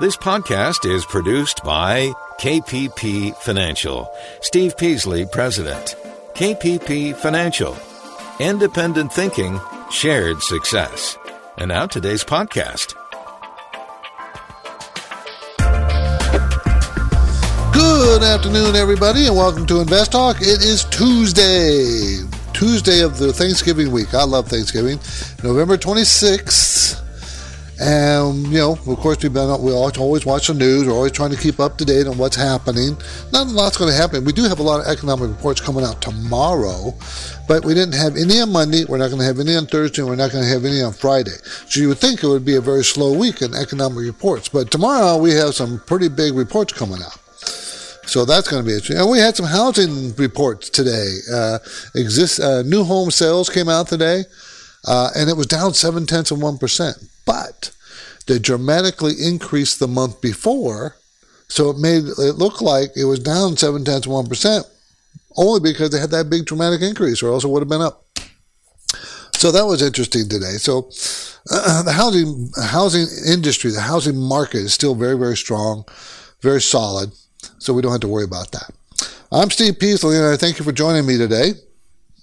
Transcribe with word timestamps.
This 0.00 0.16
podcast 0.16 0.90
is 0.90 1.04
produced 1.04 1.62
by 1.62 2.10
KPP 2.40 3.36
Financial. 3.36 4.10
Steve 4.40 4.74
Peasley, 4.78 5.26
President. 5.26 5.94
KPP 6.32 7.14
Financial. 7.16 7.76
Independent 8.38 9.12
thinking, 9.12 9.60
shared 9.90 10.40
success. 10.40 11.18
And 11.58 11.68
now 11.68 11.84
today's 11.84 12.24
podcast. 12.24 12.94
Good 17.74 18.22
afternoon, 18.22 18.76
everybody, 18.76 19.26
and 19.26 19.36
welcome 19.36 19.66
to 19.66 19.82
Invest 19.82 20.12
Talk. 20.12 20.38
It 20.40 20.62
is 20.62 20.86
Tuesday, 20.86 22.26
Tuesday 22.54 23.02
of 23.02 23.18
the 23.18 23.34
Thanksgiving 23.34 23.90
week. 23.90 24.14
I 24.14 24.24
love 24.24 24.48
Thanksgiving. 24.48 24.98
November 25.44 25.76
26th. 25.76 26.69
And, 27.80 28.46
you 28.48 28.58
know, 28.58 28.72
of 28.72 28.98
course, 28.98 29.22
we've 29.22 29.32
been, 29.32 29.62
we 29.62 29.72
always 29.72 30.26
watch 30.26 30.48
the 30.48 30.54
news. 30.54 30.86
We're 30.86 30.92
always 30.92 31.12
trying 31.12 31.30
to 31.30 31.36
keep 31.38 31.58
up 31.58 31.78
to 31.78 31.84
date 31.86 32.06
on 32.06 32.18
what's 32.18 32.36
happening. 32.36 32.98
Not 33.32 33.46
a 33.46 33.50
lot's 33.50 33.78
going 33.78 33.90
to 33.90 33.96
happen. 33.96 34.22
We 34.26 34.34
do 34.34 34.42
have 34.42 34.58
a 34.58 34.62
lot 34.62 34.80
of 34.80 34.86
economic 34.86 35.30
reports 35.30 35.62
coming 35.62 35.82
out 35.82 36.02
tomorrow, 36.02 36.92
but 37.48 37.64
we 37.64 37.72
didn't 37.72 37.94
have 37.94 38.16
any 38.16 38.38
on 38.38 38.52
Monday. 38.52 38.84
We're 38.84 38.98
not 38.98 39.08
going 39.08 39.20
to 39.20 39.24
have 39.24 39.38
any 39.38 39.56
on 39.56 39.64
Thursday. 39.66 40.02
We're 40.02 40.16
not 40.16 40.30
going 40.30 40.44
to 40.44 40.50
have 40.50 40.66
any 40.66 40.82
on 40.82 40.92
Friday. 40.92 41.36
So 41.68 41.80
you 41.80 41.88
would 41.88 41.96
think 41.96 42.22
it 42.22 42.26
would 42.26 42.44
be 42.44 42.56
a 42.56 42.60
very 42.60 42.84
slow 42.84 43.16
week 43.16 43.40
in 43.40 43.54
economic 43.54 44.04
reports. 44.04 44.50
But 44.50 44.70
tomorrow 44.70 45.16
we 45.16 45.32
have 45.32 45.54
some 45.54 45.80
pretty 45.86 46.10
big 46.10 46.34
reports 46.34 46.74
coming 46.74 47.00
out. 47.02 47.18
So 48.06 48.26
that's 48.26 48.46
going 48.46 48.62
to 48.62 48.66
be 48.66 48.74
interesting. 48.74 48.98
And 48.98 49.10
we 49.10 49.20
had 49.20 49.36
some 49.36 49.46
housing 49.46 50.14
reports 50.16 50.68
today. 50.68 51.16
Uh, 51.32 51.60
exist, 51.94 52.40
uh, 52.40 52.60
new 52.60 52.84
home 52.84 53.10
sales 53.10 53.48
came 53.48 53.70
out 53.70 53.88
today, 53.88 54.24
uh, 54.86 55.10
and 55.16 55.30
it 55.30 55.36
was 55.36 55.46
down 55.46 55.72
seven 55.72 56.04
tenths 56.04 56.30
of 56.30 56.42
one 56.42 56.58
percent 56.58 56.98
but 57.30 57.70
they 58.26 58.38
dramatically 58.38 59.14
increased 59.20 59.80
the 59.80 59.88
month 59.88 60.20
before, 60.20 60.96
so 61.48 61.70
it 61.70 61.78
made 61.78 62.04
it 62.04 62.36
look 62.36 62.60
like 62.60 62.90
it 62.96 63.04
was 63.04 63.18
down 63.18 63.56
seven 63.56 63.84
tenths 63.84 64.06
one 64.06 64.26
percent, 64.26 64.66
only 65.36 65.60
because 65.60 65.90
they 65.90 65.98
had 65.98 66.10
that 66.10 66.30
big 66.30 66.46
dramatic 66.46 66.80
increase, 66.82 67.22
or 67.22 67.32
else 67.32 67.44
it 67.44 67.48
would 67.48 67.62
have 67.62 67.68
been 67.68 67.82
up. 67.82 68.04
So 69.34 69.50
that 69.52 69.64
was 69.64 69.82
interesting 69.82 70.28
today. 70.28 70.58
So 70.58 70.90
uh, 71.50 71.82
the 71.84 71.92
housing 71.92 72.50
housing 72.62 73.06
industry, 73.26 73.70
the 73.70 73.80
housing 73.80 74.16
market 74.16 74.58
is 74.58 74.74
still 74.74 74.94
very 74.94 75.18
very 75.18 75.36
strong, 75.36 75.84
very 76.42 76.60
solid. 76.60 77.10
So 77.58 77.72
we 77.72 77.82
don't 77.82 77.92
have 77.92 78.02
to 78.02 78.08
worry 78.08 78.24
about 78.24 78.52
that. 78.52 78.70
I'm 79.32 79.50
Steve 79.50 79.78
Peasley, 79.78 80.16
and 80.16 80.26
I 80.26 80.36
thank 80.36 80.58
you 80.58 80.64
for 80.64 80.72
joining 80.72 81.06
me 81.06 81.16
today. 81.16 81.52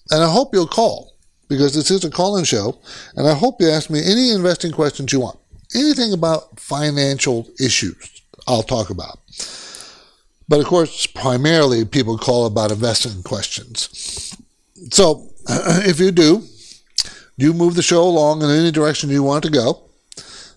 And 0.10 0.24
I 0.24 0.32
hope 0.32 0.54
you'll 0.54 0.68
call 0.68 1.14
because 1.50 1.74
this 1.74 1.90
is 1.92 2.04
a 2.04 2.10
call-in 2.10 2.44
show, 2.44 2.78
and 3.16 3.28
I 3.28 3.34
hope 3.34 3.62
you 3.62 3.70
ask 3.70 3.90
me 3.90 4.00
any 4.04 4.32
investing 4.32 4.72
questions 4.72 5.12
you 5.12 5.22
want. 5.22 5.40
Anything 5.76 6.14
about 6.14 6.60
financial 6.60 7.48
issues, 7.60 8.22
I'll 8.48 8.64
talk 8.64 8.90
about. 8.90 9.20
But 10.50 10.62
of 10.62 10.66
course, 10.66 11.08
primarily 11.08 11.84
people 11.84 12.18
call 12.18 12.46
about 12.46 12.72
investing 12.72 13.22
questions. 13.24 14.34
So 14.92 15.28
if 15.50 16.00
you 16.00 16.12
do, 16.12 16.44
you 17.36 17.54
move 17.54 17.76
the 17.76 17.82
show 17.82 18.04
along 18.04 18.42
in 18.42 18.50
any 18.50 18.72
direction 18.72 19.10
you 19.10 19.24
want 19.24 19.44
to 19.44 19.52
go. 19.52 19.82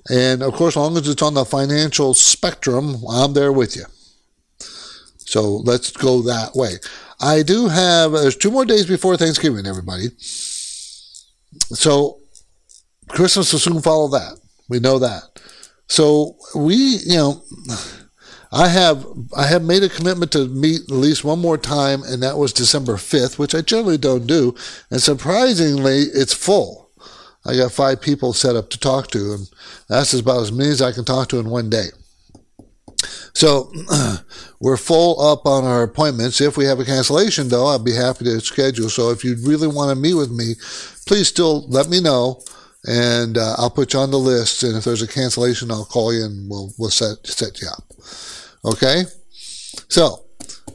And 0.09 0.43
of 0.43 0.55
course, 0.55 0.73
as 0.73 0.77
long 0.77 0.97
as 0.97 1.09
it's 1.09 1.23
on 1.23 1.35
the 1.35 1.45
financial 1.45 2.15
spectrum, 2.15 2.97
I'm 3.09 3.35
there 3.35 3.53
with 3.53 3.77
you. 3.77 3.85
So 5.19 5.57
let's 5.59 5.93
go 5.93 6.23
that 6.23 6.55
way. 6.55 6.77
I 7.21 7.43
do 7.43 7.69
have, 7.69 8.13
there's 8.13 8.37
two 8.37 8.51
more 8.51 8.65
days 8.65 8.87
before 8.87 9.17
Thanksgiving, 9.17 9.67
everybody. 9.67 10.09
So 10.19 12.19
Christmas 13.09 13.53
will 13.53 13.61
soon 13.61 13.83
follow 13.83 14.09
that. 14.09 14.40
We 14.71 14.81
know 14.81 14.99
that. 14.99 15.23
So 15.89 16.37
we, 16.55 16.75
you 16.75 17.17
know, 17.17 17.43
I 18.53 18.69
have 18.69 19.07
I 19.37 19.47
have 19.47 19.63
made 19.63 19.83
a 19.83 19.89
commitment 19.89 20.33
to 20.33 20.47
meet 20.47 20.83
at 20.83 20.91
least 20.91 21.25
one 21.25 21.41
more 21.41 21.59
time, 21.59 22.03
and 22.05 22.23
that 22.23 22.39
was 22.39 22.53
December 22.53 22.97
fifth, 22.97 23.39
which 23.39 23.55
I 23.55 23.61
generally 23.61 23.99
don't 23.99 24.27
do. 24.27 24.55
And 24.91 25.03
surprisingly, 25.03 25.99
it's 26.15 26.33
full. 26.33 26.91
I 27.45 27.57
got 27.57 27.73
five 27.73 28.01
people 28.01 28.33
set 28.33 28.57
up 28.57 28.71
to 28.71 28.79
talk 28.79 29.09
to, 29.09 29.33
and 29.33 29.51
that's 29.89 30.15
about 30.15 30.43
as 30.43 30.53
many 30.53 30.71
as 30.71 30.83
I 30.83 30.93
can 30.93 31.05
talk 31.05 31.29
to 31.29 31.39
in 31.39 31.51
one 31.51 31.71
day. 31.71 31.89
So 33.33 33.73
we're 34.61 34.77
full 34.77 35.21
up 35.21 35.47
on 35.47 35.65
our 35.65 35.83
appointments. 35.83 36.41
If 36.41 36.57
we 36.57 36.67
have 36.67 36.81
a 36.81 36.85
cancellation, 36.85 37.49
though, 37.49 37.67
I'd 37.67 37.85
be 37.85 37.95
happy 37.95 38.25
to 38.27 38.41
schedule. 38.41 38.91
So 38.91 39.11
if 39.11 39.25
you 39.25 39.37
really 39.43 39.69
want 39.69 39.91
to 39.91 40.01
meet 40.01 40.15
with 40.15 40.31
me, 40.31 40.55
please 41.07 41.29
still 41.29 41.67
let 41.69 41.89
me 41.89 42.01
know, 42.01 42.43
and 42.87 43.37
uh, 43.37 43.55
I'll 43.59 43.71
put 43.71 43.93
you 43.93 44.01
on 44.01 44.11
the 44.11 44.19
list. 44.19 44.63
And 44.63 44.77
if 44.77 44.85
there's 44.85 45.03
a 45.03 45.09
cancellation, 45.09 45.71
I'll 45.71 45.85
call 45.85 46.15
you 46.15 46.25
and 46.25 46.49
we'll 46.49 46.73
we'll 46.79 46.91
set 46.91 47.27
set 47.27 47.61
you 47.61 47.69
up. 47.69 47.85
Okay. 48.65 49.05
So 49.89 50.25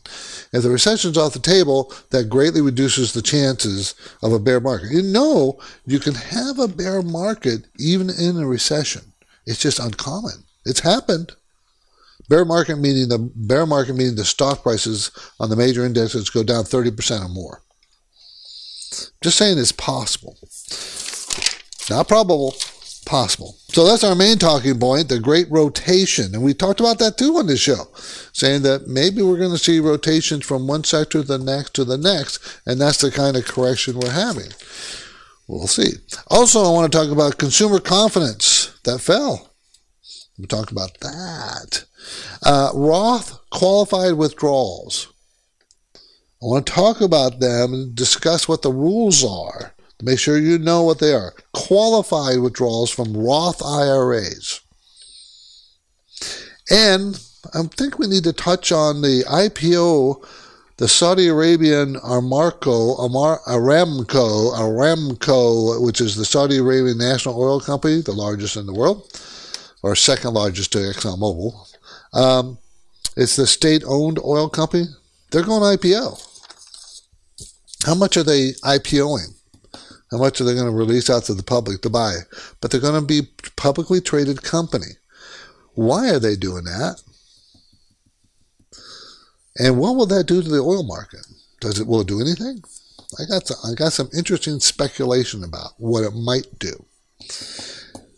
If 0.54 0.64
the 0.64 0.70
recession 0.70 1.12
is 1.12 1.18
off 1.18 1.34
the 1.34 1.40
table, 1.40 1.94
that 2.10 2.30
greatly 2.30 2.62
reduces 2.62 3.14
the 3.14 3.22
chances 3.22 3.96
of 4.22 4.34
a 4.34 4.40
bear 4.40 4.60
market. 4.60 4.92
You 4.92 5.02
know, 5.02 5.60
you 5.86 6.00
can 6.00 6.16
have 6.16 6.60
a 6.60 6.68
bear 6.68 7.02
market 7.02 7.66
even 7.78 8.10
in 8.10 8.38
a 8.38 8.46
recession. 8.46 9.14
It's 9.46 9.62
just 9.62 9.80
uncommon. 9.80 10.44
It's 10.66 10.82
happened. 10.82 11.34
Bear 12.30 12.46
market 12.46 12.78
meaning 12.78 13.10
the 13.10 13.18
bear 13.36 13.66
market 13.66 13.96
meaning 13.96 14.16
the 14.16 14.24
stock 14.24 14.64
prices 14.64 15.12
on 15.40 15.50
the 15.50 15.56
major 15.56 15.86
indexes 15.86 16.30
go 16.30 16.44
down 16.44 16.64
30% 16.64 17.26
or 17.26 17.30
more. 17.30 17.62
Just 19.22 19.38
saying 19.38 19.58
it's 19.58 19.72
possible. 19.72 20.38
Not 21.90 22.08
probable, 22.08 22.56
possible. 23.12 23.58
So 23.68 23.86
that's 23.86 24.06
our 24.06 24.16
main 24.16 24.38
talking 24.38 24.80
point, 24.80 25.10
the 25.10 25.20
great 25.20 25.52
rotation. 25.52 26.34
And 26.34 26.42
we 26.42 26.54
talked 26.54 26.80
about 26.80 26.98
that 27.00 27.18
too 27.18 27.36
on 27.36 27.46
this 27.46 27.60
show, 27.60 27.90
saying 28.32 28.62
that 28.62 28.88
maybe 28.88 29.22
we're 29.22 29.38
going 29.38 29.52
to 29.52 29.58
see 29.58 29.82
rotations 29.82 30.46
from 30.46 30.66
one 30.66 30.86
sector 30.86 31.20
to 31.20 31.28
the 31.28 31.38
next 31.38 31.74
to 31.74 31.84
the 31.84 31.98
next, 31.98 32.62
and 32.66 32.80
that's 32.80 33.02
the 33.02 33.12
kind 33.12 33.36
of 33.36 33.46
correction 33.46 34.00
we're 34.00 34.12
having. 34.12 34.54
We'll 35.46 35.68
see. 35.68 35.92
Also, 36.28 36.64
I 36.64 36.72
want 36.72 36.90
to 36.90 36.98
talk 36.98 37.12
about 37.12 37.38
consumer 37.38 37.82
confidence 37.82 38.80
that 38.86 39.00
fell. 39.00 39.52
We'll 40.38 40.48
talk 40.48 40.72
about 40.72 40.98
that. 41.02 41.84
Uh, 42.42 42.72
Roth 42.74 43.38
qualified 43.50 44.14
withdrawals. 44.14 45.12
I 46.42 46.46
want 46.46 46.66
to 46.66 46.72
talk 46.72 47.02
about 47.02 47.42
them 47.42 47.74
and 47.74 47.94
discuss 47.94 48.48
what 48.48 48.62
the 48.62 48.72
rules 48.72 49.22
are. 49.26 49.74
Make 50.02 50.20
sure 50.20 50.38
you 50.38 50.58
know 50.58 50.84
what 50.84 51.00
they 51.00 51.14
are. 51.14 51.34
Qualified 51.54 52.40
withdrawals 52.40 52.90
from 52.90 53.16
Roth 53.16 53.62
IRAs. 53.64 54.62
And 56.70 57.20
I 57.54 57.64
think 57.64 58.00
we 58.00 58.08
need 58.08 58.24
to 58.24 58.34
touch 58.34 58.72
on 58.72 59.02
the 59.02 59.24
IPO, 59.28 60.26
the 60.78 60.88
Saudi 60.88 61.28
Arabian 61.28 61.96
Aramco, 61.96 62.98
Aramco, 62.98 64.54
Aramco, 64.56 65.84
which 65.84 66.00
is 66.00 66.16
the 66.16 66.26
Saudi 66.26 66.58
Arabian 66.58 66.98
national 66.98 67.42
oil 67.42 67.60
company, 67.60 68.02
the 68.02 68.14
largest 68.14 68.56
in 68.56 68.66
the 68.66 68.74
world, 68.74 69.08
or 69.84 69.96
second 69.96 70.34
largest 70.34 70.72
to 70.72 70.80
ExxonMobil. 70.80 71.54
Um, 72.14 72.58
it's 73.18 73.36
the 73.36 73.48
state-owned 73.48 74.20
oil 74.24 74.48
company. 74.48 74.86
They're 75.32 75.44
going 75.44 75.78
IPO. 75.78 76.28
How 77.86 77.96
much 77.96 78.16
are 78.16 78.24
they 78.24 78.52
IPOing? 78.64 79.36
How 80.12 80.18
much 80.18 80.42
are 80.42 80.44
they 80.44 80.54
going 80.54 80.66
to 80.66 80.72
release 80.72 81.10
out 81.10 81.24
to 81.24 81.34
the 81.34 81.44
public 81.44 81.82
to 81.82 81.90
buy? 81.90 82.18
But 82.60 82.70
they're 82.70 82.82
going 82.82 83.00
to 83.00 83.08
be 83.08 83.30
publicly 83.56 84.02
traded 84.02 84.44
company. 84.44 84.98
Why 85.74 86.10
are 86.10 86.20
they 86.20 86.36
doing 86.36 86.66
that? 86.66 87.02
And 89.58 89.78
what 89.78 89.96
will 89.96 90.06
that 90.08 90.28
do 90.28 90.42
to 90.42 90.50
the 90.50 90.60
oil 90.60 90.84
market? 90.84 91.26
Does 91.62 91.80
it 91.80 91.88
will 91.88 92.02
it 92.02 92.08
do 92.08 92.20
anything? 92.20 92.62
I 93.20 93.26
got 93.26 93.48
some, 93.48 93.58
I 93.72 93.74
got 93.74 93.94
some 93.94 94.10
interesting 94.16 94.60
speculation 94.60 95.44
about 95.44 95.72
what 95.78 96.04
it 96.04 96.14
might 96.14 96.60
do. 96.60 96.86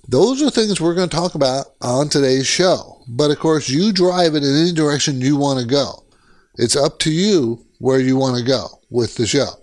Those 0.08 0.42
are 0.42 0.50
things 0.50 0.80
we're 0.80 0.96
going 0.96 1.10
to 1.10 1.16
talk 1.16 1.36
about 1.36 1.68
on 1.82 2.10
today's 2.10 2.48
show. 2.48 3.04
But 3.08 3.32
of 3.32 3.40
course, 3.40 3.70
you 3.70 3.92
drive 3.92 4.36
it 4.36 4.44
in 4.44 4.56
any 4.56 4.74
direction 4.74 5.22
you 5.22 5.38
want 5.38 5.60
to 5.60 5.66
go. 5.66 6.04
It's 6.56 6.76
up 6.76 7.00
to 7.00 7.12
you 7.12 7.66
where 7.80 8.00
you 8.00 8.16
want 8.18 8.38
to 8.38 8.44
go 8.44 8.68
with 8.90 9.16
the 9.16 9.26
show. 9.26 9.63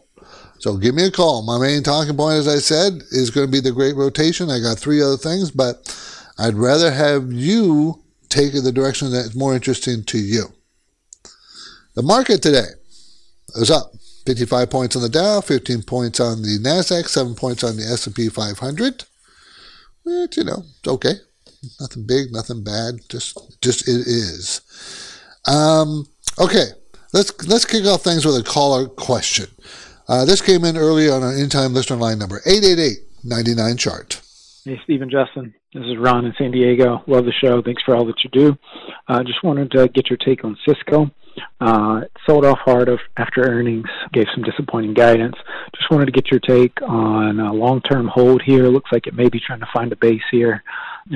So 0.60 0.76
give 0.76 0.94
me 0.94 1.06
a 1.06 1.10
call. 1.10 1.42
My 1.42 1.58
main 1.58 1.82
talking 1.82 2.16
point, 2.16 2.36
as 2.36 2.48
I 2.48 2.58
said, 2.58 3.02
is 3.10 3.30
going 3.30 3.46
to 3.46 3.50
be 3.50 3.60
the 3.60 3.72
great 3.72 3.96
rotation. 3.96 4.50
I 4.50 4.60
got 4.60 4.78
three 4.78 5.02
other 5.02 5.16
things, 5.16 5.50
but 5.50 5.88
I'd 6.38 6.54
rather 6.54 6.90
have 6.90 7.32
you 7.32 8.02
take 8.28 8.52
the 8.52 8.72
direction 8.72 9.10
that's 9.10 9.34
more 9.34 9.54
interesting 9.54 10.04
to 10.04 10.18
you. 10.18 10.44
The 11.94 12.02
market 12.02 12.42
today 12.42 12.68
is 13.56 13.70
up 13.70 13.92
55 14.26 14.70
points 14.70 14.96
on 14.96 15.02
the 15.02 15.08
Dow, 15.08 15.40
15 15.40 15.82
points 15.82 16.20
on 16.20 16.42
the 16.42 16.58
Nasdaq, 16.58 17.08
7 17.08 17.34
points 17.34 17.64
on 17.64 17.76
the 17.76 17.82
S&P 17.82 18.28
500. 18.28 19.04
Which, 20.02 20.36
you 20.36 20.44
know, 20.44 20.62
it's 20.78 20.88
okay. 20.88 21.14
Nothing 21.80 22.06
big, 22.06 22.32
nothing 22.32 22.64
bad. 22.64 23.00
Just 23.08 23.36
just 23.60 23.86
it 23.86 24.06
is. 24.06 24.62
Um, 25.46 26.06
okay, 26.38 26.68
let's 27.12 27.46
let's 27.46 27.66
kick 27.66 27.84
off 27.84 28.02
things 28.02 28.24
with 28.24 28.36
a 28.36 28.42
caller 28.42 28.88
question. 28.88 29.46
Uh, 30.10 30.24
this 30.24 30.42
came 30.42 30.64
in 30.64 30.76
early 30.76 31.08
on 31.08 31.22
our 31.22 31.32
in-time 31.32 31.72
listener 31.72 31.96
line 31.96 32.18
number 32.18 32.40
888-99 32.40 33.78
chart. 33.78 34.20
Hey, 34.64 34.76
Stephen 34.82 35.08
Justin. 35.08 35.54
This 35.72 35.84
is 35.84 35.96
Ron 35.98 36.24
in 36.24 36.34
San 36.36 36.50
Diego. 36.50 37.04
Love 37.06 37.26
the 37.26 37.32
show. 37.32 37.62
Thanks 37.62 37.80
for 37.84 37.94
all 37.94 38.04
that 38.06 38.24
you 38.24 38.30
do. 38.30 38.58
Uh, 39.06 39.22
just 39.22 39.44
wanted 39.44 39.70
to 39.70 39.86
get 39.86 40.10
your 40.10 40.16
take 40.16 40.44
on 40.44 40.58
Cisco. 40.66 41.12
Uh, 41.60 42.00
sold 42.26 42.44
off 42.44 42.58
hard 42.58 42.90
after 43.16 43.42
earnings, 43.42 43.86
gave 44.12 44.26
some 44.34 44.42
disappointing 44.42 44.94
guidance. 44.94 45.36
Just 45.76 45.88
wanted 45.92 46.06
to 46.06 46.12
get 46.12 46.28
your 46.28 46.40
take 46.40 46.82
on 46.82 47.38
a 47.38 47.52
long-term 47.52 48.08
hold 48.08 48.42
here. 48.42 48.64
Looks 48.64 48.90
like 48.90 49.06
it 49.06 49.14
may 49.14 49.28
be 49.28 49.38
trying 49.38 49.60
to 49.60 49.68
find 49.72 49.92
a 49.92 49.96
base 49.96 50.22
here 50.32 50.64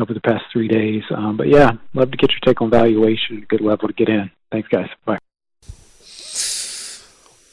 over 0.00 0.14
the 0.14 0.20
past 0.20 0.44
three 0.52 0.68
days. 0.68 1.02
Um, 1.10 1.36
but 1.36 1.48
yeah, 1.48 1.72
love 1.94 2.12
to 2.12 2.16
get 2.16 2.30
your 2.30 2.40
take 2.44 2.62
on 2.62 2.70
valuation. 2.70 3.44
Good 3.48 3.60
level 3.60 3.88
to 3.88 3.94
get 3.94 4.08
in. 4.08 4.30
Thanks, 4.52 4.68
guys. 4.68 4.88
Bye. 5.04 5.18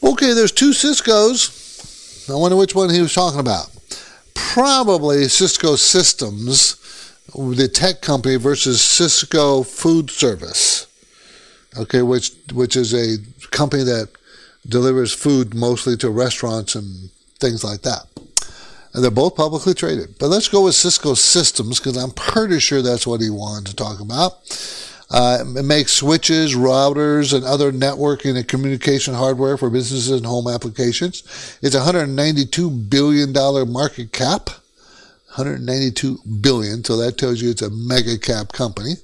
Okay, 0.04 0.34
there's 0.34 0.52
two 0.52 0.74
Cisco's. 0.74 2.28
I 2.30 2.36
wonder 2.36 2.58
which 2.58 2.76
one 2.76 2.90
he 2.90 3.02
was 3.02 3.14
talking 3.14 3.40
about. 3.40 3.70
Probably 4.34 5.28
Cisco 5.28 5.76
Systems, 5.76 6.76
the 7.36 7.68
tech 7.68 8.02
company, 8.02 8.36
versus 8.36 8.80
Sysco 8.80 9.66
Food 9.66 10.10
Service. 10.10 10.88
Okay, 11.78 12.02
which 12.02 12.32
which 12.52 12.76
is 12.76 12.94
a 12.94 13.18
company 13.52 13.84
that 13.84 14.10
delivers 14.68 15.14
food 15.14 15.54
mostly 15.54 15.96
to 15.98 16.10
restaurants 16.10 16.76
and 16.76 17.10
things 17.40 17.64
like 17.64 17.82
that. 17.82 18.08
And 18.94 19.04
they're 19.04 19.12
both 19.12 19.36
publicly 19.36 19.74
traded. 19.74 20.16
But 20.20 20.28
let's 20.28 20.50
go 20.50 20.66
with 20.66 20.76
Cisco 20.76 21.14
Systems 21.14 21.80
because 21.80 21.96
I'm 21.96 22.12
pretty 22.12 22.60
sure 22.60 22.82
that's 22.82 23.08
what 23.08 23.22
he 23.22 23.30
wanted 23.30 23.68
to 23.68 23.76
talk 23.76 24.00
about. 24.02 24.44
Uh, 25.12 25.44
it 25.58 25.66
makes 25.66 25.92
switches, 25.92 26.56
routers, 26.56 27.34
and 27.34 27.44
other 27.44 27.72
networking 27.72 28.38
and 28.38 28.48
communication 28.48 29.14
hardware 29.14 29.58
for 29.58 29.70
businesses 29.70 30.12
and 30.12 30.26
home 30.26 30.48
applications. 30.48 31.24
It's 31.62 31.76
a 31.76 31.82
$192 31.82 32.90
billion 32.90 33.34
market 33.72 34.14
cap. 34.14 34.50
192 35.36 36.20
billion, 36.42 36.84
so 36.84 36.98
that 36.98 37.18
tells 37.18 37.42
you 37.42 37.50
it's 37.50 37.62
a 37.62 37.70
mega 37.70 38.18
cap 38.18 38.52
company. 38.52 38.96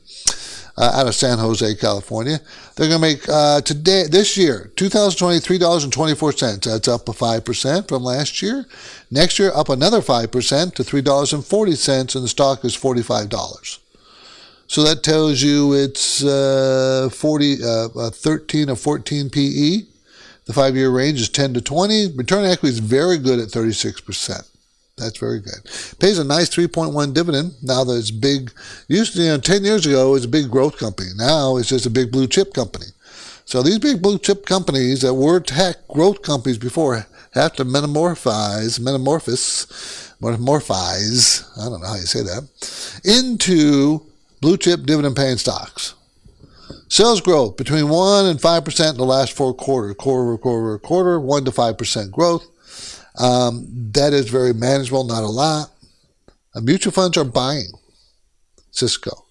Uh, 0.80 0.92
out 0.94 1.08
of 1.08 1.16
San 1.16 1.40
Jose, 1.40 1.74
California. 1.76 2.40
They're 2.76 2.88
going 2.88 3.02
to 3.02 3.08
make 3.08 3.28
uh, 3.28 3.62
today, 3.62 4.04
this 4.08 4.38
year, 4.38 4.72
2020, 4.76 5.40
$3.24. 5.40 6.64
That's 6.64 6.88
up 6.88 7.10
a 7.10 7.14
5% 7.14 7.88
from 7.88 8.04
last 8.04 8.44
year. 8.44 8.66
Next 9.10 9.40
year, 9.40 9.52
up 9.56 9.70
another 9.70 10.02
5% 10.02 10.76
to 10.76 10.84
$3.40, 10.84 12.16
and 12.16 12.24
the 12.24 12.28
stock 12.28 12.64
is 12.64 12.78
$45. 12.78 13.80
So 14.68 14.84
that 14.84 15.02
tells 15.02 15.42
you 15.42 15.74
it's 15.74 16.24
uh, 16.24 17.10
40, 17.12 17.64
uh, 17.64 18.10
13 18.10 18.70
or 18.70 18.76
14 18.76 19.30
PE. 19.30 19.82
The 20.46 20.54
five 20.54 20.76
year 20.76 20.90
range 20.90 21.20
is 21.22 21.30
10 21.30 21.54
to 21.56 21.62
20. 21.62 22.14
Return 22.16 22.46
on 22.46 22.52
equity 22.52 22.74
is 22.74 22.80
very 22.80 23.18
good 23.18 23.40
at 23.40 23.50
36%. 23.50 24.50
That's 24.98 25.20
very 25.20 25.40
good. 25.40 25.64
Pays 26.00 26.18
a 26.18 26.24
nice 26.24 26.50
3.1 26.50 27.14
dividend 27.14 27.54
now 27.62 27.84
that 27.84 27.98
it's 27.98 28.12
big. 28.12 28.52
Used 28.88 29.14
to, 29.14 29.22
you 29.22 29.28
know, 29.30 29.38
10 29.38 29.64
years 29.64 29.86
ago, 29.86 30.10
it 30.10 30.12
was 30.12 30.26
a 30.26 30.30
big 30.30 30.50
growth 30.50 30.78
company. 30.78 31.10
Now 31.16 31.58
it's 31.58 31.70
just 31.70 31.86
a 31.86 31.90
big 31.90 32.12
blue 32.12 32.28
chip 32.28 32.54
company. 32.54 32.88
So 33.46 33.62
these 33.62 33.80
big 33.80 34.02
blue 34.02 34.18
chip 34.18 34.46
companies 34.46 35.02
that 35.02 35.14
were 35.14 35.40
tech 35.40 35.88
growth 35.88 36.22
companies 36.22 36.58
before 36.58 37.06
have 37.34 37.54
to 37.54 37.64
metamorphose, 37.64 38.80
metamorphose, 38.80 40.14
metamorphose, 40.20 41.50
I 41.58 41.70
don't 41.70 41.82
know 41.82 41.88
how 41.88 41.96
you 41.96 42.02
say 42.02 42.24
that, 42.24 42.48
into 43.06 44.02
blue 44.42 44.58
chip 44.58 44.84
dividend 44.84 45.16
paying 45.16 45.38
stocks. 45.38 45.94
Sales 46.90 47.22
growth 47.22 47.58
between 47.58 47.90
1 47.90 48.26
and 48.28 48.40
5% 48.40 48.90
in 48.92 48.98
the 48.98 49.04
last 49.04 49.34
four 49.34 49.54
quarters, 49.54 49.96
quarter, 49.98 50.38
quarter, 50.38 50.80
quarter, 50.80 51.20
1 51.20 51.46
to 51.46 51.52
5% 51.52 52.12
growth. 52.12 52.46
Um, 53.20 53.68
that 53.94 54.14
is 54.14 54.30
very 54.30 54.54
manageable, 54.54 55.04
not 55.04 55.24
a 55.24 55.28
lot. 55.28 55.72
Uh, 56.56 56.62
mutual 56.62 56.94
funds 56.94 57.18
are 57.18 57.26
buying 57.26 57.72
Cisco. 58.72 59.26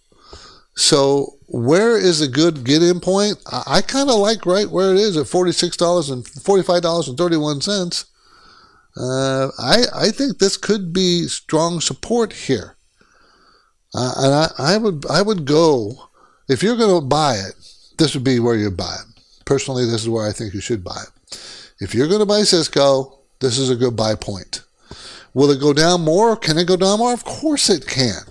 So 0.75 1.39
where 1.47 1.97
is 1.97 2.21
a 2.21 2.29
good 2.29 2.65
get 2.65 2.83
in 2.83 3.01
point? 3.01 3.39
I, 3.47 3.63
I 3.67 3.81
kind 3.81 4.11
of 4.11 4.17
like 4.17 4.45
right 4.45 4.69
where 4.69 4.93
it 4.93 4.99
is 4.99 5.17
at 5.17 5.27
$46 5.27 6.13
and 6.13 6.25
$45.31. 6.25 8.05
Uh, 8.99 9.51
I, 9.59 9.85
I 9.95 10.11
think 10.11 10.39
this 10.39 10.57
could 10.57 10.93
be 10.93 11.27
strong 11.29 11.81
support 11.81 12.33
here. 12.33 12.76
Uh, 13.95 14.15
and 14.19 14.35
I, 14.35 14.75
I 14.75 14.77
would 14.79 15.07
I 15.07 15.23
would 15.23 15.45
go 15.45 15.93
if 16.49 16.63
you're 16.63 16.77
going 16.77 17.01
to 17.01 17.07
buy 17.07 17.35
it. 17.35 17.55
This 17.99 18.15
would 18.15 18.25
be 18.25 18.41
where 18.41 18.57
you 18.57 18.71
buy 18.71 18.95
it. 19.01 19.23
Personally, 19.45 19.85
this 19.85 20.03
is 20.03 20.09
where 20.09 20.29
I 20.29 20.33
think 20.33 20.55
you 20.55 20.61
should 20.61 20.85
buy 20.85 21.01
it. 21.03 21.39
If 21.81 21.95
you're 21.95 22.09
going 22.09 22.21
to 22.21 22.27
buy 22.27 22.43
Cisco, 22.43 23.21
this 23.41 23.59
is 23.59 23.71
a 23.71 23.77
good 23.77 23.97
buy 23.97 24.15
point. 24.15 24.63
Will 25.35 25.51
it 25.51 25.61
go 25.61 25.73
down 25.73 26.03
more? 26.03 26.37
Can 26.37 26.59
it 26.59 26.67
go 26.67 26.77
down 26.77 26.99
more? 26.99 27.13
Of 27.13 27.25
course 27.25 27.69
it 27.69 27.87
can. 27.87 28.23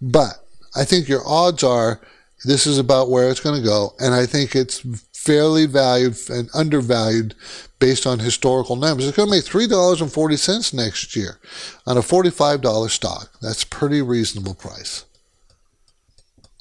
But 0.00 0.34
I 0.74 0.84
think 0.84 1.08
your 1.08 1.26
odds 1.26 1.62
are 1.62 2.00
this 2.44 2.66
is 2.66 2.78
about 2.78 3.10
where 3.10 3.30
it's 3.30 3.40
going 3.40 3.60
to 3.60 3.66
go, 3.66 3.94
and 3.98 4.14
I 4.14 4.26
think 4.26 4.54
it's 4.54 4.84
fairly 5.12 5.66
valued 5.66 6.16
and 6.28 6.50
undervalued 6.52 7.34
based 7.78 8.06
on 8.06 8.18
historical 8.18 8.76
numbers. 8.76 9.06
It's 9.06 9.16
going 9.16 9.28
to 9.28 9.34
make 9.34 9.44
$3.40 9.44 10.74
next 10.74 11.14
year 11.14 11.38
on 11.86 11.96
a 11.96 12.00
$45 12.00 12.90
stock. 12.90 13.30
That's 13.40 13.64
pretty 13.64 14.02
reasonable 14.02 14.54
price. 14.54 15.04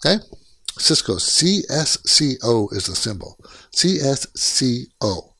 Okay? 0.05 0.23
Cisco, 0.77 1.15
CSCO 1.15 2.73
is 2.73 2.85
the 2.85 2.95
symbol. 2.95 3.37
CSCO. 3.75 5.33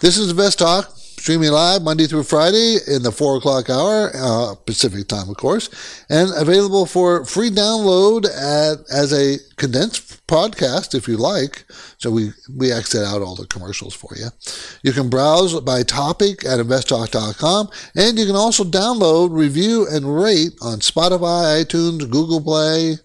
This 0.00 0.16
is 0.16 0.28
the 0.28 0.34
best 0.34 0.58
talk 0.58 0.94
streaming 1.20 1.50
live 1.50 1.82
Monday 1.82 2.06
through 2.06 2.22
Friday 2.22 2.78
in 2.88 3.02
the 3.02 3.12
4 3.12 3.36
o'clock 3.36 3.68
hour, 3.68 4.10
uh, 4.14 4.54
Pacific 4.64 5.06
time, 5.06 5.28
of 5.28 5.36
course, 5.36 5.68
and 6.08 6.30
available 6.34 6.86
for 6.86 7.26
free 7.26 7.50
download 7.50 8.24
at, 8.24 8.78
as 8.90 9.12
a 9.12 9.36
condensed 9.56 10.26
podcast 10.26 10.94
if 10.94 11.06
you 11.06 11.18
like. 11.18 11.66
So 11.98 12.10
we, 12.10 12.30
we 12.56 12.72
exit 12.72 13.04
out 13.04 13.20
all 13.20 13.36
the 13.36 13.46
commercials 13.46 13.94
for 13.94 14.08
you. 14.16 14.28
You 14.82 14.92
can 14.92 15.10
browse 15.10 15.60
by 15.60 15.82
topic 15.82 16.46
at 16.46 16.58
investtalk.com, 16.58 17.68
and 17.94 18.18
you 18.18 18.24
can 18.24 18.36
also 18.36 18.64
download, 18.64 19.28
review, 19.30 19.86
and 19.90 20.16
rate 20.22 20.54
on 20.62 20.78
Spotify, 20.78 21.62
iTunes, 21.62 22.10
Google 22.10 22.40
Play, 22.40 22.96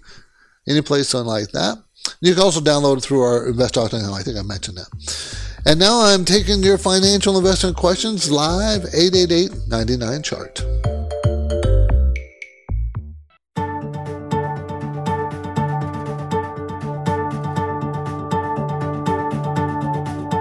any 0.70 0.82
place 0.82 1.14
like 1.14 1.52
that. 1.52 1.84
You 2.22 2.34
can 2.34 2.44
also 2.44 2.62
download 2.62 3.04
through 3.04 3.24
our 3.24 3.52
investtalk.com. 3.52 4.14
I 4.14 4.22
think 4.22 4.38
I 4.38 4.42
mentioned 4.42 4.78
that. 4.78 5.55
And 5.68 5.80
now 5.80 6.02
I'm 6.02 6.26
taking 6.26 6.62
your 6.62 6.78
financial 6.78 7.38
investment 7.40 7.76
questions 7.76 8.30
live 8.30 8.86
888 8.94 9.52
99 9.68 10.22
chart. 10.22 10.62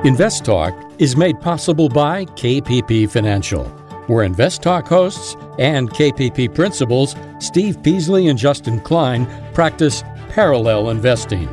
Invest 0.05 0.45
Talk 0.45 0.75
is 0.99 1.17
made 1.17 1.41
possible 1.41 1.89
by 1.89 2.27
KPP 2.27 3.11
Financial, 3.11 3.65
where 4.07 4.25
Invest 4.25 4.63
Talk 4.63 4.87
hosts 4.87 5.35
and 5.59 5.89
KPP 5.89 6.55
principals 6.55 7.17
Steve 7.39 7.83
Peasley 7.83 8.29
and 8.29 8.39
Justin 8.39 8.79
Klein 8.81 9.27
practice 9.55 10.05
parallel 10.29 10.91
investing. 10.91 11.49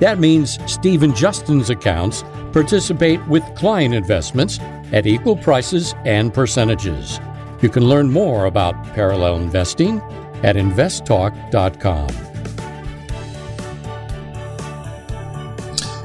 That 0.00 0.18
means 0.18 0.58
Steve 0.70 1.02
and 1.02 1.14
Justin's 1.14 1.70
accounts 1.70 2.24
participate 2.52 3.24
with 3.26 3.42
client 3.56 3.94
investments 3.94 4.58
at 4.92 5.06
equal 5.06 5.36
prices 5.36 5.94
and 6.04 6.32
percentages. 6.32 7.20
You 7.60 7.68
can 7.68 7.88
learn 7.88 8.10
more 8.10 8.46
about 8.46 8.82
parallel 8.94 9.36
investing 9.36 10.00
at 10.42 10.56
investtalk.com. 10.56 12.08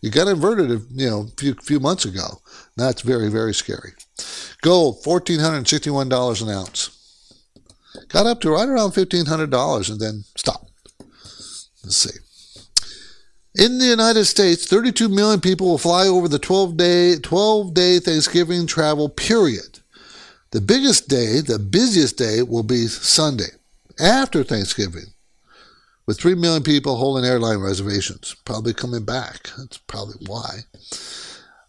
you 0.01 0.11
got 0.11 0.27
inverted, 0.27 0.71
you 0.91 1.11
know, 1.11 1.27
a 1.29 1.37
few, 1.39 1.55
few 1.63 1.79
months 1.79 2.07
ago. 2.07 2.41
That's 2.79 3.03
very, 3.03 3.29
very 3.29 3.53
scary. 3.53 3.93
Gold, 4.63 5.05
fourteen 5.05 5.41
hundred 5.41 5.69
sixty-one 5.69 6.09
dollars 6.09 6.41
an 6.41 6.49
ounce. 6.49 6.91
Got 8.09 8.27
up 8.27 8.41
to 8.41 8.51
right 8.51 8.69
around 8.69 8.93
fifteen 8.93 9.27
hundred 9.27 9.51
dollars 9.51 9.91
and 9.91 10.01
then 10.01 10.25
stopped. 10.35 10.73
Let's 11.85 11.97
see. 11.97 12.19
In 13.59 13.79
the 13.79 13.87
United 13.87 14.27
States, 14.27 14.67
32 14.67 15.09
million 15.09 15.41
people 15.41 15.67
will 15.67 15.79
fly 15.79 16.07
over 16.07 16.29
the 16.29 16.39
12 16.39 16.77
day 16.77 17.17
12 17.17 17.75
day 17.75 17.99
Thanksgiving 17.99 18.69
travel 18.69 19.09
period. 19.09 19.81
The 20.53 20.61
biggest 20.61 21.09
day, 21.09 21.41
the 21.41 21.59
busiest 21.59 22.17
day 22.17 22.43
will 22.43 22.63
be 22.63 22.87
Sunday 22.87 23.51
after 23.99 24.45
Thanksgiving. 24.45 25.07
With 26.07 26.21
3 26.21 26.37
million 26.37 26.63
people 26.63 26.97
holding 26.97 27.25
airline 27.25 27.59
reservations, 27.59 28.37
probably 28.45 28.73
coming 28.75 29.05
back. 29.05 29.51
That's 29.59 29.79
probably 29.79 30.25
why. 30.25 30.61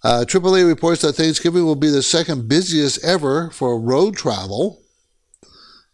Uh, 0.04 0.24
AAA 0.28 0.68
reports 0.68 1.02
that 1.02 1.14
Thanksgiving 1.14 1.66
will 1.66 1.76
be 1.76 1.90
the 1.90 2.04
second 2.04 2.48
busiest 2.48 3.04
ever 3.04 3.50
for 3.50 3.80
road 3.80 4.16
travel 4.16 4.80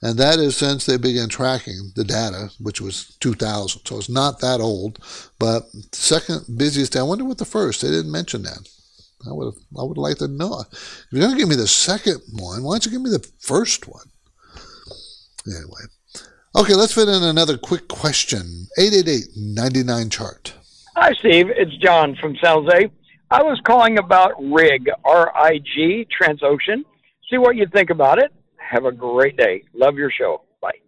and 0.06 0.20
that 0.20 0.38
is 0.38 0.56
since 0.56 0.86
they 0.86 0.98
began 0.98 1.30
tracking 1.30 1.92
the 1.96 2.04
data, 2.04 2.52
which 2.60 2.80
was 2.80 3.18
2000. 3.22 3.82
So 3.86 3.98
it's 3.98 4.08
not 4.08 4.40
that 4.40 4.62
old, 4.62 5.00
but 5.40 5.64
second 5.94 6.46
busiest 6.56 6.94
day. 6.94 7.00
I 7.00 7.04
wonder 7.04 7.26
what 7.26 7.40
the 7.40 7.46
first. 7.46 7.82
They 7.82 7.90
didn't 7.90 8.12
mention 8.12 8.44
that. 8.44 8.70
I 9.28 9.34
would 9.34 9.46
have, 9.46 9.64
I 9.76 9.82
would 9.82 9.98
like 9.98 10.20
to 10.20 10.28
know. 10.28 10.64
If 10.72 11.08
you're 11.10 11.22
going 11.22 11.34
to 11.34 11.40
give 11.40 11.50
me 11.50 11.56
the 11.56 11.68
second 11.68 12.22
one, 12.34 12.62
why 12.62 12.74
don't 12.74 12.86
you 12.86 12.92
give 12.92 13.02
me 13.02 13.10
the 13.10 13.28
first 13.40 13.88
one? 13.88 14.06
Anyway. 15.48 15.82
Okay, 16.56 16.76
let's 16.76 16.94
fit 16.94 17.10
in 17.10 17.24
another 17.24 17.58
quick 17.58 17.88
question. 17.88 18.68
888-99 18.78 20.12
chart. 20.12 20.54
Hi, 20.96 21.14
Steve. 21.14 21.50
It's 21.50 21.76
John 21.78 22.16
from 22.22 22.36
San. 22.44 22.68
I 23.32 23.42
was 23.42 23.60
calling 23.66 23.98
about 23.98 24.34
RIG, 24.40 24.88
R-I-G, 25.04 26.08
Transocean. 26.22 26.84
See 27.28 27.40
what 27.40 27.56
you 27.56 27.66
think 27.66 27.90
about 27.90 28.20
it. 28.20 28.32
Have 28.70 28.86
a 28.86 28.92
great 28.92 29.38
day. 29.38 29.64
Love 29.74 29.96
your 29.96 30.10
show. 30.10 30.42
Bye. 30.62 30.80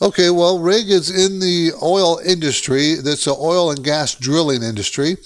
Okay, 0.00 0.30
well, 0.30 0.58
Rig 0.58 0.88
is 0.90 1.10
in 1.10 1.40
the 1.40 1.72
oil 1.82 2.18
industry. 2.24 2.94
That's 2.94 3.24
the 3.24 3.34
oil 3.34 3.70
and 3.70 3.84
gas 3.84 4.14
drilling 4.14 4.62
industry. 4.62 5.16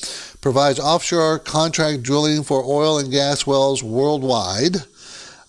Provides 0.40 0.78
offshore 0.78 1.38
contract 1.40 2.02
drilling 2.02 2.42
for 2.44 2.62
oil 2.64 2.98
and 2.98 3.10
gas 3.10 3.46
wells 3.46 3.82
worldwide. 3.82 4.76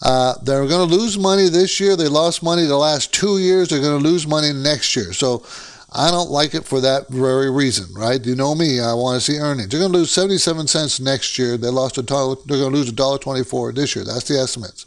Uh, 0.02 0.36
they're 0.44 0.68
going 0.68 0.88
to 0.88 0.96
lose 0.96 1.18
money 1.18 1.50
this 1.50 1.80
year. 1.80 1.96
They 1.96 2.08
lost 2.08 2.42
money 2.42 2.66
the 2.66 2.78
last 2.78 3.14
two 3.14 3.38
years. 3.38 3.68
They're 3.68 3.82
going 3.82 4.02
to 4.02 4.08
lose 4.08 4.26
money 4.26 4.54
next 4.54 4.96
year. 4.96 5.14
So 5.14 5.46
I 5.92 6.12
don't 6.12 6.30
like 6.30 6.54
it 6.54 6.66
for 6.66 6.82
that 6.82 7.10
very 7.10 7.50
reason, 7.50 7.94
right? 7.96 8.24
You 8.24 8.36
know 8.36 8.54
me. 8.54 8.80
I 8.80 8.94
want 8.94 9.20
to 9.20 9.32
see 9.32 9.40
earnings. 9.40 9.70
They're 9.70 9.80
going 9.80 9.92
to 9.92 9.98
lose 9.98 10.12
77 10.12 10.68
cents 10.68 11.00
next 11.00 11.40
year. 11.40 11.58
They 11.58 11.70
lost 11.70 11.98
a 11.98 12.04
dollar. 12.04 12.36
They're 12.46 12.60
going 12.60 12.72
to 12.72 12.78
lose 12.78 12.90
a 12.90 12.94
dollar 12.94 13.18
24 13.18 13.74
this 13.74 13.96
year. 13.96 14.06
That's 14.06 14.28
the 14.28 14.40
estimates. 14.40 14.86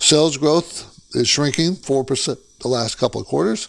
Sales 0.00 0.38
growth 0.38 0.88
is 1.14 1.28
shrinking 1.28 1.72
4% 1.76 2.38
the 2.60 2.68
last 2.68 2.96
couple 2.96 3.20
of 3.20 3.26
quarters. 3.26 3.68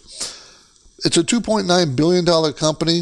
It's 1.04 1.18
a 1.18 1.22
$2.9 1.22 1.96
billion 1.96 2.52
company 2.54 3.00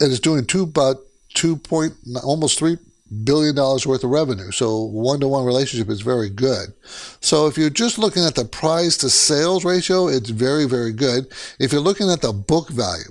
and 0.00 0.10
it's 0.10 0.20
doing 0.20 0.44
two, 0.44 0.64
about 0.64 0.96
2 1.34 1.56
point, 1.56 1.94
almost 2.24 2.58
3 2.58 2.76
billion 3.24 3.54
dollars 3.54 3.86
worth 3.86 4.04
of 4.04 4.10
revenue. 4.10 4.50
So 4.50 4.82
one 4.82 5.20
to 5.20 5.28
one 5.28 5.44
relationship 5.44 5.88
is 5.88 6.00
very 6.00 6.30
good. 6.30 6.72
So 7.20 7.46
if 7.46 7.56
you're 7.56 7.70
just 7.70 7.98
looking 7.98 8.24
at 8.24 8.34
the 8.34 8.44
price 8.44 8.96
to 8.98 9.10
sales 9.10 9.64
ratio, 9.64 10.08
it's 10.08 10.30
very, 10.30 10.66
very 10.66 10.92
good. 10.92 11.32
If 11.58 11.72
you're 11.72 11.80
looking 11.80 12.10
at 12.10 12.22
the 12.22 12.32
book 12.32 12.70
value, 12.70 13.10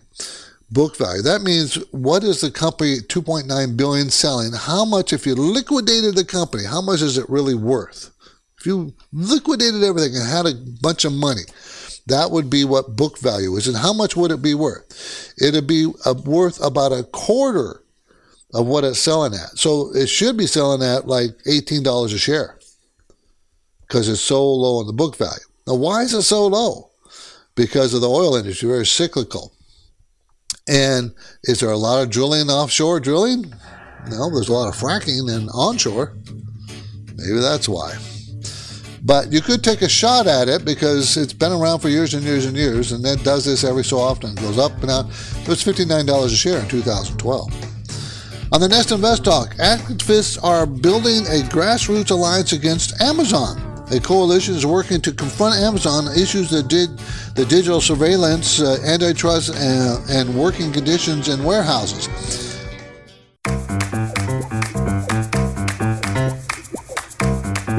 book 0.72 0.98
value, 0.98 1.22
that 1.22 1.42
means 1.42 1.76
what 1.92 2.24
is 2.24 2.42
the 2.42 2.52
company 2.52 2.98
2.9 3.00 3.78
billion 3.78 4.10
selling? 4.10 4.54
How 4.54 4.86
much, 4.86 5.14
if 5.14 5.26
you 5.26 5.36
liquidated 5.36 6.16
the 6.16 6.26
company, 6.26 6.66
how 6.66 6.82
much 6.82 7.02
is 7.02 7.18
it 7.18 7.30
really 7.30 7.56
worth? 7.56 8.10
If 8.60 8.66
you 8.66 8.94
liquidated 9.12 9.84
everything 9.84 10.16
and 10.16 10.28
had 10.28 10.46
a 10.46 10.56
bunch 10.82 11.06
of 11.06 11.14
money, 11.14 11.44
that 12.08 12.32
would 12.32 12.50
be 12.50 12.66
what 12.66 12.96
book 12.96 13.20
value 13.20 13.56
is. 13.56 13.68
And 13.68 13.78
how 13.78 13.94
much 13.94 14.16
would 14.16 14.32
it 14.32 14.42
be 14.42 14.54
worth? 14.54 15.34
It'd 15.38 15.68
be 15.68 15.88
uh, 16.06 16.14
worth 16.26 16.64
about 16.64 16.92
a 16.92 17.04
quarter 17.04 17.83
of 18.54 18.68
what 18.68 18.84
it's 18.84 19.00
selling 19.00 19.34
at. 19.34 19.58
So 19.58 19.92
it 19.96 20.08
should 20.08 20.38
be 20.38 20.48
selling 20.48 20.84
at 20.84 21.08
like 21.08 21.32
$18 21.48 22.14
a 22.14 22.18
share 22.18 22.60
because 23.82 24.08
it's 24.08 24.22
so 24.22 24.44
low 24.46 24.80
on 24.80 24.88
the 24.88 24.94
book 24.94 25.16
value. 25.18 25.46
Now, 25.68 25.76
why 25.76 26.02
is 26.02 26.14
it 26.14 26.24
so 26.24 26.48
low? 26.48 26.90
Because 27.56 27.94
of 27.94 28.02
the 28.02 28.10
oil 28.10 28.36
industry, 28.36 28.68
very 28.68 28.86
cyclical. 28.86 29.54
And 30.68 31.14
is 31.44 31.60
there 31.60 31.72
a 31.72 31.78
lot 31.78 32.02
of 32.02 32.10
drilling 32.10 32.50
offshore 32.50 33.00
drilling? 33.00 33.54
No, 34.10 34.30
there's 34.30 34.50
a 34.50 34.54
lot 34.54 34.68
of 34.68 34.76
fracking 34.76 35.34
and 35.34 35.50
onshore. 35.54 36.16
Maybe 37.16 37.40
that's 37.40 37.70
why. 37.70 37.96
But 39.06 39.32
you 39.32 39.42
could 39.42 39.64
take 39.64 39.82
a 39.82 39.90
shot 39.90 40.28
at 40.28 40.48
it 40.48 40.64
because 40.64 41.18
it's 41.18 41.34
been 41.34 41.52
around 41.52 41.80
for 41.80 41.90
years 41.90 42.14
and 42.14 42.24
years 42.24 42.46
and 42.46 42.56
years, 42.56 42.94
and 42.94 43.06
it 43.06 43.24
does 43.24 43.44
this 43.46 43.64
every 43.64 43.84
so 43.84 44.00
often. 44.00 44.32
It 44.32 44.42
goes 44.42 44.58
up 44.58 44.72
and 44.80 44.88
down. 44.88 45.10
It 45.10 45.48
was 45.48 45.64
$59 45.64 46.26
a 46.26 46.30
share 46.30 46.60
in 46.60 46.70
2012. 46.70 47.73
On 48.54 48.62
the 48.62 48.70
Nest 48.70 48.92
Invest 48.92 49.24
Talk, 49.24 49.56
activists 49.56 50.38
are 50.44 50.68
building 50.68 51.26
a 51.26 51.42
grassroots 51.50 52.12
alliance 52.12 52.54
against 52.54 53.02
Amazon. 53.02 53.58
A 53.92 54.00
coalition 54.00 54.54
is 54.54 54.64
working 54.64 55.02
to 55.02 55.12
confront 55.12 55.56
Amazon 55.56 56.06
issues 56.16 56.52
that 56.52 56.68
did 56.68 56.96
the 57.34 57.46
digital 57.46 57.82
surveillance, 57.82 58.62
uh, 58.62 58.78
antitrust, 58.86 59.56
uh, 59.56 60.00
and 60.08 60.36
working 60.36 60.72
conditions 60.72 61.30
in 61.30 61.44
warehouses. 61.44 62.08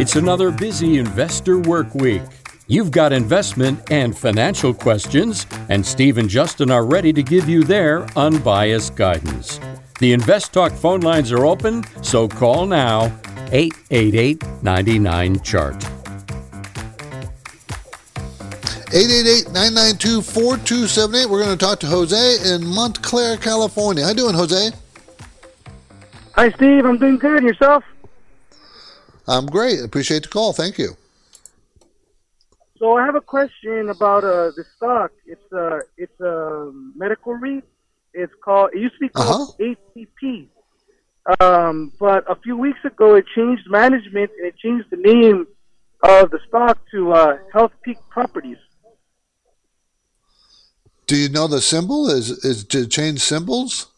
It's 0.01 0.17
another 0.17 0.51
busy 0.51 0.99
investor 0.99 1.61
work 1.61 1.95
week. 1.95 2.23
You've 2.67 2.91
got 2.91 3.13
investment 3.13 3.93
and 3.93 4.19
financial 4.19 4.75
questions, 4.75 5.47
and 5.69 5.87
Steve 5.87 6.19
and 6.19 6.29
Justin 6.29 6.73
are 6.73 6.85
ready 6.85 7.13
to 7.13 7.23
give 7.23 7.49
you 7.49 7.63
their 7.63 8.09
unbiased 8.17 8.97
guidance. 8.97 9.61
The 10.01 10.13
Invest 10.13 10.53
Talk 10.53 10.73
phone 10.73 11.01
lines 11.01 11.31
are 11.31 11.47
open, 11.47 11.85
so 12.03 12.29
call 12.29 12.67
now 12.67 13.17
888 13.53 14.43
99 14.63 15.41
Chart. 15.41 15.77
888-992-4278. 18.95 21.29
We're 21.29 21.45
going 21.45 21.59
to 21.59 21.65
talk 21.65 21.81
to 21.81 21.89
Jose 21.89 22.55
in 22.55 22.65
Montclair, 22.65 23.37
California. 23.39 24.05
How 24.05 24.11
you 24.11 24.17
doing, 24.17 24.37
Jose? 24.37 24.71
Hi, 26.37 26.51
Steve. 26.51 26.85
I'm 26.85 26.99
doing 26.99 27.19
good. 27.19 27.43
Yourself? 27.43 27.83
I'm 29.27 29.47
great. 29.47 29.83
Appreciate 29.83 30.23
the 30.23 30.29
call. 30.29 30.53
Thank 30.53 30.79
you. 30.79 30.91
So 32.79 32.97
I 32.97 33.05
have 33.05 33.17
a 33.17 33.21
question 33.21 33.89
about 33.89 34.23
uh, 34.23 34.53
the 34.55 34.65
stock. 34.77 35.11
It's 35.27 35.53
a 35.53 35.67
uh, 35.67 35.81
it's 35.97 36.21
a 36.21 36.71
medical 36.95 37.35
REIT. 37.35 37.65
It's 38.15 38.33
called. 38.43 38.71
It 38.73 38.81
used 38.81 38.95
to 38.95 39.01
be 39.01 39.09
called 39.09 39.57
uh-huh. 39.61 39.75
ATP. 39.97 40.49
Um, 41.41 41.93
but 41.99 42.31
a 42.31 42.37
few 42.37 42.57
weeks 42.57 42.79
ago, 42.85 43.15
it 43.15 43.25
changed 43.35 43.65
management 43.69 44.31
and 44.37 44.47
it 44.47 44.57
changed 44.59 44.87
the 44.91 44.97
name 44.97 45.47
of 46.03 46.31
the 46.31 46.39
stock 46.47 46.79
to 46.91 47.13
uh, 47.13 47.39
Health 47.53 47.73
Peak 47.83 47.99
Properties. 48.11 48.59
Do 51.07 51.17
you 51.17 51.29
know 51.29 51.47
the 51.47 51.61
symbol? 51.61 52.09
Is 52.09 52.31
is 52.45 52.65
to 52.65 52.87
change 52.87 53.21
symbols? 53.21 53.89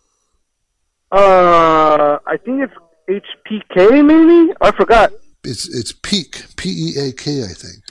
Uh, 1.13 2.19
I 2.27 2.37
think 2.37 2.63
it's 2.63 3.25
HPK. 3.49 4.05
Maybe 4.05 4.53
I 4.61 4.71
forgot. 4.73 5.13
It's 5.45 5.69
it's 5.69 5.93
Peak 5.93 6.45
P 6.57 6.69
E 6.71 7.09
A 7.09 7.13
K. 7.13 7.45
I 7.45 7.53
think. 7.53 7.85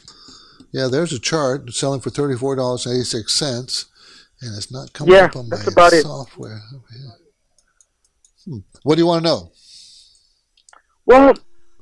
Yeah, 0.72 0.88
there's 0.88 1.14
a 1.14 1.20
chart 1.20 1.74
selling 1.74 2.02
for 2.02 2.10
thirty 2.10 2.38
four 2.38 2.56
dollars 2.56 2.86
eighty 2.86 3.04
six 3.04 3.34
cents, 3.34 3.86
and 4.42 4.56
it's 4.56 4.72
not 4.72 4.92
coming 4.94 5.14
yeah, 5.14 5.26
up 5.26 5.36
on 5.36 5.50
my 5.50 5.58
software. 5.58 6.62
Hmm. 8.46 8.60
What 8.84 8.96
do 8.96 9.02
you 9.02 9.08
want 9.08 9.24
to 9.24 9.30
know? 9.30 9.52
Well, 11.06 11.34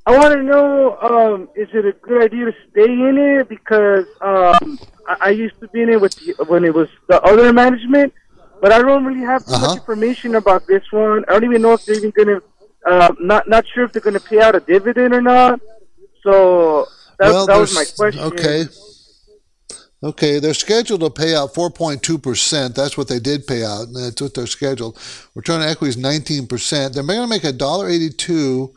I 0.06 0.18
want 0.18 0.34
to 0.34 0.44
know: 0.44 0.98
um, 1.00 1.50
is 1.56 1.70
it 1.74 1.86
a 1.86 1.94
good 1.94 2.24
idea 2.24 2.46
to 2.46 2.54
stay 2.72 2.86
in 2.86 3.18
it? 3.18 3.50
Because 3.50 4.06
um, 4.22 4.80
I, 5.08 5.18
I 5.22 5.30
used 5.30 5.60
to 5.62 5.68
be 5.70 5.82
in 5.82 5.90
it 5.90 6.00
with 6.00 6.16
the, 6.16 6.44
when 6.46 6.64
it 6.64 6.74
was 6.74 6.90
the 7.08 7.22
other 7.22 7.52
management, 7.54 8.14
but 8.62 8.72
I 8.72 8.82
don't 8.82 9.06
really 9.06 9.26
have 9.26 9.46
too 9.46 9.54
uh-huh. 9.54 9.68
much 9.68 9.78
information 9.78 10.36
about 10.36 10.68
this 10.68 10.84
one. 10.92 11.24
I 11.28 11.34
don't 11.34 11.46
even 11.46 11.62
know 11.62 11.74
if 11.74 11.86
they're 11.86 11.98
even 11.98 12.12
going 12.12 12.28
to. 12.28 12.44
Uh, 12.86 13.14
not 13.18 13.48
not 13.48 13.66
sure 13.74 13.86
if 13.86 13.94
they're 13.94 14.02
going 14.02 14.14
to 14.14 14.20
pay 14.20 14.42
out 14.42 14.56
a 14.56 14.60
dividend 14.60 15.14
or 15.14 15.22
not. 15.22 15.62
So 16.22 16.88
that, 17.20 17.32
well, 17.32 17.46
that 17.48 17.58
was 17.58 17.74
my 17.74 17.86
question. 17.96 18.24
Okay. 18.24 18.66
Okay, 20.04 20.40
they're 20.40 20.54
scheduled 20.54 21.00
to 21.00 21.10
pay 21.10 21.34
out 21.34 21.54
4.2%. 21.54 22.76
That's 22.76 22.98
what 22.98 23.08
they 23.08 23.20
did 23.20 23.48
pay 23.48 23.64
out, 23.64 23.88
and 23.88 23.96
that's 23.96 24.22
what 24.22 24.34
they're 24.34 24.48
scheduled. 24.48 25.00
Return 25.34 25.62
on 25.62 25.68
equity 25.70 25.92
is 25.92 25.98
19%. 25.98 26.94
They're 26.94 27.04
going 27.04 27.22
to 27.22 27.28
make 27.28 27.44
$1.82 27.44 28.74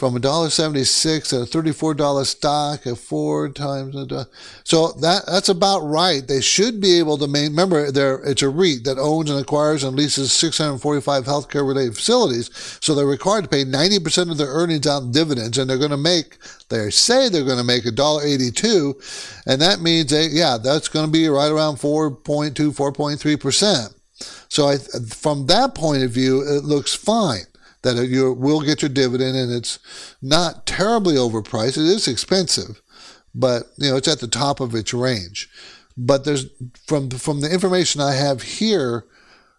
from 0.00 0.16
a 0.16 0.18
dollar 0.18 0.48
seventy 0.48 0.82
six 0.82 1.30
at 1.32 1.42
a 1.42 1.46
thirty 1.46 1.72
four 1.72 1.92
dollar 1.92 2.24
stock 2.24 2.86
at 2.86 2.96
four 2.96 3.50
times. 3.50 3.94
A. 3.94 4.26
So 4.64 4.92
that 4.92 5.26
that's 5.26 5.50
about 5.50 5.80
right. 5.80 6.26
They 6.26 6.40
should 6.40 6.80
be 6.80 6.98
able 6.98 7.18
to 7.18 7.28
main. 7.28 7.50
Remember, 7.50 7.92
they're, 7.92 8.18
it's 8.24 8.40
a 8.40 8.48
REIT 8.48 8.84
that 8.84 8.98
owns 8.98 9.28
and 9.28 9.38
acquires 9.38 9.84
and 9.84 9.94
leases 9.94 10.32
six 10.32 10.56
hundred 10.56 10.78
forty 10.78 11.02
five 11.02 11.24
healthcare 11.24 11.68
related 11.68 11.94
facilities. 11.96 12.50
So 12.80 12.94
they're 12.94 13.06
required 13.06 13.44
to 13.44 13.50
pay 13.50 13.62
ninety 13.62 14.00
percent 14.00 14.30
of 14.30 14.38
their 14.38 14.48
earnings 14.48 14.86
out 14.86 15.02
in 15.02 15.12
dividends, 15.12 15.58
and 15.58 15.68
they're 15.68 15.76
going 15.76 15.90
to 15.90 15.98
make. 15.98 16.38
They 16.70 16.88
say 16.88 17.28
they're 17.28 17.44
going 17.44 17.58
to 17.58 17.64
make 17.64 17.84
a 17.84 17.90
dollar 17.90 18.24
eighty 18.24 18.50
two, 18.50 18.98
and 19.46 19.60
that 19.60 19.80
means 19.80 20.10
they 20.10 20.28
yeah 20.28 20.56
that's 20.56 20.88
going 20.88 21.04
to 21.04 21.12
be 21.12 21.28
right 21.28 21.52
around 21.52 21.76
4.2 21.76 22.54
4.3 22.54 23.40
percent. 23.40 23.94
So 24.48 24.66
I, 24.66 24.78
from 24.78 25.46
that 25.46 25.74
point 25.74 26.02
of 26.02 26.10
view, 26.10 26.40
it 26.40 26.64
looks 26.64 26.94
fine 26.94 27.44
that 27.82 28.06
you 28.06 28.32
will 28.32 28.60
get 28.60 28.82
your 28.82 28.88
dividend 28.88 29.36
and 29.36 29.52
it's 29.52 29.78
not 30.20 30.66
terribly 30.66 31.14
overpriced. 31.14 31.78
It 31.78 31.86
is 31.86 32.06
expensive, 32.06 32.82
but 33.34 33.64
you 33.78 33.90
know 33.90 33.96
it's 33.96 34.08
at 34.08 34.20
the 34.20 34.28
top 34.28 34.60
of 34.60 34.74
its 34.74 34.92
range. 34.92 35.48
But 35.96 36.24
there's 36.24 36.46
from 36.86 37.10
from 37.10 37.40
the 37.40 37.52
information 37.52 38.00
I 38.00 38.14
have 38.14 38.42
here, 38.42 39.04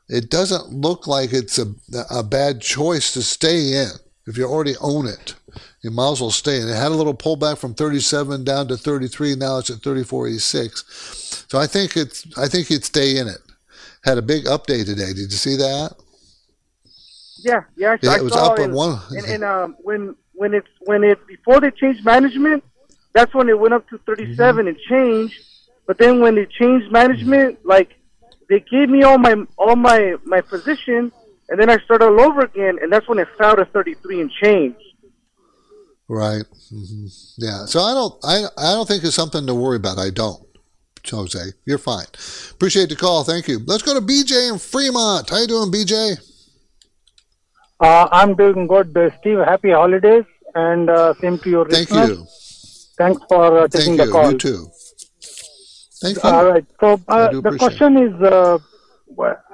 it 0.08 0.30
doesn't 0.30 0.74
look 0.74 1.08
like 1.08 1.34
it's 1.34 1.58
a, 1.58 1.74
a 2.10 2.24
bad 2.24 2.62
choice 2.62 3.12
to 3.14 3.22
stay 3.22 3.74
in 3.74 3.90
if 4.28 4.38
you 4.38 4.46
already 4.46 4.76
own 4.80 5.08
it. 5.08 5.36
You 5.82 5.92
might 5.92 6.12
as 6.12 6.22
well 6.22 6.32
stay 6.32 6.62
in. 6.62 6.70
It 6.70 6.76
had 6.76 6.92
a 6.92 6.96
little 6.96 7.14
pullback 7.14 7.58
from 7.58 7.74
37 7.74 8.44
down 8.44 8.68
to 8.68 8.78
33. 8.78 9.36
Now 9.36 9.58
it's 9.58 9.70
at 9.70 9.78
34.86. 9.78 11.50
So 11.50 11.60
I 11.60 11.68
think 11.68 11.98
it's 11.98 12.26
I 12.38 12.48
think 12.48 12.70
you'd 12.70 12.86
stay 12.86 13.18
in 13.18 13.28
it. 13.28 13.40
Had 14.04 14.18
a 14.18 14.24
big 14.24 14.46
update 14.46 14.86
today. 14.86 15.08
Did 15.08 15.32
you 15.32 15.38
see 15.38 15.58
that? 15.58 15.96
Yeah, 17.44 17.62
yeah, 17.76 17.98
yeah. 18.02 18.12
I 18.12 18.18
it 18.18 18.24
was 18.24 18.36
up 18.36 18.60
in, 18.60 18.72
one. 18.74 19.00
And, 19.12 19.26
and 19.26 19.44
um, 19.44 19.76
when 19.80 20.16
when 20.34 20.54
it's 20.54 20.68
when 20.82 21.04
it 21.04 21.26
before 21.28 21.60
they 21.60 21.72
changed 21.72 22.06
management, 22.06 22.64
that's 23.14 23.34
when 23.34 23.50
it 23.50 23.60
went 23.60 23.74
up 23.74 23.88
to 23.90 23.98
37 24.00 24.38
mm-hmm. 24.38 24.68
and 24.68 24.78
changed. 24.90 25.40
But 25.86 25.98
then 25.98 26.20
when 26.22 26.36
they 26.36 26.46
changed 26.46 26.92
management, 26.92 27.66
like 27.66 27.90
they 28.50 28.60
gave 28.60 28.90
me 28.90 29.04
all 29.04 29.18
my 29.18 29.36
all 29.58 29.76
my 29.76 30.16
my 30.24 30.42
position, 30.42 31.12
and 31.50 31.60
then 31.60 31.70
I 31.70 31.78
started 31.80 32.06
all 32.06 32.22
over 32.22 32.42
again, 32.42 32.80
and 32.82 32.92
that's 32.92 33.08
when 33.08 33.20
it 33.20 33.28
fell 33.38 33.56
to 33.56 33.66
33 33.66 34.22
and 34.22 34.32
changed. 34.32 34.78
Right. 36.08 36.44
Mm-hmm. 36.74 37.06
Yeah. 37.38 37.66
So 37.66 37.82
I 37.82 37.94
don't 37.94 38.16
I 38.24 38.46
I 38.58 38.74
don't 38.74 38.88
think 38.88 39.04
it's 39.04 39.16
something 39.16 39.48
to 39.48 39.56
worry 39.56 39.78
about. 39.78 39.98
I 39.98 40.10
don't. 40.10 40.46
Jose, 41.10 41.40
you're 41.66 41.78
fine. 41.78 42.06
Appreciate 42.52 42.90
the 42.90 42.96
call. 42.96 43.24
Thank 43.24 43.48
you. 43.48 43.60
Let's 43.66 43.82
go 43.82 43.94
to 43.94 44.02
BJ 44.06 44.52
in 44.52 44.60
Fremont. 44.60 45.30
How 45.30 45.40
you 45.40 45.48
doing, 45.48 45.72
BJ? 45.72 46.31
Uh, 47.82 48.08
I'm 48.12 48.36
doing 48.36 48.68
good, 48.68 48.96
uh, 48.96 49.10
Steve. 49.20 49.40
Happy 49.40 49.72
holidays, 49.72 50.26
and 50.54 50.90
uh, 50.90 51.14
same 51.20 51.40
to 51.40 51.50
your 51.50 51.68
Thank 51.68 51.90
listeners. 51.90 52.10
you. 52.10 52.28
Thanks 52.98 53.22
for 53.28 53.60
uh, 53.60 53.68
taking 53.68 53.98
Thank 53.98 54.10
the 54.10 54.12
call. 54.12 54.32
You 54.32 54.38
too. 54.38 54.68
Thank 56.02 56.24
you. 56.24 56.30
All 56.30 56.46
right. 56.46 56.66
So 56.80 57.02
uh, 57.08 57.30
the 57.42 57.58
question 57.58 57.98
is, 57.98 58.14
uh, 58.22 58.60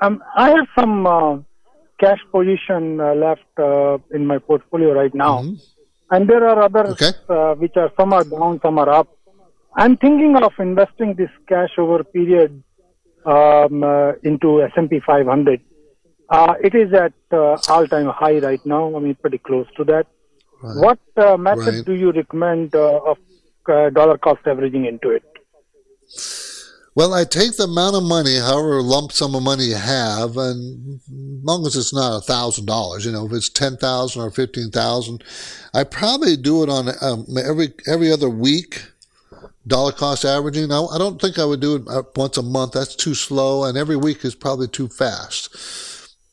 um, 0.01 0.21
I 0.35 0.49
have 0.49 0.67
some 0.77 1.45
cash 1.99 2.19
position 2.31 2.99
uh, 2.99 3.13
left 3.15 3.53
uh, 3.57 3.97
in 4.11 4.25
my 4.25 4.37
portfolio 4.37 4.93
right 4.93 5.13
now, 5.13 5.41
mm-hmm. 5.41 5.55
and 6.11 6.29
there 6.29 6.47
are 6.47 6.63
others 6.63 7.01
okay. 7.01 7.11
uh, 7.29 7.55
which 7.55 7.75
are 7.75 7.91
some 7.99 8.13
are 8.13 8.23
down, 8.23 8.59
some 8.61 8.77
are 8.77 8.89
up. 8.89 9.07
I'm 9.75 9.97
thinking 9.97 10.35
of 10.35 10.53
investing 10.59 11.15
this 11.15 11.29
cash 11.47 11.71
over 11.77 12.03
period 12.03 12.63
um, 13.25 13.83
uh, 13.83 14.13
into 14.23 14.63
S&P 14.63 14.99
500. 15.05 15.61
Uh, 16.29 16.55
it 16.61 16.75
is 16.75 16.93
at 16.93 17.13
uh, 17.31 17.57
all-time 17.69 18.07
high 18.07 18.39
right 18.39 18.65
now. 18.65 18.95
I 18.95 18.99
mean, 18.99 19.15
pretty 19.15 19.37
close 19.37 19.67
to 19.77 19.83
that. 19.85 20.07
Right. 20.61 20.77
What 20.77 20.99
uh, 21.15 21.37
method 21.37 21.75
right. 21.75 21.85
do 21.85 21.93
you 21.93 22.11
recommend 22.11 22.75
uh, 22.75 22.99
of 22.99 23.17
uh, 23.69 23.89
dollar 23.91 24.17
cost 24.17 24.41
averaging 24.45 24.85
into 24.85 25.11
it? 25.11 25.23
Well, 26.95 27.13
I 27.13 27.25
take 27.25 27.55
the 27.57 27.65
amount 27.65 27.95
of 27.95 28.03
money, 28.03 28.37
however 28.37 28.81
lump 28.81 29.11
sum 29.11 29.35
of 29.35 29.43
money 29.43 29.65
you 29.65 29.75
have, 29.75 30.35
and 30.35 30.95
as 30.95 31.43
long 31.43 31.63
as 31.67 31.75
it's 31.75 31.93
not 31.93 32.17
a 32.17 32.21
thousand 32.21 32.65
dollars, 32.65 33.05
you 33.05 33.11
know, 33.11 33.27
if 33.27 33.33
it's 33.33 33.49
ten 33.49 33.77
thousand 33.77 34.23
or 34.23 34.31
fifteen 34.31 34.71
thousand, 34.71 35.23
I 35.75 35.83
probably 35.83 36.35
do 36.35 36.63
it 36.63 36.69
on 36.69 36.89
um, 37.01 37.27
every 37.37 37.73
every 37.85 38.11
other 38.11 38.29
week 38.29 38.83
dollar 39.67 39.91
cost 39.91 40.25
averaging. 40.25 40.69
Now, 40.69 40.87
I 40.87 40.97
don't 40.97 41.21
think 41.21 41.37
I 41.37 41.45
would 41.45 41.59
do 41.59 41.75
it 41.75 41.83
uh, 41.87 42.01
once 42.15 42.35
a 42.35 42.41
month. 42.41 42.71
That's 42.71 42.95
too 42.95 43.13
slow, 43.13 43.63
and 43.63 43.77
every 43.77 43.95
week 43.95 44.25
is 44.25 44.33
probably 44.33 44.67
too 44.67 44.87
fast 44.87 45.55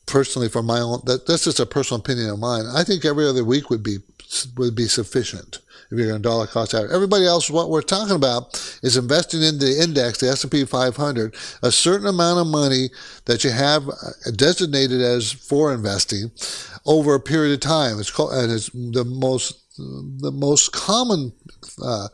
personally, 0.05 0.49
from 0.49 0.65
my 0.65 0.79
own, 0.79 1.01
that 1.05 1.25
that's 1.27 1.45
just 1.45 1.59
a 1.59 1.65
personal 1.65 1.99
opinion 1.99 2.29
of 2.29 2.39
mine. 2.39 2.65
I 2.73 2.83
think 2.83 3.05
every 3.05 3.27
other 3.27 3.43
week 3.43 3.69
would 3.69 3.83
be 3.83 3.97
would 4.57 4.75
be 4.75 4.87
sufficient 4.87 5.59
if 5.91 5.97
you're 5.97 6.07
going 6.07 6.21
to 6.21 6.27
dollar 6.27 6.47
cost 6.47 6.73
average. 6.73 6.91
Everybody 6.91 7.25
else, 7.25 7.49
what 7.49 7.69
we're 7.69 7.81
talking 7.81 8.15
about 8.15 8.55
is 8.81 8.97
investing 8.97 9.41
in 9.43 9.59
the 9.59 9.79
index, 9.81 10.19
the 10.19 10.29
S&P 10.29 10.65
500, 10.65 11.35
a 11.61 11.71
certain 11.71 12.07
amount 12.07 12.39
of 12.39 12.47
money 12.47 12.89
that 13.25 13.43
you 13.43 13.51
have 13.51 13.87
uh, 13.87 14.31
designated 14.35 15.01
as 15.01 15.31
for 15.31 15.73
investing 15.73 16.31
over 16.85 17.13
a 17.13 17.19
period 17.19 17.53
of 17.53 17.59
time. 17.59 17.99
It's 17.99 18.11
called, 18.11 18.33
and 18.33 18.51
it's 18.51 18.69
the 18.69 19.05
most 19.05 19.61
the 19.77 20.31
most 20.31 20.71
common. 20.71 21.33
Uh, 21.81 22.07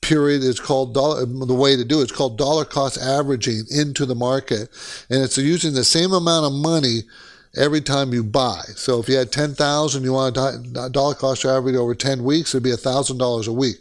period 0.00 0.42
is 0.42 0.60
called 0.60 0.92
dollar, 0.92 1.24
the 1.24 1.54
way 1.54 1.76
to 1.76 1.84
do 1.84 2.00
it, 2.00 2.02
it's 2.02 2.12
called 2.12 2.36
dollar 2.36 2.66
cost 2.66 2.98
averaging 2.98 3.62
into 3.70 4.04
the 4.04 4.14
market. 4.14 4.68
And 5.08 5.22
it's 5.22 5.38
using 5.38 5.72
the 5.72 5.84
same 5.84 6.12
amount 6.12 6.44
of 6.44 6.52
money 6.52 7.04
every 7.56 7.80
time 7.80 8.12
you 8.12 8.24
buy. 8.24 8.62
So 8.76 9.00
if 9.00 9.08
you 9.08 9.16
had 9.16 9.32
10,000, 9.32 10.02
you 10.02 10.12
want 10.12 10.36
a 10.36 10.88
dollar 10.90 11.14
cost 11.14 11.44
average 11.44 11.76
over 11.76 11.94
10 11.94 12.24
weeks, 12.24 12.54
it'd 12.54 12.62
be 12.62 12.70
$1,000 12.70 13.46
a 13.46 13.52
week. 13.52 13.76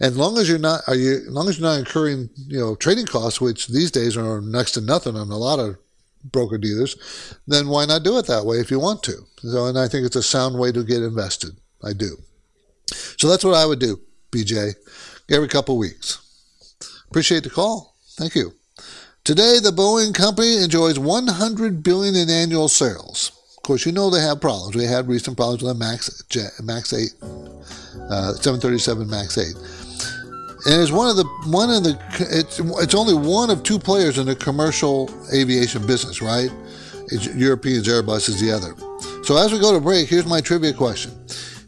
And 0.00 0.12
as 0.12 0.16
long 0.16 0.38
as 0.38 0.48
you're 0.48 0.58
not, 0.58 0.82
are 0.86 0.94
you, 0.94 1.16
as 1.16 1.28
long 1.28 1.48
as 1.48 1.58
you're 1.58 1.68
not 1.68 1.78
incurring, 1.78 2.30
you 2.46 2.58
know, 2.58 2.74
trading 2.74 3.06
costs, 3.06 3.40
which 3.40 3.68
these 3.68 3.90
days 3.90 4.16
are 4.16 4.40
next 4.40 4.72
to 4.72 4.80
nothing 4.80 5.16
on 5.16 5.30
a 5.30 5.36
lot 5.36 5.58
of 5.58 5.76
broker 6.24 6.58
dealers, 6.58 6.96
then 7.46 7.68
why 7.68 7.84
not 7.84 8.02
do 8.02 8.18
it 8.18 8.26
that 8.26 8.44
way 8.44 8.56
if 8.56 8.70
you 8.70 8.80
want 8.80 9.02
to? 9.04 9.26
So, 9.36 9.66
and 9.66 9.78
I 9.78 9.88
think 9.88 10.06
it's 10.06 10.16
a 10.16 10.22
sound 10.22 10.58
way 10.58 10.72
to 10.72 10.82
get 10.82 11.02
invested. 11.02 11.50
I 11.82 11.92
do. 11.92 12.16
So 13.16 13.28
that's 13.28 13.44
what 13.44 13.54
I 13.54 13.66
would 13.66 13.78
do. 13.78 14.00
BJ, 14.30 14.74
every 15.30 15.48
couple 15.48 15.78
weeks. 15.78 16.18
Appreciate 17.08 17.44
the 17.44 17.50
call. 17.50 17.94
Thank 18.16 18.34
you. 18.34 18.52
Today, 19.24 19.58
the 19.58 19.70
Boeing 19.70 20.14
company 20.14 20.62
enjoys 20.62 20.98
100 20.98 21.82
billion 21.82 22.14
in 22.14 22.28
annual 22.28 22.68
sales. 22.68 23.32
Of 23.56 23.62
course, 23.62 23.86
you 23.86 23.92
know 23.92 24.10
they 24.10 24.20
have 24.20 24.38
problems. 24.38 24.76
We 24.76 24.84
had 24.84 25.08
recent 25.08 25.38
problems 25.38 25.62
with 25.62 25.72
the 25.72 25.78
Max 25.78 26.22
Jet, 26.28 26.50
Max 26.62 26.92
8, 26.92 27.08
uh, 27.22 28.34
737 28.34 29.08
Max 29.08 29.38
8, 29.38 29.46
and 30.66 30.82
it's 30.82 30.92
one 30.92 31.08
of 31.08 31.16
the 31.16 31.24
one 31.46 31.70
of 31.70 31.84
the 31.84 31.98
it's 32.18 32.60
it's 32.60 32.94
only 32.94 33.14
one 33.14 33.48
of 33.48 33.62
two 33.62 33.78
players 33.78 34.18
in 34.18 34.26
the 34.26 34.36
commercial 34.36 35.08
aviation 35.32 35.86
business, 35.86 36.20
right? 36.20 36.50
It's 37.06 37.26
Europeans, 37.28 37.88
Airbus 37.88 38.28
is 38.28 38.42
the 38.42 38.52
other. 38.52 38.74
So 39.24 39.38
as 39.38 39.52
we 39.52 39.58
go 39.58 39.72
to 39.72 39.80
break, 39.80 40.06
here's 40.06 40.26
my 40.26 40.42
trivia 40.42 40.74
question. 40.74 41.12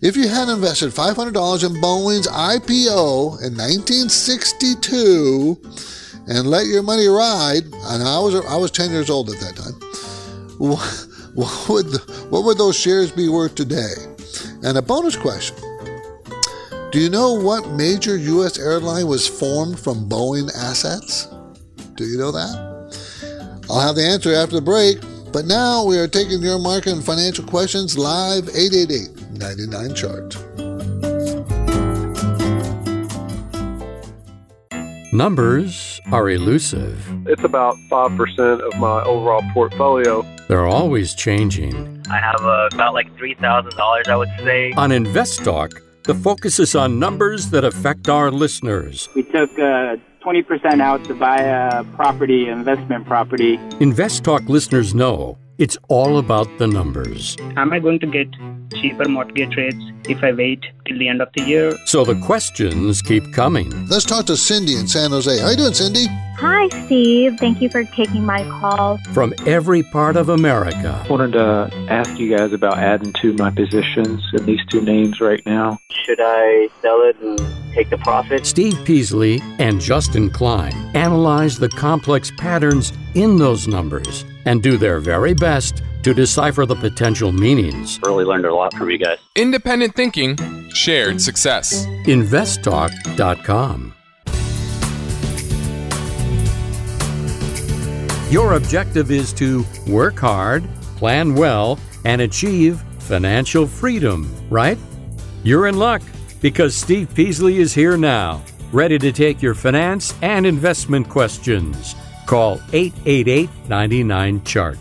If 0.03 0.15
you 0.15 0.29
had 0.29 0.51
invested 0.51 0.93
$500 0.93 1.65
in 1.65 1.73
Boeing's 1.81 2.29
IPO 2.29 3.41
in 3.41 3.57
1962 3.57 6.06
and 6.29 6.49
let 6.49 6.67
your 6.67 6.83
money 6.83 7.07
ride, 7.07 7.65
and 7.65 8.03
I 8.03 8.19
was 8.19 8.35
I 8.47 8.57
was 8.57 8.71
10 8.71 8.91
years 8.91 9.11
old 9.11 9.31
at 9.31 9.41
that 9.41 9.57
time, 9.57 9.75
what 11.35 11.69
would 11.69 11.95
what 12.31 12.45
would 12.45 12.59
those 12.59 12.77
shares 12.77 13.13
be 13.13 13.29
worth 13.29 13.55
today? 13.55 13.95
And 14.63 14.79
a 14.79 14.83
bonus 14.83 15.17
question: 15.17 15.57
Do 16.91 16.99
you 16.99 17.11
know 17.11 17.35
what 17.35 17.69
major 17.71 18.17
U.S. 18.17 18.59
airline 18.59 19.07
was 19.07 19.27
formed 19.29 19.79
from 19.79 20.09
Boeing 20.09 20.51
assets? 20.57 21.29
Do 21.95 22.05
you 22.05 22.19
know 22.19 22.33
that? 22.33 22.67
I'll 23.69 23.81
have 23.81 23.97
the 23.97 24.07
answer 24.07 24.33
after 24.33 24.57
the 24.57 24.63
break. 24.63 24.99
But 25.33 25.45
now 25.45 25.85
we 25.85 25.99
are 25.99 26.09
taking 26.09 26.41
your 26.41 26.59
market 26.59 26.93
and 26.93 27.05
financial 27.05 27.45
questions 27.45 27.99
live 27.99 28.49
888 28.49 29.33
99 29.33 29.95
chart. 29.95 30.46
Numbers 35.17 35.99
are 36.13 36.29
elusive. 36.29 37.27
It's 37.27 37.43
about 37.43 37.75
5% 37.91 38.61
of 38.61 38.79
my 38.79 39.03
overall 39.05 39.43
portfolio. 39.55 40.27
They're 40.47 40.67
always 40.67 41.15
changing. 41.15 42.05
I 42.11 42.19
have 42.19 42.43
uh, 42.43 42.69
about 42.75 42.93
like 42.93 43.11
$3,000, 43.17 44.09
I 44.09 44.15
would 44.15 44.29
say. 44.45 44.73
On 44.73 44.93
Invest 44.93 45.43
Talk, 45.43 45.81
the 46.03 46.15
focus 46.15 46.59
is 46.59 46.75
on 46.75 46.99
numbers 46.99 47.49
that 47.49 47.65
affect 47.65 48.11
our 48.11 48.31
listeners. 48.31 49.09
We 49.15 49.23
took 49.23 49.51
uh, 49.59 49.97
20% 50.23 50.83
out 50.83 51.03
to 51.05 51.15
buy 51.15 51.39
a 51.39 51.83
property, 51.95 52.51
investment 52.51 53.07
property. 53.07 53.59
Invest 53.81 54.23
Talk 54.23 54.43
listeners 54.51 54.95
know 54.95 55.39
it's 55.57 55.79
all 55.89 56.19
about 56.19 56.47
the 56.59 56.67
numbers. 56.67 57.39
Am 57.57 57.73
I 57.73 57.79
going 57.79 58.01
to 58.01 58.07
get 58.07 58.29
cheaper 58.75 59.09
mortgage 59.09 59.57
rates 59.57 59.77
if 60.09 60.23
I 60.23 60.33
wait 60.33 60.65
till 60.87 60.99
the 60.99 61.09
end 61.09 61.21
of 61.21 61.29
the 61.35 61.43
year? 61.43 61.77
So 61.87 62.05
the 62.05 62.15
questions 62.21 63.03
keep 63.03 63.33
coming. 63.33 63.87
Let's 63.89 64.05
talk 64.05 64.27
to 64.27 64.37
Cindy 64.37 64.77
in 64.77 64.87
San 64.87 65.11
Jose. 65.11 65.39
How 65.39 65.51
you 65.51 65.57
doing, 65.57 65.75
Cindy? 65.75 66.07
Hi, 66.39 66.69
Steve. 66.85 67.39
Thank 67.39 67.63
you 67.63 67.71
for 67.71 67.85
taking 67.85 68.25
my 68.25 68.43
call. 68.61 68.99
From 69.13 69.33
every 69.47 69.83
part 69.83 70.17
of 70.17 70.29
America. 70.29 71.03
I 71.05 71.09
wanted 71.09 71.33
to 71.33 71.71
ask 71.89 72.19
you 72.19 72.37
guys 72.37 72.53
about 72.53 72.79
adding 72.79 73.13
to 73.23 73.33
my 73.35 73.51
positions 73.51 74.23
in 74.35 74.45
these 74.45 74.61
two 74.69 74.83
names 74.83 75.21
right 75.21 75.45
now. 75.47 75.79
Should 76.05 76.21
I 76.21 76.69
sell 76.83 77.01
it 77.03 77.17
and 77.21 77.41
take 77.75 77.89
the 77.89 77.99
profit? 77.99 78.45
Steve 78.45 78.79
Peasley 78.85 79.41
and 79.59 79.81
Justin 79.81 80.29
Klein 80.29 80.75
analyze 80.95 81.59
the 81.59 81.71
complex 81.71 82.31
patterns 82.37 82.93
in 83.15 83.37
those 83.39 83.67
numbers 83.67 84.25
and 84.45 84.63
do 84.63 84.77
their 84.77 85.01
very 85.01 85.33
best 85.33 85.83
to 86.07 86.15
decipher 86.15 86.65
the 86.65 86.77
potential 86.77 87.33
meanings. 87.33 87.99
Really 88.07 88.25
learned 88.25 88.45
a 88.45 88.55
lot 88.55 88.73
from 88.73 88.89
you 88.89 88.97
guys. 88.97 89.19
Independent 89.35 89.97
thinking, 89.97 90.37
shared 90.69 91.21
success. 91.21 91.85
InvestTalk.com. 92.05 93.93
Your 98.31 98.53
objective 98.53 99.11
is 99.11 99.33
to 99.33 99.65
work 99.89 100.21
hard, 100.21 100.63
plan 100.95 101.35
well, 101.35 101.77
and 102.05 102.21
achieve 102.21 102.81
financial 103.01 103.67
freedom, 103.67 104.33
right? 104.49 104.79
You're 105.43 105.67
in 105.67 105.77
luck 105.77 106.03
because 106.41 106.77
Steve 106.77 107.13
Peasley 107.17 107.59
is 107.59 107.75
here 107.75 107.97
now, 107.97 108.45
ready 108.71 108.97
to 109.01 109.11
take 109.11 109.43
your 109.43 109.57
finance 109.57 110.15
and 110.23 110.47
investment 110.47 111.09
questions. 111.09 111.97
Call 112.27 112.61
888 112.73 113.51
99 113.69 114.45
Chart. 114.45 114.79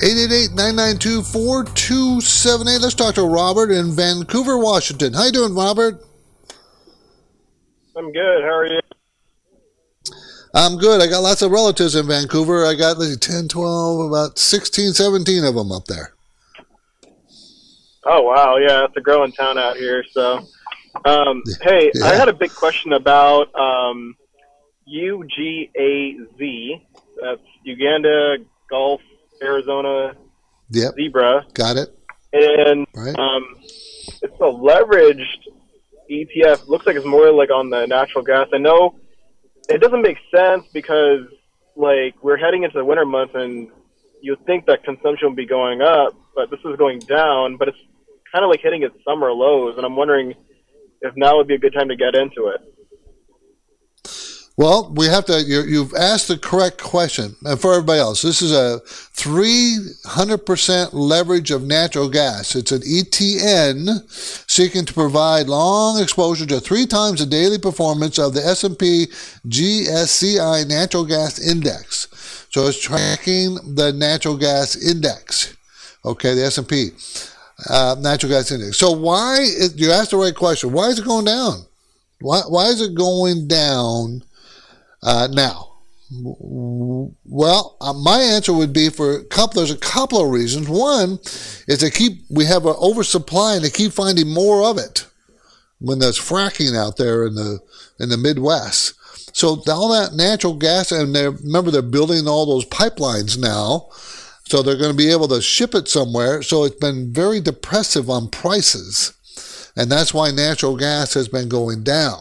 888-992-4278. 0.00 2.80
Let's 2.80 2.94
talk 2.94 3.14
to 3.16 3.24
Robert 3.24 3.70
in 3.70 3.92
Vancouver, 3.92 4.56
Washington. 4.56 5.12
How 5.12 5.26
you 5.26 5.32
doing, 5.32 5.54
Robert? 5.54 6.02
I'm 7.94 8.10
good. 8.10 8.42
How 8.42 8.56
are 8.56 8.66
you? 8.66 8.80
I'm 10.54 10.78
good. 10.78 11.02
I 11.02 11.06
got 11.06 11.20
lots 11.20 11.42
of 11.42 11.50
relatives 11.50 11.94
in 11.94 12.06
Vancouver. 12.06 12.64
I 12.64 12.74
got 12.74 12.96
let's 12.98 13.12
see, 13.12 13.18
10, 13.18 13.48
12, 13.48 14.10
about 14.10 14.38
16, 14.38 14.94
17 14.94 15.44
of 15.44 15.54
them 15.54 15.70
up 15.70 15.84
there. 15.84 16.14
Oh, 18.04 18.22
wow. 18.22 18.56
Yeah, 18.56 18.86
it's 18.86 18.96
a 18.96 19.02
growing 19.02 19.32
town 19.32 19.58
out 19.58 19.76
here. 19.76 20.02
So, 20.12 20.46
um, 21.04 21.42
hey, 21.60 21.90
Yeah. 21.94 22.06
I 22.06 22.14
had 22.14 22.30
a 22.30 22.32
big 22.32 22.54
question 22.54 22.94
about 22.94 23.54
um, 23.54 24.16
UGAZ. 24.88 26.80
That's 27.20 27.42
Uganda 27.64 28.38
Gulf 28.70 29.02
Arizona 29.42 30.14
Yep. 30.70 30.94
Zebra. 30.94 31.46
Got 31.54 31.76
it. 31.76 31.88
And 32.32 32.86
Right. 32.94 33.18
um, 33.18 33.56
it's 34.22 34.36
a 34.40 34.44
leveraged 34.44 35.48
ETF. 36.10 36.68
Looks 36.68 36.86
like 36.86 36.96
it's 36.96 37.06
more 37.06 37.30
like 37.32 37.50
on 37.50 37.70
the 37.70 37.86
natural 37.86 38.22
gas. 38.24 38.48
I 38.52 38.58
know 38.58 38.94
it 39.68 39.80
doesn't 39.80 40.02
make 40.02 40.18
sense 40.34 40.66
because 40.72 41.22
like 41.76 42.14
we're 42.22 42.36
heading 42.36 42.62
into 42.64 42.76
the 42.78 42.84
winter 42.84 43.04
months 43.06 43.34
and 43.34 43.68
you 44.22 44.32
would 44.32 44.44
think 44.46 44.66
that 44.66 44.84
consumption 44.84 45.28
would 45.28 45.36
be 45.36 45.46
going 45.46 45.80
up, 45.82 46.14
but 46.34 46.50
this 46.50 46.60
is 46.64 46.76
going 46.76 46.98
down. 47.00 47.56
But 47.56 47.68
it's 47.68 47.78
kind 48.32 48.44
of 48.44 48.50
like 48.50 48.60
hitting 48.60 48.82
its 48.82 48.94
summer 49.04 49.32
lows, 49.32 49.76
and 49.76 49.84
I'm 49.86 49.96
wondering 49.96 50.34
if 51.00 51.16
now 51.16 51.36
would 51.38 51.46
be 51.48 51.54
a 51.54 51.58
good 51.58 51.72
time 51.72 51.88
to 51.88 51.96
get 51.96 52.14
into 52.14 52.48
it. 52.48 52.60
Well, 54.60 54.92
we 54.94 55.06
have 55.06 55.24
to. 55.24 55.40
you 55.40 55.62
you've 55.62 55.94
asked 55.94 56.28
the 56.28 56.36
correct 56.36 56.82
question, 56.82 57.34
and 57.46 57.58
for 57.58 57.72
everybody 57.72 57.98
else, 57.98 58.20
this 58.20 58.42
is 58.42 58.52
a 58.52 58.82
300% 58.84 60.90
leverage 60.92 61.50
of 61.50 61.62
natural 61.62 62.10
gas. 62.10 62.54
It's 62.54 62.70
an 62.70 62.82
ETN 62.82 64.06
seeking 64.50 64.84
to 64.84 64.92
provide 64.92 65.48
long 65.48 65.98
exposure 65.98 66.44
to 66.44 66.60
three 66.60 66.84
times 66.84 67.20
the 67.20 67.26
daily 67.26 67.56
performance 67.56 68.18
of 68.18 68.34
the 68.34 68.44
S&P 68.44 69.06
GSCI 69.48 70.68
Natural 70.68 71.06
Gas 71.06 71.38
Index. 71.38 72.46
So 72.50 72.66
it's 72.66 72.78
tracking 72.78 73.54
the 73.76 73.94
natural 73.94 74.36
gas 74.36 74.76
index. 74.76 75.56
Okay, 76.04 76.34
the 76.34 76.44
S&P 76.44 76.90
uh, 77.70 77.96
natural 77.98 78.32
gas 78.32 78.52
index. 78.52 78.76
So 78.76 78.90
why? 78.90 79.38
Is, 79.40 79.80
you 79.80 79.90
asked 79.90 80.10
the 80.10 80.18
right 80.18 80.36
question. 80.36 80.70
Why 80.70 80.88
is 80.88 80.98
it 80.98 81.06
going 81.06 81.24
down? 81.24 81.64
Why, 82.20 82.42
why 82.46 82.66
is 82.66 82.82
it 82.82 82.94
going 82.94 83.48
down 83.48 84.22
uh, 85.02 85.28
now? 85.30 85.70
Well, 86.12 87.76
uh, 87.80 87.92
my 87.92 88.18
answer 88.18 88.52
would 88.52 88.72
be 88.72 88.90
for 88.90 89.14
a 89.14 89.24
couple. 89.24 89.60
There's 89.60 89.70
a 89.70 89.78
couple 89.78 90.20
of 90.20 90.30
reasons. 90.30 90.68
One 90.68 91.20
is 91.68 91.78
they 91.80 91.90
keep 91.90 92.22
we 92.28 92.46
have 92.46 92.66
an 92.66 92.74
oversupply 92.80 93.54
and 93.54 93.64
they 93.64 93.70
keep 93.70 93.92
finding 93.92 94.28
more 94.28 94.64
of 94.64 94.76
it 94.76 95.06
when 95.78 96.00
there's 96.00 96.18
fracking 96.18 96.76
out 96.76 96.96
there 96.96 97.26
in 97.26 97.34
the 97.34 97.60
in 98.00 98.08
the 98.08 98.16
Midwest. 98.16 98.94
So 99.32 99.62
all 99.68 99.92
that 99.92 100.14
natural 100.14 100.54
gas, 100.54 100.90
and 100.90 101.14
they 101.14 101.28
remember 101.28 101.70
they're 101.70 101.82
building 101.82 102.26
all 102.26 102.44
those 102.44 102.66
pipelines 102.66 103.38
now, 103.38 103.86
so 104.46 104.62
they're 104.62 104.76
going 104.76 104.90
to 104.90 104.96
be 104.96 105.12
able 105.12 105.28
to 105.28 105.40
ship 105.40 105.76
it 105.76 105.86
somewhere. 105.86 106.42
So 106.42 106.64
it's 106.64 106.74
been 106.74 107.12
very 107.12 107.40
depressive 107.40 108.10
on 108.10 108.30
prices, 108.30 109.12
and 109.76 109.92
that's 109.92 110.12
why 110.12 110.32
natural 110.32 110.76
gas 110.76 111.14
has 111.14 111.28
been 111.28 111.48
going 111.48 111.84
down 111.84 112.18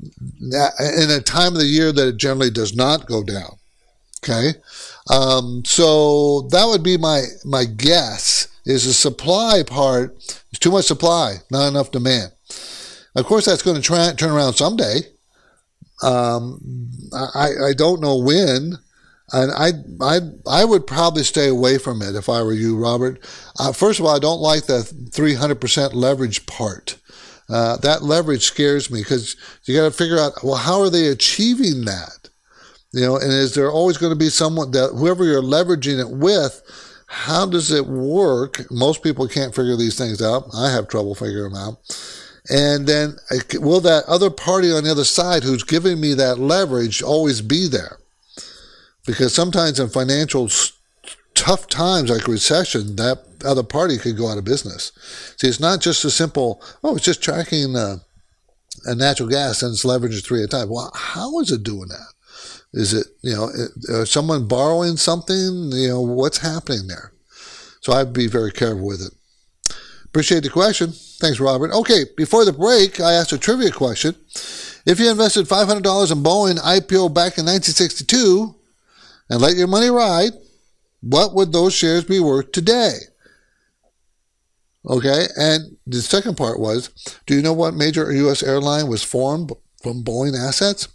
in 0.00 1.10
a 1.10 1.20
time 1.20 1.52
of 1.52 1.58
the 1.58 1.66
year 1.66 1.92
that 1.92 2.08
it 2.08 2.16
generally 2.16 2.50
does 2.50 2.74
not 2.74 3.06
go 3.06 3.22
down. 3.22 3.56
Okay, 4.24 4.54
um, 5.10 5.62
so 5.64 6.42
that 6.50 6.66
would 6.66 6.82
be 6.82 6.96
my 6.96 7.22
my 7.44 7.64
guess. 7.64 8.48
Is 8.64 8.84
the 8.84 8.92
supply 8.92 9.62
part? 9.64 10.16
is 10.52 10.58
too 10.58 10.72
much 10.72 10.86
supply, 10.86 11.36
not 11.50 11.68
enough 11.68 11.90
demand. 11.92 12.32
Of 13.14 13.24
course, 13.26 13.44
that's 13.44 13.62
going 13.62 13.76
to 13.76 13.82
try, 13.82 14.12
turn 14.12 14.32
around 14.32 14.54
someday. 14.54 15.00
Um, 16.02 16.90
I 17.14 17.68
I 17.68 17.72
don't 17.74 18.02
know 18.02 18.18
when, 18.18 18.78
and 19.32 19.52
I 19.52 19.72
I 20.00 20.20
I 20.46 20.64
would 20.64 20.86
probably 20.86 21.22
stay 21.22 21.48
away 21.48 21.78
from 21.78 22.02
it 22.02 22.14
if 22.14 22.28
I 22.28 22.42
were 22.42 22.52
you, 22.52 22.76
Robert. 22.76 23.18
Uh, 23.58 23.72
first 23.72 23.98
of 23.98 24.04
all, 24.04 24.14
I 24.14 24.18
don't 24.18 24.40
like 24.40 24.66
the 24.66 24.80
300% 24.80 25.94
leverage 25.94 26.44
part. 26.44 26.96
Uh, 27.48 27.76
that 27.78 28.02
leverage 28.02 28.42
scares 28.42 28.90
me 28.90 29.00
because 29.00 29.36
you 29.64 29.76
got 29.76 29.84
to 29.84 29.90
figure 29.90 30.18
out 30.18 30.32
well 30.42 30.56
how 30.56 30.80
are 30.80 30.90
they 30.90 31.08
achieving 31.08 31.84
that? 31.84 32.28
You 32.92 33.02
know 33.02 33.16
and 33.16 33.32
is 33.32 33.54
there 33.54 33.70
always 33.70 33.98
going 33.98 34.12
to 34.12 34.18
be 34.18 34.30
someone 34.30 34.72
that 34.72 34.90
whoever 34.94 35.24
you're 35.24 35.42
leveraging 35.42 36.00
it 36.00 36.10
with 36.10 36.62
how 37.06 37.46
does 37.46 37.70
it 37.70 37.86
work? 37.86 38.70
Most 38.70 39.02
people 39.02 39.28
can't 39.28 39.54
figure 39.54 39.76
these 39.76 39.96
things 39.96 40.20
out. 40.20 40.44
I 40.54 40.70
have 40.70 40.88
trouble 40.88 41.14
figuring 41.14 41.52
them 41.52 41.62
out. 41.62 41.78
And 42.48 42.86
then 42.86 43.16
will 43.54 43.80
that 43.80 44.04
other 44.06 44.30
party 44.30 44.72
on 44.72 44.84
the 44.84 44.90
other 44.90 45.04
side 45.04 45.42
who's 45.42 45.62
giving 45.62 46.00
me 46.00 46.14
that 46.14 46.38
leverage 46.38 47.02
always 47.02 47.40
be 47.40 47.68
there? 47.68 47.98
Because 49.06 49.34
sometimes 49.34 49.78
in 49.78 49.88
financial 49.88 50.48
tough 51.36 51.68
times 51.68 52.10
like 52.10 52.26
recession, 52.26 52.96
that 52.96 53.18
other 53.44 53.62
party 53.62 53.98
could 53.98 54.16
go 54.16 54.28
out 54.28 54.38
of 54.38 54.44
business. 54.44 54.90
See, 55.36 55.46
it's 55.46 55.60
not 55.60 55.80
just 55.80 56.04
a 56.04 56.10
simple, 56.10 56.60
oh, 56.82 56.96
it's 56.96 57.04
just 57.04 57.22
tracking 57.22 57.76
uh, 57.76 57.98
a 58.86 58.94
natural 58.94 59.28
gas 59.28 59.62
and 59.62 59.72
it's 59.72 59.84
leveraged 59.84 60.24
three 60.24 60.40
at 60.42 60.46
a 60.46 60.48
time. 60.48 60.68
Well, 60.68 60.90
how 60.94 61.38
is 61.40 61.52
it 61.52 61.62
doing 61.62 61.88
that? 61.88 62.12
Is 62.72 62.92
it, 62.92 63.06
you 63.22 63.34
know, 63.34 63.50
uh, 63.94 64.04
someone 64.04 64.48
borrowing 64.48 64.96
something? 64.96 65.70
You 65.72 65.88
know, 65.88 66.00
what's 66.00 66.38
happening 66.38 66.88
there? 66.88 67.12
So 67.80 67.92
I'd 67.92 68.12
be 68.12 68.26
very 68.26 68.50
careful 68.50 68.84
with 68.84 69.00
it. 69.00 69.12
Appreciate 70.06 70.42
the 70.42 70.50
question. 70.50 70.92
Thanks, 71.20 71.40
Robert. 71.40 71.72
Okay, 71.72 72.04
before 72.16 72.44
the 72.44 72.52
break, 72.52 73.00
I 73.00 73.12
asked 73.12 73.32
a 73.32 73.38
trivia 73.38 73.70
question. 73.70 74.14
If 74.84 74.98
you 74.98 75.10
invested 75.10 75.46
$500 75.46 75.76
in 76.12 76.22
Boeing 76.22 76.58
IPO 76.58 77.14
back 77.14 77.38
in 77.38 77.46
1962 77.46 78.54
and 79.30 79.40
let 79.40 79.56
your 79.56 79.66
money 79.66 79.90
ride, 79.90 80.32
what 81.00 81.34
would 81.34 81.52
those 81.52 81.74
shares 81.74 82.04
be 82.04 82.20
worth 82.20 82.52
today? 82.52 82.98
Okay, 84.88 85.26
and 85.36 85.76
the 85.86 86.00
second 86.00 86.36
part 86.36 86.60
was, 86.60 86.90
do 87.26 87.34
you 87.34 87.42
know 87.42 87.52
what 87.52 87.74
major 87.74 88.12
U.S. 88.12 88.42
airline 88.42 88.86
was 88.86 89.02
formed 89.02 89.50
from 89.82 90.04
Boeing 90.04 90.38
assets? 90.38 90.88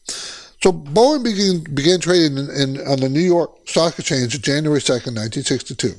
So 0.63 0.71
Boeing 0.71 1.23
began, 1.23 1.63
began 1.73 1.99
trading 1.99 2.37
in, 2.37 2.49
in, 2.51 2.87
on 2.87 2.99
the 2.99 3.09
New 3.09 3.19
York 3.19 3.67
Stock 3.67 3.97
Exchange 3.97 4.39
January 4.41 4.79
2nd, 4.79 5.17
1962. 5.17 5.95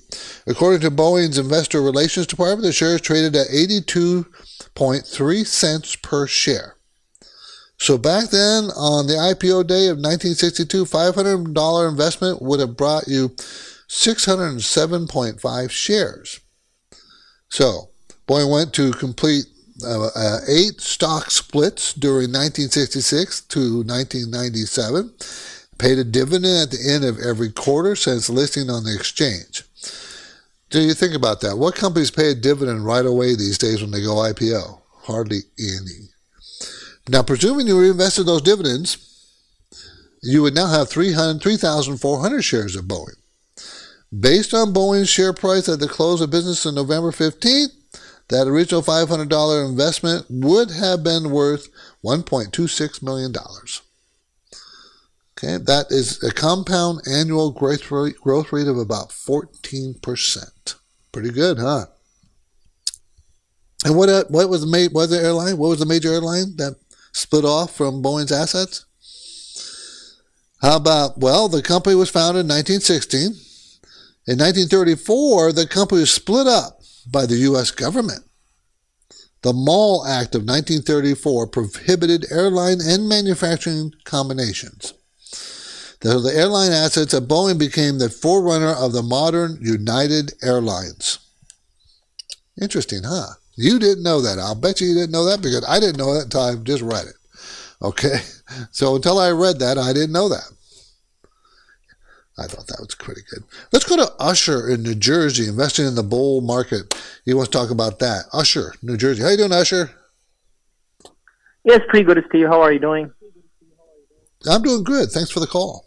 According 0.46 0.80
to 0.82 0.90
Boeing's 0.90 1.36
Investor 1.36 1.82
Relations 1.82 2.28
Department, 2.28 2.62
the 2.62 2.72
shares 2.72 3.00
traded 3.00 3.34
at 3.34 3.48
82.3 3.48 5.46
cents 5.46 5.96
per 5.96 6.26
share. 6.28 6.76
So 7.78 7.98
back 7.98 8.30
then, 8.30 8.70
on 8.76 9.08
the 9.08 9.14
IPO 9.14 9.66
day 9.66 9.88
of 9.88 9.98
1962, 9.98 10.84
$500 10.84 11.90
investment 11.90 12.40
would 12.40 12.60
have 12.60 12.76
brought 12.76 13.08
you 13.08 13.34
607.5 13.92 15.70
shares. 15.70 16.40
So 17.50 17.90
Boeing 18.26 18.50
went 18.50 18.72
to 18.74 18.90
complete 18.92 19.44
uh, 19.84 20.08
uh, 20.14 20.38
eight 20.48 20.80
stock 20.80 21.30
splits 21.30 21.92
during 21.92 22.32
1966 22.32 23.42
to 23.42 23.84
1997, 23.84 25.12
paid 25.76 25.98
a 25.98 26.04
dividend 26.04 26.62
at 26.62 26.70
the 26.70 26.90
end 26.90 27.04
of 27.04 27.18
every 27.18 27.52
quarter 27.52 27.94
since 27.94 28.30
listing 28.30 28.70
on 28.70 28.84
the 28.84 28.94
exchange. 28.94 29.64
Do 30.70 30.80
you 30.80 30.94
think 30.94 31.14
about 31.14 31.42
that? 31.42 31.58
What 31.58 31.74
companies 31.74 32.10
pay 32.10 32.30
a 32.30 32.34
dividend 32.34 32.86
right 32.86 33.04
away 33.04 33.36
these 33.36 33.58
days 33.58 33.82
when 33.82 33.90
they 33.90 34.00
go 34.00 34.14
IPO? 34.14 34.80
Hardly 35.02 35.40
any. 35.58 36.08
Now, 37.10 37.22
presuming 37.22 37.66
you 37.66 37.78
reinvested 37.78 38.24
those 38.24 38.40
dividends, 38.40 38.96
you 40.22 40.40
would 40.40 40.54
now 40.54 40.68
have 40.68 40.88
3,400 40.88 42.42
shares 42.42 42.74
of 42.74 42.86
Boeing. 42.86 43.21
Based 44.18 44.52
on 44.52 44.74
Boeing's 44.74 45.08
share 45.08 45.32
price 45.32 45.68
at 45.68 45.80
the 45.80 45.88
close 45.88 46.20
of 46.20 46.30
business 46.30 46.66
on 46.66 46.74
November 46.74 47.12
15th, 47.12 47.72
that 48.28 48.46
original 48.46 48.82
$500 48.82 49.68
investment 49.68 50.26
would 50.28 50.70
have 50.70 51.02
been 51.02 51.30
worth 51.30 51.68
$1.26 52.04 53.02
million. 53.02 53.34
Okay, 55.38 55.56
that 55.64 55.86
is 55.90 56.22
a 56.22 56.32
compound 56.32 57.00
annual 57.10 57.50
growth 57.50 57.90
rate, 57.90 58.16
growth 58.20 58.52
rate 58.52 58.68
of 58.68 58.76
about 58.76 59.08
14%. 59.08 60.74
Pretty 61.10 61.30
good, 61.30 61.58
huh? 61.58 61.86
And 63.84 63.96
what 63.96 64.30
what 64.30 64.48
was 64.48 64.60
the 64.60 64.66
ma- 64.66 64.92
was 64.92 65.10
the 65.10 65.20
airline? 65.20 65.58
What 65.58 65.68
was 65.68 65.80
the 65.80 65.86
major 65.86 66.12
airline 66.12 66.56
that 66.56 66.76
split 67.12 67.44
off 67.44 67.74
from 67.76 68.02
Boeing's 68.02 68.30
assets? 68.30 68.84
How 70.60 70.76
about 70.76 71.18
well, 71.18 71.48
the 71.48 71.62
company 71.62 71.96
was 71.96 72.08
founded 72.08 72.42
in 72.42 72.48
1916. 72.48 73.51
In 74.26 74.38
1934, 74.38 75.52
the 75.52 75.66
company 75.66 76.00
was 76.02 76.12
split 76.12 76.46
up 76.46 76.80
by 77.10 77.26
the 77.26 77.36
U.S. 77.50 77.70
government. 77.72 78.20
The 79.42 79.52
Mail 79.52 80.04
Act 80.06 80.36
of 80.36 80.42
1934 80.42 81.48
prohibited 81.48 82.30
airline 82.30 82.78
and 82.80 83.08
manufacturing 83.08 83.92
combinations. 84.04 84.94
So 86.02 86.20
the 86.20 86.34
airline 86.34 86.70
assets 86.70 87.14
of 87.14 87.24
Boeing 87.24 87.58
became 87.58 87.98
the 87.98 88.08
forerunner 88.08 88.72
of 88.72 88.92
the 88.92 89.02
modern 89.02 89.58
United 89.60 90.34
Airlines. 90.42 91.18
Interesting, 92.60 93.02
huh? 93.04 93.34
You 93.56 93.78
didn't 93.78 94.04
know 94.04 94.20
that. 94.20 94.38
I'll 94.38 94.54
bet 94.54 94.80
you 94.80 94.88
you 94.88 94.94
didn't 94.94 95.12
know 95.12 95.24
that 95.24 95.42
because 95.42 95.64
I 95.66 95.80
didn't 95.80 95.98
know 95.98 96.14
that 96.14 96.24
until 96.24 96.40
I 96.40 96.54
just 96.56 96.82
read 96.82 97.06
it. 97.06 97.16
Okay? 97.82 98.20
So 98.70 98.94
until 98.96 99.18
I 99.18 99.30
read 99.30 99.60
that, 99.60 99.78
I 99.78 99.94
didn't 99.94 100.12
know 100.12 100.28
that. 100.28 100.44
I 102.38 102.46
thought 102.46 102.66
that 102.68 102.80
was 102.80 102.94
pretty 102.94 103.20
good. 103.30 103.44
Let's 103.72 103.84
go 103.84 103.96
to 103.96 104.10
Usher 104.18 104.68
in 104.68 104.82
New 104.82 104.94
Jersey, 104.94 105.48
investing 105.48 105.86
in 105.86 105.94
the 105.94 106.02
bull 106.02 106.40
market. 106.40 106.94
He 107.24 107.34
wants 107.34 107.50
to 107.50 107.58
talk 107.58 107.70
about 107.70 107.98
that. 107.98 108.24
Usher, 108.32 108.74
New 108.82 108.96
Jersey. 108.96 109.22
How 109.22 109.28
you 109.28 109.36
doing, 109.36 109.52
Usher? 109.52 109.90
Yes, 111.64 111.80
pretty 111.88 112.04
good, 112.04 112.24
Steve. 112.28 112.48
How 112.48 112.62
are 112.62 112.72
you 112.72 112.78
doing? 112.78 113.12
I'm 114.50 114.62
doing 114.62 114.82
good. 114.82 115.10
Thanks 115.10 115.30
for 115.30 115.40
the 115.40 115.46
call. 115.46 115.86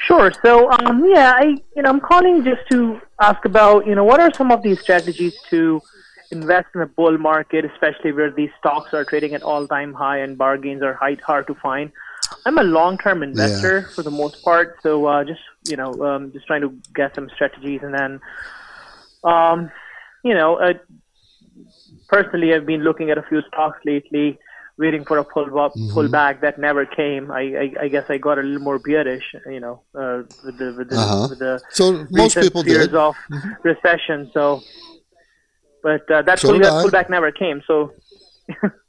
Sure. 0.00 0.32
So, 0.44 0.70
um, 0.70 1.04
yeah, 1.06 1.34
I, 1.36 1.56
you 1.76 1.82
know, 1.82 1.90
I'm 1.90 2.00
calling 2.00 2.42
just 2.44 2.62
to 2.70 3.00
ask 3.20 3.44
about, 3.44 3.86
you 3.86 3.94
know, 3.94 4.04
what 4.04 4.20
are 4.20 4.32
some 4.34 4.50
of 4.50 4.62
these 4.62 4.80
strategies 4.80 5.36
to 5.50 5.80
invest 6.30 6.68
in 6.74 6.80
the 6.80 6.86
bull 6.86 7.18
market, 7.18 7.64
especially 7.64 8.12
where 8.12 8.30
these 8.30 8.50
stocks 8.58 8.94
are 8.94 9.04
trading 9.04 9.34
at 9.34 9.42
all-time 9.42 9.92
high 9.92 10.18
and 10.18 10.38
bargains 10.38 10.82
are 10.82 10.94
hard 10.94 11.46
to 11.46 11.54
find. 11.56 11.92
I'm 12.46 12.58
a 12.58 12.62
long-term 12.62 13.22
investor 13.22 13.80
yeah. 13.80 13.94
for 13.94 14.02
the 14.02 14.10
most 14.10 14.42
part, 14.44 14.78
so 14.82 15.06
uh, 15.06 15.24
just 15.24 15.40
you 15.68 15.76
know, 15.76 15.92
um, 16.04 16.32
just 16.32 16.46
trying 16.46 16.62
to 16.62 16.74
get 16.94 17.14
some 17.14 17.30
strategies, 17.34 17.80
and 17.82 17.94
then, 17.94 18.20
um, 19.24 19.70
you 20.24 20.34
know, 20.34 20.56
uh, 20.56 20.74
personally, 22.08 22.54
I've 22.54 22.66
been 22.66 22.82
looking 22.82 23.10
at 23.10 23.18
a 23.18 23.22
few 23.22 23.42
stocks 23.42 23.78
lately, 23.84 24.38
waiting 24.78 25.04
for 25.04 25.18
a 25.18 25.24
pull 25.24 25.44
up, 25.58 25.72
mm-hmm. 25.74 25.96
pullback 25.96 26.40
that 26.40 26.58
never 26.58 26.84
came. 26.84 27.30
I, 27.30 27.40
I, 27.40 27.72
I 27.82 27.88
guess 27.88 28.06
I 28.08 28.18
got 28.18 28.38
a 28.38 28.42
little 28.42 28.62
more 28.62 28.78
bearish, 28.78 29.34
you 29.46 29.60
know, 29.60 29.82
uh, 29.94 30.22
with 30.44 30.58
the 30.58 30.74
with 30.76 30.90
the, 30.90 30.96
uh-huh. 30.96 31.26
with 31.30 31.38
the 31.38 31.62
so 31.70 32.06
most 32.10 32.36
people 32.36 32.62
fears 32.64 32.86
did. 32.86 32.94
of 32.94 33.14
mm-hmm. 33.30 33.50
recession. 33.62 34.30
So, 34.34 34.62
but 35.82 36.10
uh, 36.10 36.22
that, 36.22 36.38
So 36.40 36.48
pull, 36.48 36.58
that 36.60 36.72
pullback 36.84 37.10
never 37.10 37.30
came. 37.32 37.62
So. 37.66 37.92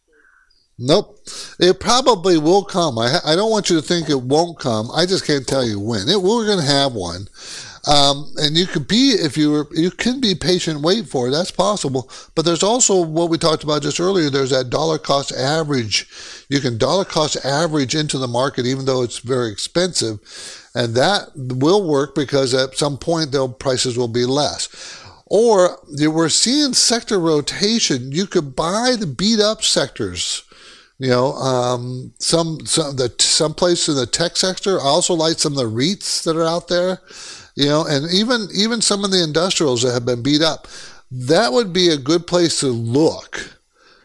Nope. 0.86 1.17
It 1.60 1.80
probably 1.80 2.38
will 2.38 2.65
come. 2.65 3.00
I, 3.00 3.19
I 3.26 3.38
don't 3.38 3.52
want 3.52 3.69
you 3.69 3.78
to 3.78 3.82
think 3.82 4.10
it 4.10 4.22
won't 4.22 4.60
come. 4.60 4.91
I 4.91 5.06
just 5.06 5.26
can't 5.26 5.48
tell 5.48 5.65
you 5.65 5.80
when. 5.80 6.10
It, 6.10 6.22
we're 6.22 6.46
going 6.46 6.60
to 6.60 6.65
have 6.65 6.91
one. 6.93 7.30
Um, 7.88 8.34
and 8.36 8.58
you 8.58 8.65
could 8.65 8.86
be, 8.88 9.12
if 9.12 9.38
you 9.38 9.52
were, 9.52 9.67
you 9.72 9.91
can 9.91 10.19
be 10.19 10.36
patient, 10.36 10.82
wait 10.82 11.08
for 11.08 11.28
it. 11.28 11.32
That's 11.32 11.52
possible. 11.52 12.10
But 12.36 12.43
there's 12.43 12.63
also 12.63 13.02
what 13.02 13.30
we 13.30 13.38
talked 13.38 13.63
about 13.63 13.82
just 13.82 14.02
earlier. 14.02 14.30
There's 14.30 14.50
that 14.50 14.69
dollar 14.69 14.98
cost 14.98 15.32
average. 15.32 16.06
You 16.50 16.60
can 16.60 16.78
dollar 16.78 17.06
cost 17.06 17.38
average 17.46 17.96
into 17.96 18.17
the 18.17 18.28
market, 18.28 18.65
even 18.65 18.84
though 18.84 19.04
it's 19.04 19.19
very 19.19 19.52
expensive. 19.52 20.19
And 20.76 20.96
that 20.96 21.30
will 21.36 21.88
work 21.88 22.13
because 22.13 22.54
at 22.54 22.78
some 22.78 22.98
point, 22.98 23.32
the 23.32 23.48
prices 23.48 23.98
will 23.98 24.10
be 24.10 24.26
less. 24.26 24.67
Or 25.28 25.80
we're 25.88 26.28
seeing 26.28 26.74
sector 26.74 27.19
rotation. 27.19 28.12
You 28.12 28.28
could 28.28 28.54
buy 28.54 28.96
the 29.00 29.08
beat 29.08 29.39
up 29.39 29.63
sectors. 29.63 30.43
You 31.04 31.10
know, 31.10 31.34
um, 31.34 32.13
some 32.20 32.66
some 32.66 32.96
the 32.96 33.13
some 33.20 33.54
place 33.54 33.89
in 33.89 33.96
the 33.96 34.06
tech 34.06 34.38
sector. 34.38 34.80
I 34.80 34.84
also 34.86 35.13
like 35.13 35.38
some 35.38 35.52
of 35.52 35.58
the 35.58 35.66
REITs 35.66 36.24
that 36.24 36.38
are 36.38 36.46
out 36.46 36.70
there. 36.70 37.02
You 37.56 37.66
know, 37.66 37.86
and 37.86 38.10
even 38.10 38.48
even 38.56 38.80
some 38.80 39.04
of 39.04 39.12
the 39.12 39.22
industrials 39.22 39.82
that 39.82 39.92
have 39.92 40.06
been 40.06 40.24
beat 40.24 40.42
up. 40.42 40.66
That 41.12 41.52
would 41.52 41.74
be 41.74 41.89
a 41.89 41.98
good 41.98 42.26
place 42.26 42.62
to 42.62 42.68
look 42.68 43.60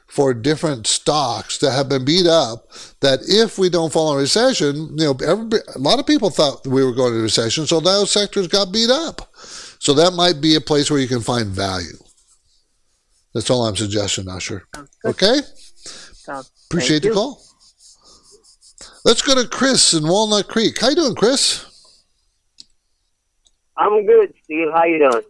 for 0.08 0.34
different 0.34 0.88
stocks 0.88 1.58
that 1.58 1.70
have 1.70 1.88
been 1.88 2.04
beat 2.04 2.26
up. 2.26 2.68
That 2.98 3.20
if 3.28 3.58
we 3.58 3.70
don't 3.70 3.92
fall 3.92 4.14
in 4.14 4.18
recession, 4.18 4.98
you 4.98 5.04
know, 5.04 5.16
everybody, 5.24 5.62
a 5.76 5.78
lot 5.78 6.00
of 6.00 6.06
people 6.06 6.30
thought 6.30 6.66
we 6.66 6.84
were 6.84 6.92
going 6.92 7.12
to 7.12 7.20
recession, 7.22 7.64
so 7.68 7.78
those 7.78 8.10
sectors 8.10 8.48
got 8.48 8.72
beat 8.72 8.90
up. 8.90 9.32
So 9.78 9.94
that 9.94 10.14
might 10.14 10.40
be 10.40 10.56
a 10.56 10.60
place 10.60 10.90
where 10.90 10.98
you 10.98 11.06
can 11.06 11.20
find 11.20 11.46
value. 11.46 11.96
That's 13.34 13.50
all 13.50 13.66
I'm 13.66 13.76
suggesting, 13.76 14.28
Usher. 14.28 14.66
Okay. 15.04 15.42
Sounds- 16.12 16.50
Appreciate 16.70 17.02
thank 17.02 17.02
the 17.02 17.08
you. 17.08 17.14
call. 17.14 17.42
Let's 19.04 19.22
go 19.22 19.34
to 19.34 19.48
Chris 19.48 19.94
in 19.94 20.06
Walnut 20.06 20.48
Creek. 20.48 20.80
How 20.80 20.90
you 20.90 20.96
doing, 20.96 21.14
Chris? 21.14 21.64
I'm 23.76 24.04
good, 24.04 24.34
Steve. 24.44 24.68
How 24.74 24.84
you 24.84 24.98
doing? 25.10 25.24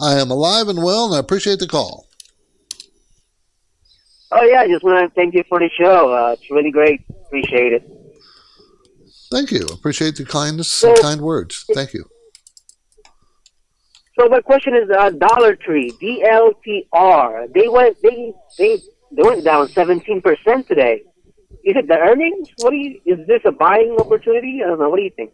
I 0.00 0.18
am 0.18 0.30
alive 0.30 0.68
and 0.68 0.82
well, 0.82 1.06
and 1.06 1.14
I 1.14 1.18
appreciate 1.18 1.60
the 1.60 1.68
call. 1.68 2.08
Oh 4.32 4.42
yeah, 4.42 4.62
I 4.62 4.68
just 4.68 4.82
want 4.82 5.08
to 5.08 5.14
thank 5.14 5.34
you 5.34 5.44
for 5.48 5.60
the 5.60 5.68
show. 5.78 6.12
Uh, 6.12 6.32
it's 6.32 6.50
really 6.50 6.70
great. 6.70 7.02
Appreciate 7.26 7.74
it. 7.74 7.88
Thank 9.30 9.52
you. 9.52 9.66
Appreciate 9.66 10.16
the 10.16 10.24
kindness 10.24 10.82
and 10.82 10.98
kind 10.98 11.20
words. 11.20 11.64
Thank 11.74 11.92
you. 11.94 12.04
So 14.18 14.28
my 14.28 14.40
question 14.40 14.74
is, 14.74 14.90
uh, 14.90 15.10
Dollar 15.10 15.56
Tree, 15.56 15.90
DLTR. 16.02 17.52
They 17.54 17.68
went, 17.68 17.96
they, 18.02 18.32
they, 18.58 18.78
they 19.16 19.22
went 19.22 19.44
down 19.44 19.68
17% 19.68 20.66
today. 20.66 21.02
Is 21.64 21.76
it 21.76 21.86
the 21.86 21.98
earnings? 21.98 22.48
What 22.58 22.70
do 22.70 22.76
you? 22.76 23.00
Is 23.04 23.26
this 23.26 23.42
a 23.44 23.52
buying 23.52 23.96
opportunity? 23.98 24.60
I 24.64 24.68
don't 24.68 24.80
know. 24.80 24.88
What 24.88 24.96
do 24.96 25.02
you 25.02 25.12
think? 25.14 25.32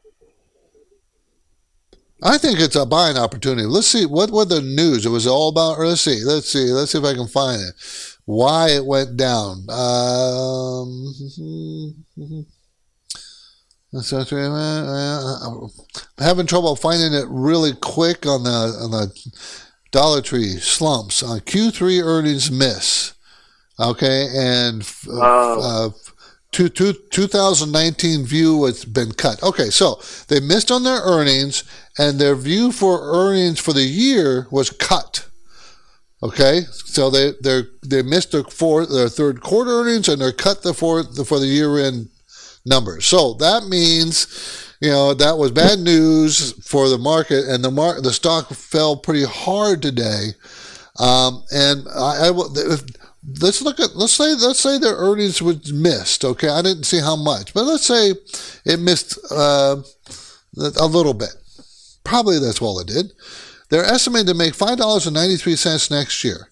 I 2.23 2.37
think 2.37 2.59
it's 2.59 2.75
a 2.77 2.85
buying 2.85 3.17
opportunity. 3.17 3.67
Let's 3.67 3.87
see 3.87 4.05
what 4.05 4.31
what 4.31 4.49
the 4.49 4.61
news 4.61 5.07
it 5.07 5.11
was 5.11 5.27
all 5.27 5.49
about. 5.49 5.79
Let's 5.79 6.01
see, 6.01 6.23
let's 6.25 6.49
see, 6.49 6.71
let's 6.73 6.91
see 6.93 6.99
if 6.99 7.05
I 7.05 7.15
can 7.15 7.29
find 7.29 7.63
it. 7.63 7.75
Why 8.25 8.71
it 8.71 8.85
went 8.85 9.17
down. 9.17 9.65
Um, 9.71 11.15
I'm 13.95 15.71
having 16.19 16.47
trouble 16.47 16.77
finding 16.77 17.15
it 17.15 17.27
really 17.29 17.73
quick 17.81 18.27
on 18.27 18.43
the 18.43 18.51
on 18.51 18.91
the 18.91 19.33
Dollar 19.93 20.21
Tree 20.21 20.57
slumps. 20.59 21.23
Uh, 21.23 21.39
Q3 21.41 22.03
earnings 22.05 22.51
miss. 22.51 23.15
Okay, 23.81 24.29
and 24.35 24.83
uh, 25.13 25.91
two, 26.51 26.69
two, 26.69 26.93
2019 26.93 28.25
view 28.25 28.65
has 28.65 28.85
been 28.85 29.13
cut. 29.13 29.43
Okay, 29.43 29.71
so 29.71 30.01
they 30.27 30.41
missed 30.41 30.73
on 30.73 30.83
their 30.83 31.01
earnings, 31.03 31.63
and 31.97 32.19
their 32.19 32.35
view 32.35 32.73
for 32.73 33.01
earnings 33.03 33.61
for 33.61 33.73
the 33.73 33.85
year 33.85 34.49
was 34.51 34.71
cut. 34.71 35.29
Okay, 36.23 36.63
so 36.73 37.11
they 37.11 37.33
they 37.43 37.63
they 37.87 38.03
missed 38.03 38.33
their 38.33 38.43
fourth, 38.43 38.91
their 38.91 39.09
third 39.09 39.41
quarter 39.41 39.71
earnings, 39.71 40.09
and 40.09 40.21
they're 40.21 40.33
cut 40.33 40.63
the 40.63 40.75
fourth 40.75 41.27
for 41.29 41.39
the 41.39 41.47
year 41.47 41.79
end 41.79 42.09
numbers. 42.67 43.07
So 43.07 43.35
that 43.35 43.67
means, 43.69 44.75
you 44.81 44.91
know, 44.91 45.15
that 45.15 45.39
was 45.39 45.53
bad 45.53 45.79
news 45.79 46.53
for 46.67 46.89
the 46.89 46.99
market, 46.99 47.47
and 47.47 47.63
the 47.63 47.71
mar- 47.71 48.01
the 48.01 48.13
stock 48.13 48.49
fell 48.51 48.97
pretty 48.97 49.25
hard 49.25 49.81
today. 49.81 50.31
Um, 50.99 51.45
and 51.53 51.87
I, 51.89 52.29
I 52.29 52.33
if, 52.57 52.83
let's 53.41 53.63
look 53.63 53.81
at 53.81 53.97
let's 53.97 54.13
say 54.13 54.35
let's 54.35 54.61
say 54.61 54.79
their 54.79 54.97
earnings 54.97 55.43
was 55.43 55.73
missed. 55.73 56.25
Okay, 56.25 56.49
I 56.49 56.63
didn't 56.63 56.85
see 56.85 57.01
how 57.01 57.17
much, 57.17 57.55
but 57.55 57.65
let's 57.65 57.87
say 57.87 58.15
it 58.65 58.81
missed 58.81 59.19
uh, 59.31 59.77
a 60.57 60.87
little 60.87 61.15
bit. 61.15 61.35
Probably 62.05 62.39
that's 62.39 62.63
all 62.63 62.81
it 62.81 62.87
did. 62.87 63.13
They're 63.71 63.85
estimated 63.85 64.29
to 64.29 64.35
make 64.35 64.55
five 64.55 64.79
dollars 64.79 65.07
and 65.07 65.15
ninety 65.15 65.37
three 65.37 65.57
cents 65.57 65.91
next 65.91 66.25
year. 66.25 66.49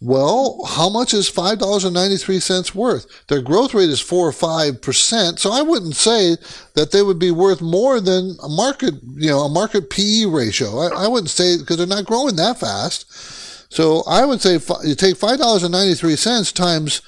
Well, 0.00 0.64
how 0.64 0.88
much 0.88 1.12
is 1.12 1.28
five 1.28 1.58
dollars 1.58 1.84
and 1.84 1.92
ninety 1.94 2.16
three 2.16 2.38
cents 2.38 2.74
worth? 2.74 3.26
Their 3.26 3.42
growth 3.42 3.74
rate 3.74 3.90
is 3.90 4.00
four 4.00 4.28
or 4.28 4.32
five 4.32 4.80
percent, 4.80 5.40
so 5.40 5.50
I 5.50 5.62
wouldn't 5.62 5.96
say 5.96 6.36
that 6.74 6.92
they 6.92 7.02
would 7.02 7.18
be 7.18 7.32
worth 7.32 7.60
more 7.60 8.00
than 8.00 8.36
a 8.42 8.48
market, 8.48 8.94
you 9.16 9.28
know, 9.28 9.40
a 9.40 9.48
market 9.48 9.90
PE 9.90 10.26
ratio. 10.26 10.78
I, 10.78 11.04
I 11.04 11.08
wouldn't 11.08 11.30
say 11.30 11.58
because 11.58 11.78
they're 11.78 11.86
not 11.86 12.04
growing 12.04 12.36
that 12.36 12.60
fast. 12.60 13.06
So 13.70 14.02
I 14.08 14.24
would 14.24 14.40
say 14.40 14.58
you 14.84 14.94
take 14.94 15.16
five 15.16 15.38
dollars 15.38 15.62
and 15.62 15.72
ninety 15.72 15.94
three 15.94 16.16
cents 16.16 16.52
times, 16.52 17.02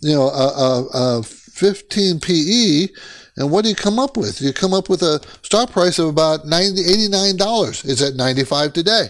you 0.00 0.14
know, 0.14 0.28
a, 0.28 0.48
a, 0.48 1.18
a 1.18 1.22
fifteen 1.22 2.20
PE, 2.20 2.88
and 3.36 3.50
what 3.50 3.64
do 3.64 3.68
you 3.70 3.76
come 3.76 3.98
up 3.98 4.16
with? 4.16 4.40
You 4.40 4.52
come 4.52 4.72
up 4.72 4.88
with 4.88 5.02
a 5.02 5.20
stock 5.42 5.70
price 5.70 5.98
of 5.98 6.08
about 6.08 6.46
90 6.46 6.82
$89. 6.82 7.84
It's 7.84 8.02
at 8.02 8.14
95 8.14 8.72
today. 8.72 9.08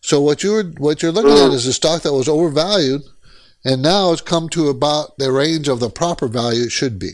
So 0.00 0.20
what 0.20 0.42
you're 0.42 0.64
what 0.64 1.02
you're 1.02 1.12
looking 1.12 1.32
at 1.32 1.50
mm. 1.50 1.54
is 1.54 1.66
a 1.66 1.72
stock 1.72 2.02
that 2.02 2.14
was 2.14 2.28
overvalued, 2.28 3.02
and 3.64 3.82
now 3.82 4.12
it's 4.12 4.22
come 4.22 4.48
to 4.50 4.68
about 4.68 5.18
the 5.18 5.30
range 5.30 5.68
of 5.68 5.78
the 5.78 5.90
proper 5.90 6.26
value 6.26 6.64
it 6.64 6.72
should 6.72 6.98
be. 6.98 7.12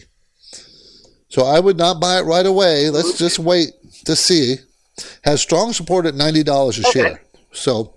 So 1.29 1.45
I 1.45 1.59
would 1.59 1.77
not 1.77 2.01
buy 2.01 2.21
it 2.21 2.23
right 2.25 2.47
away. 2.47 2.89
Let's 2.91 3.19
just 3.19 3.39
wait 3.39 3.73
to 4.05 4.15
see. 4.15 4.59
Has 5.25 5.43
strong 5.43 5.73
support 5.73 6.07
at 6.07 6.15
ninety 6.15 6.45
dollars 6.45 6.79
a 6.79 6.89
okay. 6.89 6.93
share. 6.93 7.23
So 7.53 7.96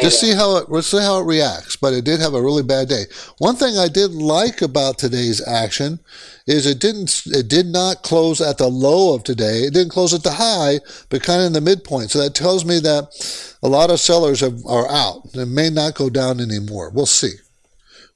just 0.00 0.20
see 0.20 0.32
how 0.32 0.56
it 0.56 0.70
let's 0.70 0.86
see 0.86 1.00
how 1.00 1.20
it 1.20 1.26
reacts. 1.26 1.76
But 1.76 1.92
it 1.92 2.04
did 2.04 2.20
have 2.20 2.34
a 2.34 2.42
really 2.42 2.62
bad 2.62 2.88
day. 2.88 3.04
One 3.38 3.56
thing 3.56 3.76
I 3.76 3.88
did 3.88 4.12
like 4.12 4.62
about 4.62 4.98
today's 4.98 5.46
action 5.46 6.00
is 6.46 6.66
it 6.66 6.80
didn't 6.80 7.22
it 7.26 7.48
did 7.48 7.66
not 7.66 8.02
close 8.02 8.40
at 8.40 8.58
the 8.58 8.68
low 8.68 9.14
of 9.14 9.24
today. 9.24 9.60
It 9.60 9.74
didn't 9.74 9.92
close 9.92 10.14
at 10.14 10.22
the 10.22 10.32
high, 10.32 10.80
but 11.08 11.22
kind 11.22 11.40
of 11.40 11.48
in 11.48 11.52
the 11.52 11.60
midpoint. 11.60 12.10
So 12.10 12.20
that 12.20 12.34
tells 12.34 12.64
me 12.64 12.78
that 12.80 13.56
a 13.62 13.68
lot 13.68 13.90
of 13.90 14.00
sellers 14.00 14.40
have, 14.40 14.64
are 14.66 14.90
out. 14.90 15.22
It 15.34 15.46
may 15.46 15.70
not 15.70 15.94
go 15.94 16.10
down 16.10 16.40
anymore. 16.40 16.90
We'll 16.90 17.06
see. 17.06 17.34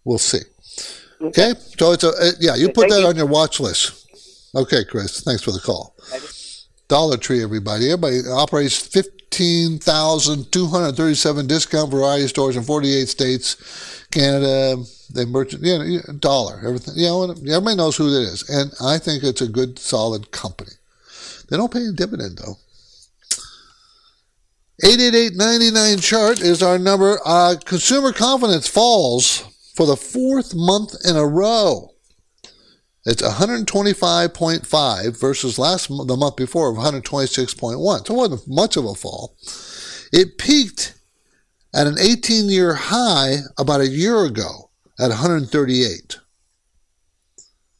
We'll 0.05 0.19
see. 0.19 0.41
Okay. 1.21 1.55
So 1.79 1.93
it's 1.93 2.05
a 2.05 2.13
it, 2.21 2.37
yeah. 2.41 2.55
You 2.55 2.73
put 2.73 2.89
that 2.89 3.05
on 3.05 3.17
your 3.17 3.27
watch 3.27 3.61
list. 3.61 4.07
Okay, 4.55 4.85
Chris. 4.85 5.21
Thanks 5.21 5.43
for 5.43 5.53
the 5.53 5.61
call. 5.61 5.95
Dollar 6.89 7.17
Tree, 7.17 7.43
everybody. 7.43 7.91
Everybody 7.91 8.21
operates 8.29 8.79
15,237 8.79 11.47
discount 11.47 11.91
variety 11.91 12.29
stores 12.29 12.57
in 12.57 12.63
48 12.63 13.09
states, 13.09 14.07
Canada. 14.11 14.77
They 15.13 15.25
merchant, 15.25 15.65
you 15.65 15.79
know, 15.79 16.01
dollar, 16.19 16.61
everything. 16.67 16.95
You 16.97 17.07
know, 17.07 17.31
everybody 17.31 17.77
knows 17.77 17.97
who 17.97 18.11
that 18.11 18.23
is. 18.23 18.49
And 18.49 18.73
I 18.81 18.99
think 18.99 19.25
it's 19.25 19.41
a 19.41 19.49
good, 19.49 19.79
solid 19.79 20.31
company. 20.31 20.73
They 21.49 21.57
don't 21.57 21.73
pay 21.73 21.87
a 21.87 21.93
dividend, 21.93 22.39
though. 22.39 22.59
888-99 24.85 26.03
chart 26.03 26.41
is 26.41 26.63
our 26.63 26.79
number. 26.79 27.19
Uh, 27.25 27.55
consumer 27.65 28.13
confidence 28.13 28.69
falls 28.69 29.39
for 29.75 29.87
the 29.87 29.97
fourth 29.97 30.55
month 30.55 30.95
in 31.05 31.17
a 31.17 31.27
row. 31.27 31.96
It's 33.07 33.23
125.5 33.23 35.21
versus 35.21 35.59
last 35.61 35.87
the 35.89 36.17
month 36.17 36.35
before 36.35 36.71
of 36.71 36.77
126.1. 36.77 38.07
So 38.07 38.15
it 38.15 38.17
wasn't 38.17 38.49
much 38.49 38.77
of 38.77 38.85
a 38.85 38.95
fall. 38.95 39.37
It 40.13 40.39
peaked 40.39 40.95
at 41.73 41.87
an 41.87 41.99
18 42.01 42.49
year 42.49 42.75
high 42.75 43.37
about 43.57 43.81
a 43.81 43.87
year 43.87 44.25
ago 44.25 44.71
at 44.99 45.11
138. 45.11 46.19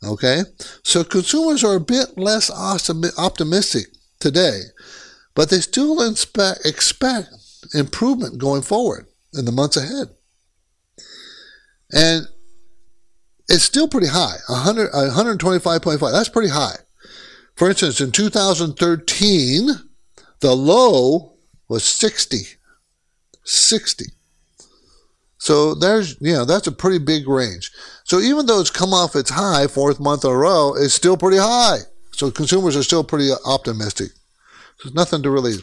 Okay? 0.05 0.43
So 0.85 1.03
consumers 1.03 1.65
are 1.65 1.75
a 1.75 1.81
bit 1.81 2.17
less 2.17 2.49
optimistic 2.49 3.87
today, 4.21 4.61
but 5.35 5.51
they 5.51 5.59
still 5.59 6.09
expect 6.09 7.29
improvement 7.75 8.39
going 8.39 8.63
forward 8.63 9.07
in 9.35 9.45
the 9.45 9.51
months 9.51 9.77
ahead. 9.77 10.11
And 11.93 12.29
it's 13.49 13.65
still 13.65 13.89
pretty 13.89 14.09
high 14.09 14.37
100, 14.49 14.91
125.5 14.93 16.13
that's 16.13 16.29
pretty 16.29 16.51
high. 16.51 16.77
For 17.55 17.69
instance 17.69 18.01
in 18.01 18.13
2013 18.13 19.71
the 20.41 20.55
low 20.55 21.33
was 21.69 21.85
60 21.85 22.39
60 23.45 24.07
so 25.47 25.75
there's 25.75 26.21
you 26.21 26.33
know 26.33 26.45
that's 26.45 26.67
a 26.67 26.73
pretty 26.73 26.99
big 26.99 27.29
range. 27.29 27.71
So 28.03 28.19
even 28.19 28.47
though 28.47 28.59
it's 28.59 28.71
come 28.71 28.93
off 28.93 29.15
its 29.15 29.31
high 29.31 29.69
fourth 29.69 30.01
month 30.01 30.25
in 30.25 30.31
a 30.33 30.37
row 30.37 30.75
it's 30.77 30.95
still 30.95 31.17
pretty 31.17 31.39
high. 31.39 31.81
So 32.11 32.33
consumers 32.33 32.77
are 32.77 32.83
still 32.83 33.05
pretty 33.05 33.31
optimistic. 33.45 34.09
There's 34.83 34.95
nothing 34.95 35.23
to 35.23 35.31
really 35.31 35.55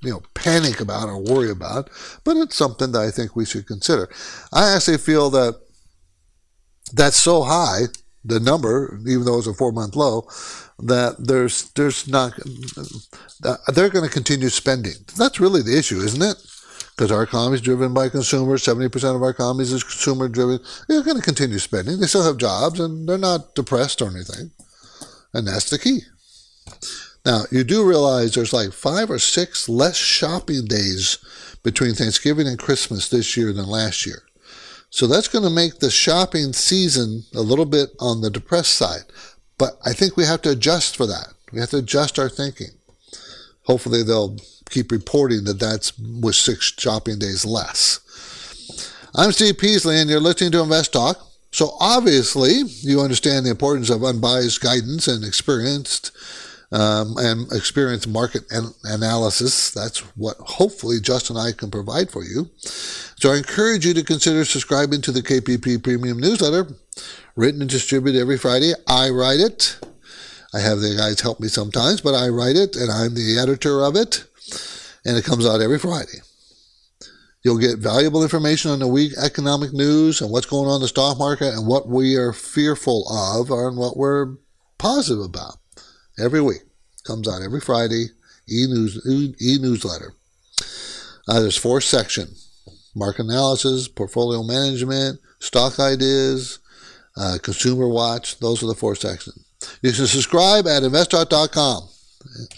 you 0.00 0.10
know 0.10 0.22
panic 0.34 0.80
about 0.80 1.08
or 1.08 1.18
worry 1.18 1.50
about 1.50 1.90
but 2.22 2.36
it's 2.36 2.54
something 2.54 2.92
that 2.92 3.00
i 3.00 3.10
think 3.10 3.34
we 3.34 3.44
should 3.44 3.66
consider. 3.66 4.08
I 4.52 4.76
actually 4.76 4.98
feel 4.98 5.28
that 5.30 5.58
that's 6.92 7.16
so 7.22 7.42
high, 7.42 7.82
the 8.24 8.40
number, 8.40 8.98
even 9.06 9.24
though 9.24 9.38
it's 9.38 9.46
a 9.46 9.54
four 9.54 9.72
month 9.72 9.96
low, 9.96 10.28
that 10.78 11.16
there's 11.18 11.70
there's 11.72 12.06
not 12.08 12.32
uh, 13.44 13.56
they're 13.68 13.88
going 13.88 14.06
to 14.06 14.12
continue 14.12 14.48
spending. 14.48 14.94
That's 15.16 15.40
really 15.40 15.62
the 15.62 15.78
issue, 15.78 15.98
isn't 15.98 16.22
it? 16.22 16.36
Because 16.96 17.12
our 17.12 17.22
economy 17.22 17.54
is 17.54 17.60
driven 17.60 17.94
by 17.94 18.08
consumers. 18.08 18.62
Seventy 18.62 18.88
percent 18.88 19.16
of 19.16 19.22
our 19.22 19.30
economy 19.30 19.62
is 19.62 19.82
consumer 19.82 20.28
driven. 20.28 20.60
They're 20.88 21.02
going 21.02 21.16
to 21.16 21.22
continue 21.22 21.58
spending. 21.58 22.00
They 22.00 22.06
still 22.06 22.24
have 22.24 22.36
jobs, 22.38 22.80
and 22.80 23.08
they're 23.08 23.18
not 23.18 23.54
depressed 23.54 24.02
or 24.02 24.10
anything. 24.10 24.50
And 25.32 25.46
that's 25.46 25.70
the 25.70 25.78
key. 25.78 26.00
Now 27.24 27.42
you 27.50 27.64
do 27.64 27.86
realize 27.86 28.34
there's 28.34 28.52
like 28.52 28.72
five 28.72 29.10
or 29.10 29.18
six 29.18 29.68
less 29.68 29.96
shopping 29.96 30.64
days 30.66 31.18
between 31.62 31.94
Thanksgiving 31.94 32.46
and 32.46 32.58
Christmas 32.58 33.08
this 33.08 33.36
year 33.36 33.52
than 33.52 33.66
last 33.66 34.06
year. 34.06 34.22
So 34.90 35.06
that's 35.06 35.28
going 35.28 35.44
to 35.44 35.50
make 35.50 35.78
the 35.78 35.90
shopping 35.90 36.52
season 36.52 37.24
a 37.34 37.40
little 37.40 37.66
bit 37.66 37.90
on 38.00 38.20
the 38.20 38.30
depressed 38.30 38.74
side. 38.74 39.04
But 39.58 39.78
I 39.84 39.92
think 39.92 40.16
we 40.16 40.24
have 40.24 40.42
to 40.42 40.50
adjust 40.50 40.96
for 40.96 41.06
that. 41.06 41.34
We 41.52 41.60
have 41.60 41.70
to 41.70 41.78
adjust 41.78 42.18
our 42.18 42.28
thinking. 42.28 42.70
Hopefully 43.64 44.02
they'll 44.02 44.36
keep 44.70 44.90
reporting 44.90 45.44
that 45.44 45.60
that's 45.60 45.98
with 45.98 46.34
six 46.34 46.72
shopping 46.78 47.18
days 47.18 47.44
less. 47.44 48.00
I'm 49.14 49.32
Steve 49.32 49.58
Peasley 49.58 49.98
and 49.98 50.08
you're 50.08 50.20
listening 50.20 50.52
to 50.52 50.62
Invest 50.62 50.92
Talk. 50.92 51.18
So 51.50 51.76
obviously 51.80 52.62
you 52.80 53.00
understand 53.00 53.46
the 53.46 53.50
importance 53.50 53.90
of 53.90 54.04
unbiased 54.04 54.60
guidance 54.60 55.08
and 55.08 55.24
experienced 55.24 56.12
um, 56.72 57.16
and 57.18 57.50
experience 57.52 58.06
market 58.06 58.42
an- 58.50 58.74
analysis. 58.84 59.70
That's 59.70 60.00
what 60.16 60.36
hopefully 60.38 61.00
Justin 61.00 61.36
and 61.36 61.46
I 61.48 61.52
can 61.52 61.70
provide 61.70 62.10
for 62.10 62.24
you. 62.24 62.50
So 62.56 63.32
I 63.32 63.36
encourage 63.38 63.86
you 63.86 63.94
to 63.94 64.04
consider 64.04 64.44
subscribing 64.44 65.00
to 65.02 65.12
the 65.12 65.22
KPP 65.22 65.82
Premium 65.82 66.18
Newsletter, 66.18 66.68
written 67.36 67.60
and 67.62 67.70
distributed 67.70 68.20
every 68.20 68.38
Friday. 68.38 68.72
I 68.86 69.10
write 69.10 69.40
it. 69.40 69.78
I 70.54 70.60
have 70.60 70.80
the 70.80 70.96
guys 70.96 71.20
help 71.20 71.40
me 71.40 71.48
sometimes, 71.48 72.00
but 72.00 72.14
I 72.14 72.28
write 72.28 72.56
it 72.56 72.76
and 72.76 72.90
I'm 72.90 73.14
the 73.14 73.38
editor 73.38 73.82
of 73.84 73.96
it. 73.96 74.24
and 75.04 75.16
it 75.16 75.24
comes 75.24 75.46
out 75.46 75.60
every 75.60 75.78
Friday. 75.78 76.20
You'll 77.44 77.58
get 77.58 77.78
valuable 77.78 78.22
information 78.22 78.70
on 78.70 78.80
the 78.80 78.88
week 78.88 79.12
economic 79.22 79.72
news 79.72 80.20
and 80.20 80.30
what's 80.30 80.46
going 80.46 80.68
on 80.68 80.76
in 80.76 80.82
the 80.82 80.88
stock 80.88 81.18
market 81.18 81.54
and 81.54 81.66
what 81.66 81.88
we 81.88 82.16
are 82.16 82.32
fearful 82.32 83.08
of 83.08 83.50
and 83.50 83.76
what 83.76 83.96
we're 83.96 84.36
positive 84.78 85.24
about. 85.24 85.57
Every 86.18 86.40
week. 86.40 86.62
Comes 87.04 87.28
out 87.28 87.42
every 87.42 87.60
Friday. 87.60 88.06
E-news, 88.50 89.04
e-newsletter. 89.40 90.12
Uh, 91.28 91.40
there's 91.40 91.56
four 91.56 91.80
sections. 91.80 92.48
Market 92.94 93.26
analysis, 93.26 93.88
portfolio 93.88 94.42
management, 94.42 95.20
stock 95.38 95.78
ideas, 95.78 96.58
uh, 97.16 97.38
consumer 97.42 97.88
watch. 97.88 98.38
Those 98.38 98.62
are 98.62 98.66
the 98.66 98.74
four 98.74 98.94
sections. 98.94 99.44
You 99.82 99.92
can 99.92 100.06
subscribe 100.06 100.66
at 100.66 100.82
investtalk.com. 100.82 101.88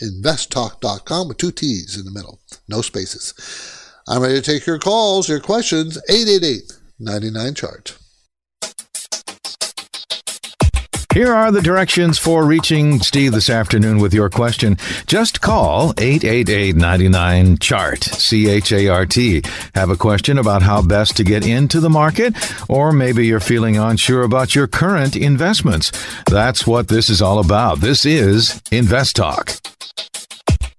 Investtalk.com 0.00 1.28
with 1.28 1.36
two 1.36 1.50
T's 1.50 1.98
in 1.98 2.04
the 2.04 2.10
middle. 2.10 2.40
No 2.68 2.82
spaces. 2.82 3.34
I'm 4.08 4.22
ready 4.22 4.40
to 4.40 4.42
take 4.42 4.66
your 4.66 4.78
calls, 4.78 5.28
your 5.28 5.40
questions, 5.40 5.98
888 6.08 6.72
99 6.98 7.54
chart. 7.54 7.99
Here 11.12 11.34
are 11.34 11.50
the 11.50 11.60
directions 11.60 12.20
for 12.20 12.44
reaching 12.44 13.00
Steve 13.00 13.32
this 13.32 13.50
afternoon 13.50 13.98
with 13.98 14.14
your 14.14 14.30
question. 14.30 14.76
Just 15.06 15.40
call 15.40 15.92
888-99-CHART, 15.94 18.04
C-H-A-R-T. 18.04 19.42
Have 19.74 19.90
a 19.90 19.96
question 19.96 20.38
about 20.38 20.62
how 20.62 20.82
best 20.82 21.16
to 21.16 21.24
get 21.24 21.44
into 21.44 21.80
the 21.80 21.90
market, 21.90 22.36
or 22.70 22.92
maybe 22.92 23.26
you're 23.26 23.40
feeling 23.40 23.76
unsure 23.76 24.22
about 24.22 24.54
your 24.54 24.68
current 24.68 25.16
investments. 25.16 25.90
That's 26.26 26.64
what 26.64 26.86
this 26.86 27.10
is 27.10 27.20
all 27.20 27.40
about. 27.40 27.80
This 27.80 28.06
is 28.06 28.62
Invest 28.70 29.16
Talk. 29.16 29.54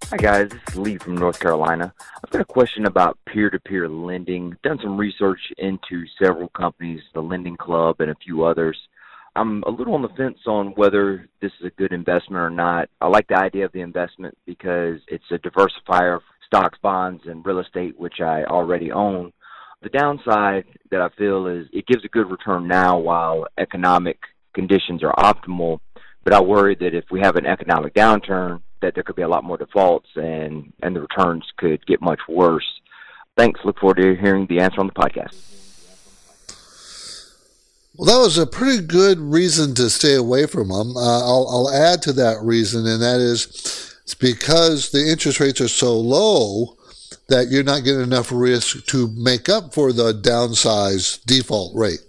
Hi 0.05 0.17
guys, 0.17 0.49
this 0.49 0.61
is 0.69 0.77
Lee 0.77 0.97
from 0.97 1.15
North 1.15 1.41
Carolina. 1.41 1.93
I've 2.23 2.29
got 2.29 2.41
a 2.41 2.45
question 2.45 2.85
about 2.85 3.17
peer-to-peer 3.25 3.89
lending. 3.89 4.55
Done 4.63 4.79
some 4.81 4.95
research 4.95 5.51
into 5.57 6.05
several 6.17 6.47
companies, 6.49 7.01
the 7.13 7.21
Lending 7.21 7.57
Club 7.57 7.99
and 7.99 8.11
a 8.11 8.15
few 8.15 8.45
others. 8.45 8.77
I'm 9.35 9.63
a 9.63 9.69
little 9.69 9.93
on 9.93 10.01
the 10.01 10.09
fence 10.09 10.39
on 10.45 10.67
whether 10.75 11.29
this 11.41 11.51
is 11.59 11.67
a 11.67 11.81
good 11.81 11.93
investment 11.93 12.41
or 12.41 12.49
not. 12.49 12.89
I 12.99 13.07
like 13.07 13.27
the 13.27 13.37
idea 13.37 13.65
of 13.65 13.71
the 13.71 13.81
investment 13.81 14.37
because 14.45 14.99
it's 15.07 15.23
a 15.31 15.37
diversifier 15.37 16.17
of 16.17 16.21
stocks, 16.45 16.77
bonds, 16.81 17.23
and 17.25 17.45
real 17.45 17.59
estate, 17.59 17.97
which 17.97 18.19
I 18.19 18.43
already 18.43 18.91
own. 18.91 19.31
The 19.81 19.89
downside 19.89 20.65
that 20.91 21.01
I 21.01 21.09
feel 21.17 21.47
is 21.47 21.67
it 21.71 21.87
gives 21.87 22.03
a 22.03 22.09
good 22.09 22.29
return 22.29 22.67
now 22.67 22.99
while 22.99 23.47
economic 23.57 24.17
conditions 24.53 25.01
are 25.01 25.13
optimal, 25.13 25.79
but 26.23 26.33
I 26.33 26.41
worry 26.41 26.75
that 26.75 26.93
if 26.93 27.05
we 27.09 27.21
have 27.21 27.37
an 27.37 27.45
economic 27.45 27.93
downturn, 27.93 28.61
that 28.81 28.95
there 28.95 29.03
could 29.03 29.15
be 29.15 29.21
a 29.21 29.27
lot 29.27 29.43
more 29.43 29.57
defaults 29.57 30.09
and 30.15 30.73
and 30.83 30.95
the 30.95 31.01
returns 31.01 31.45
could 31.57 31.85
get 31.85 32.01
much 32.01 32.19
worse. 32.27 32.67
Thanks. 33.37 33.61
Look 33.63 33.79
forward 33.79 33.97
to 34.01 34.15
hearing 34.21 34.45
the 34.47 34.59
answer 34.59 34.81
on 34.81 34.87
the 34.87 34.93
podcast. 34.93 35.60
Well, 37.95 38.05
that 38.07 38.23
was 38.23 38.37
a 38.37 38.47
pretty 38.47 38.85
good 38.85 39.19
reason 39.19 39.75
to 39.75 39.89
stay 39.89 40.15
away 40.15 40.45
from 40.45 40.69
them. 40.69 40.95
Uh, 40.95 41.19
I'll, 41.19 41.47
I'll 41.49 41.69
add 41.69 42.01
to 42.03 42.13
that 42.13 42.41
reason, 42.41 42.87
and 42.87 43.01
that 43.01 43.19
is 43.19 43.91
it's 44.03 44.15
because 44.15 44.91
the 44.91 45.09
interest 45.09 45.39
rates 45.39 45.59
are 45.59 45.67
so 45.67 45.97
low 45.97 46.77
that 47.27 47.49
you're 47.49 47.63
not 47.63 47.83
getting 47.83 48.01
enough 48.01 48.31
risk 48.31 48.85
to 48.87 49.07
make 49.15 49.49
up 49.49 49.73
for 49.73 49.91
the 49.91 50.13
downsized 50.13 51.25
default 51.25 51.75
rate. 51.75 51.99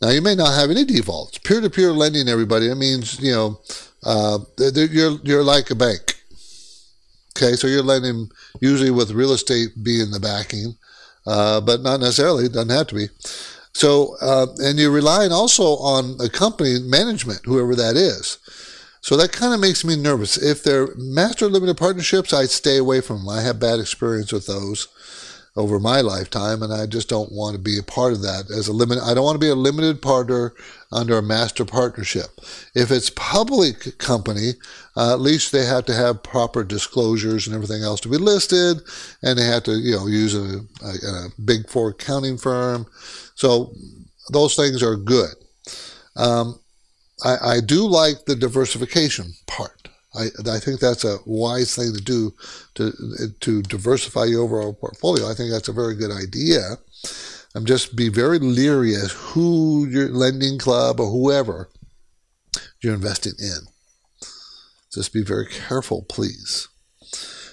Now, 0.00 0.10
you 0.10 0.22
may 0.22 0.34
not 0.34 0.54
have 0.58 0.70
any 0.70 0.84
defaults. 0.84 1.38
Peer 1.38 1.60
to 1.60 1.70
peer 1.70 1.92
lending, 1.92 2.28
everybody, 2.28 2.68
that 2.68 2.76
means, 2.76 3.20
you 3.20 3.32
know, 3.32 3.60
uh, 4.04 4.38
you're, 4.58 5.18
you're 5.22 5.44
like 5.44 5.70
a 5.70 5.76
bank. 5.76 6.20
Okay, 7.36 7.54
so 7.54 7.66
you're 7.66 7.82
lending 7.82 8.30
usually 8.60 8.90
with 8.90 9.12
real 9.12 9.32
estate 9.32 9.70
being 9.82 10.10
the 10.10 10.20
backing, 10.20 10.76
uh, 11.26 11.60
but 11.60 11.82
not 11.82 12.00
necessarily, 12.00 12.46
it 12.46 12.52
doesn't 12.52 12.70
have 12.70 12.88
to 12.88 12.94
be. 12.94 13.08
So, 13.74 14.16
uh, 14.20 14.46
and 14.58 14.78
you're 14.78 14.90
relying 14.90 15.32
also 15.32 15.76
on 15.78 16.16
a 16.20 16.28
company 16.28 16.78
management, 16.80 17.40
whoever 17.44 17.74
that 17.74 17.96
is. 17.96 18.38
So 19.00 19.16
that 19.16 19.32
kind 19.32 19.52
of 19.52 19.60
makes 19.60 19.84
me 19.84 19.96
nervous. 19.96 20.36
If 20.36 20.62
they're 20.62 20.94
master 20.94 21.48
limited 21.48 21.76
partnerships, 21.76 22.32
I'd 22.32 22.50
stay 22.50 22.76
away 22.76 23.00
from 23.00 23.18
them. 23.18 23.28
I 23.28 23.40
have 23.42 23.58
bad 23.58 23.80
experience 23.80 24.32
with 24.32 24.46
those 24.46 24.88
over 25.54 25.78
my 25.78 26.00
lifetime, 26.00 26.62
and 26.62 26.72
I 26.72 26.86
just 26.86 27.08
don't 27.08 27.32
want 27.32 27.54
to 27.54 27.60
be 27.60 27.78
a 27.78 27.82
part 27.82 28.12
of 28.12 28.22
that 28.22 28.50
as 28.50 28.68
a 28.68 28.72
limit. 28.72 28.98
I 29.02 29.12
don't 29.12 29.24
want 29.24 29.34
to 29.34 29.44
be 29.44 29.50
a 29.50 29.54
limited 29.54 30.00
partner 30.00 30.54
under 30.90 31.18
a 31.18 31.22
master 31.22 31.64
partnership. 31.64 32.28
If 32.74 32.90
it's 32.90 33.10
public 33.10 33.98
company, 33.98 34.52
uh, 34.96 35.12
at 35.12 35.20
least 35.20 35.52
they 35.52 35.66
have 35.66 35.84
to 35.86 35.94
have 35.94 36.22
proper 36.22 36.64
disclosures 36.64 37.46
and 37.46 37.54
everything 37.54 37.82
else 37.82 38.00
to 38.02 38.08
be 38.08 38.16
listed, 38.16 38.78
and 39.22 39.38
they 39.38 39.44
have 39.44 39.64
to 39.64 39.72
you 39.72 39.96
know 39.96 40.06
use 40.06 40.34
a, 40.34 40.60
a, 40.84 41.26
a 41.26 41.28
big 41.44 41.68
four 41.68 41.90
accounting 41.90 42.38
firm. 42.38 42.86
So 43.34 43.74
those 44.32 44.54
things 44.54 44.82
are 44.82 44.96
good. 44.96 45.34
Um, 46.16 46.60
I, 47.24 47.36
I 47.56 47.60
do 47.60 47.86
like 47.86 48.24
the 48.26 48.36
diversification 48.36 49.32
part. 49.46 49.88
I, 50.14 50.26
I 50.50 50.58
think 50.58 50.80
that's 50.80 51.04
a 51.04 51.18
wise 51.24 51.74
thing 51.74 51.94
to 51.94 52.00
do 52.00 52.34
to 52.74 52.92
to 53.40 53.62
diversify 53.62 54.24
your 54.24 54.42
overall 54.42 54.74
portfolio. 54.74 55.30
I 55.30 55.34
think 55.34 55.50
that's 55.50 55.68
a 55.68 55.72
very 55.72 55.94
good 55.94 56.10
idea. 56.10 56.76
I'm 57.54 57.64
just 57.64 57.96
be 57.96 58.08
very 58.08 58.38
leery 58.38 58.94
as 58.94 59.12
who 59.12 59.86
your 59.88 60.08
lending 60.08 60.58
club 60.58 61.00
or 61.00 61.10
whoever 61.10 61.70
you're 62.82 62.94
investing 62.94 63.34
in. 63.38 63.58
Just 64.92 65.12
be 65.12 65.22
very 65.22 65.46
careful, 65.46 66.04
please. 66.08 66.68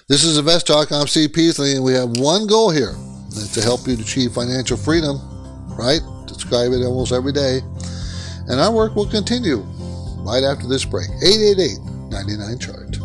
This 0.08 0.24
is 0.24 0.36
Invest 0.36 0.66
Talk. 0.66 0.90
I'm 0.90 1.06
Steve 1.06 1.32
Peasley, 1.32 1.74
and 1.74 1.84
we 1.84 1.92
have 1.92 2.10
one 2.18 2.46
goal 2.46 2.70
here. 2.70 2.92
That's 3.30 3.54
to 3.54 3.62
help 3.62 3.86
you 3.86 3.94
achieve 3.94 4.32
financial 4.32 4.76
freedom, 4.76 5.18
right? 5.80 6.00
Describe 6.26 6.72
it 6.72 6.84
almost 6.84 7.12
every 7.12 7.32
day. 7.32 7.60
And 8.48 8.60
our 8.60 8.70
work 8.70 8.94
will 8.94 9.08
continue 9.08 9.58
right 10.20 10.44
after 10.44 10.68
this 10.68 10.84
break. 10.84 11.08
888 11.24 11.78
99 12.10 12.58
chart. 12.58 12.96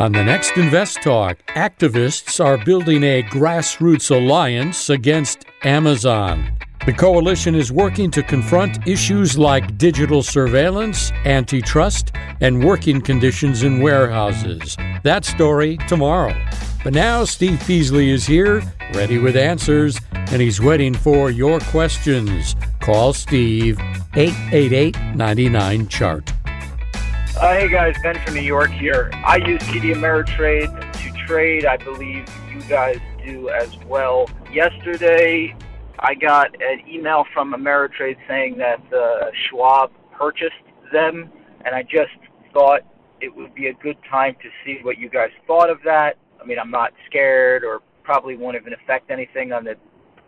On 0.00 0.10
the 0.10 0.24
next 0.24 0.56
Invest 0.56 1.02
Talk, 1.02 1.38
activists 1.54 2.44
are 2.44 2.62
building 2.64 3.04
a 3.04 3.22
grassroots 3.22 4.10
alliance 4.10 4.90
against 4.90 5.44
Amazon. 5.62 6.58
The 6.86 6.92
coalition 6.92 7.54
is 7.54 7.72
working 7.72 8.10
to 8.10 8.22
confront 8.22 8.86
issues 8.86 9.38
like 9.38 9.78
digital 9.78 10.22
surveillance, 10.22 11.12
antitrust, 11.24 12.12
and 12.42 12.62
working 12.62 13.00
conditions 13.00 13.62
in 13.62 13.80
warehouses. 13.80 14.76
That 15.02 15.24
story 15.24 15.78
tomorrow. 15.88 16.36
But 16.84 16.92
now 16.92 17.24
Steve 17.24 17.58
Peasley 17.66 18.10
is 18.10 18.26
here, 18.26 18.62
ready 18.92 19.16
with 19.16 19.34
answers, 19.34 19.98
and 20.12 20.42
he's 20.42 20.60
waiting 20.60 20.92
for 20.92 21.30
your 21.30 21.58
questions. 21.60 22.54
Call 22.80 23.14
Steve 23.14 23.80
888 24.12 24.94
99 25.16 25.88
Chart. 25.88 26.30
Uh, 26.46 27.54
hey 27.54 27.68
guys, 27.70 27.96
Ben 28.02 28.20
from 28.26 28.34
New 28.34 28.42
York 28.42 28.70
here. 28.70 29.10
I 29.24 29.36
use 29.36 29.62
TD 29.62 29.94
Ameritrade 29.94 30.92
to 30.92 31.26
trade. 31.26 31.64
I 31.64 31.78
believe 31.78 32.28
you 32.52 32.60
guys 32.68 33.00
do 33.24 33.48
as 33.48 33.74
well. 33.86 34.28
Yesterday, 34.52 35.56
I 36.04 36.12
got 36.12 36.54
an 36.60 36.86
email 36.86 37.24
from 37.32 37.54
Ameritrade 37.54 38.18
saying 38.28 38.58
that 38.58 38.82
uh, 38.92 39.30
Schwab 39.48 39.90
purchased 40.12 40.52
them, 40.92 41.32
and 41.64 41.74
I 41.74 41.82
just 41.82 42.12
thought 42.52 42.82
it 43.22 43.34
would 43.34 43.54
be 43.54 43.68
a 43.68 43.72
good 43.72 43.96
time 44.10 44.36
to 44.42 44.50
see 44.64 44.80
what 44.82 44.98
you 44.98 45.08
guys 45.08 45.30
thought 45.46 45.70
of 45.70 45.78
that. 45.86 46.18
I 46.38 46.44
mean, 46.44 46.58
I'm 46.58 46.70
not 46.70 46.92
scared 47.06 47.64
or 47.64 47.80
probably 48.02 48.36
won't 48.36 48.54
even 48.54 48.74
affect 48.74 49.10
anything 49.10 49.54
on 49.54 49.64
the 49.64 49.76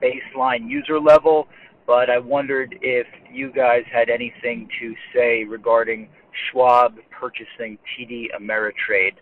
baseline 0.03 0.67
user 0.67 0.99
level, 0.99 1.47
but 1.87 2.09
I 2.09 2.21
wondered 2.21 2.79
if 2.81 3.07
you 3.31 3.53
guys 3.53 3.85
had 3.93 4.09
anything 4.09 4.71
to 4.81 4.95
say 5.15 5.45
regarding 5.45 6.09
Schwab 6.51 6.97
purchasing 7.11 7.77
TD 7.93 8.29
Ameritrade. 8.35 9.17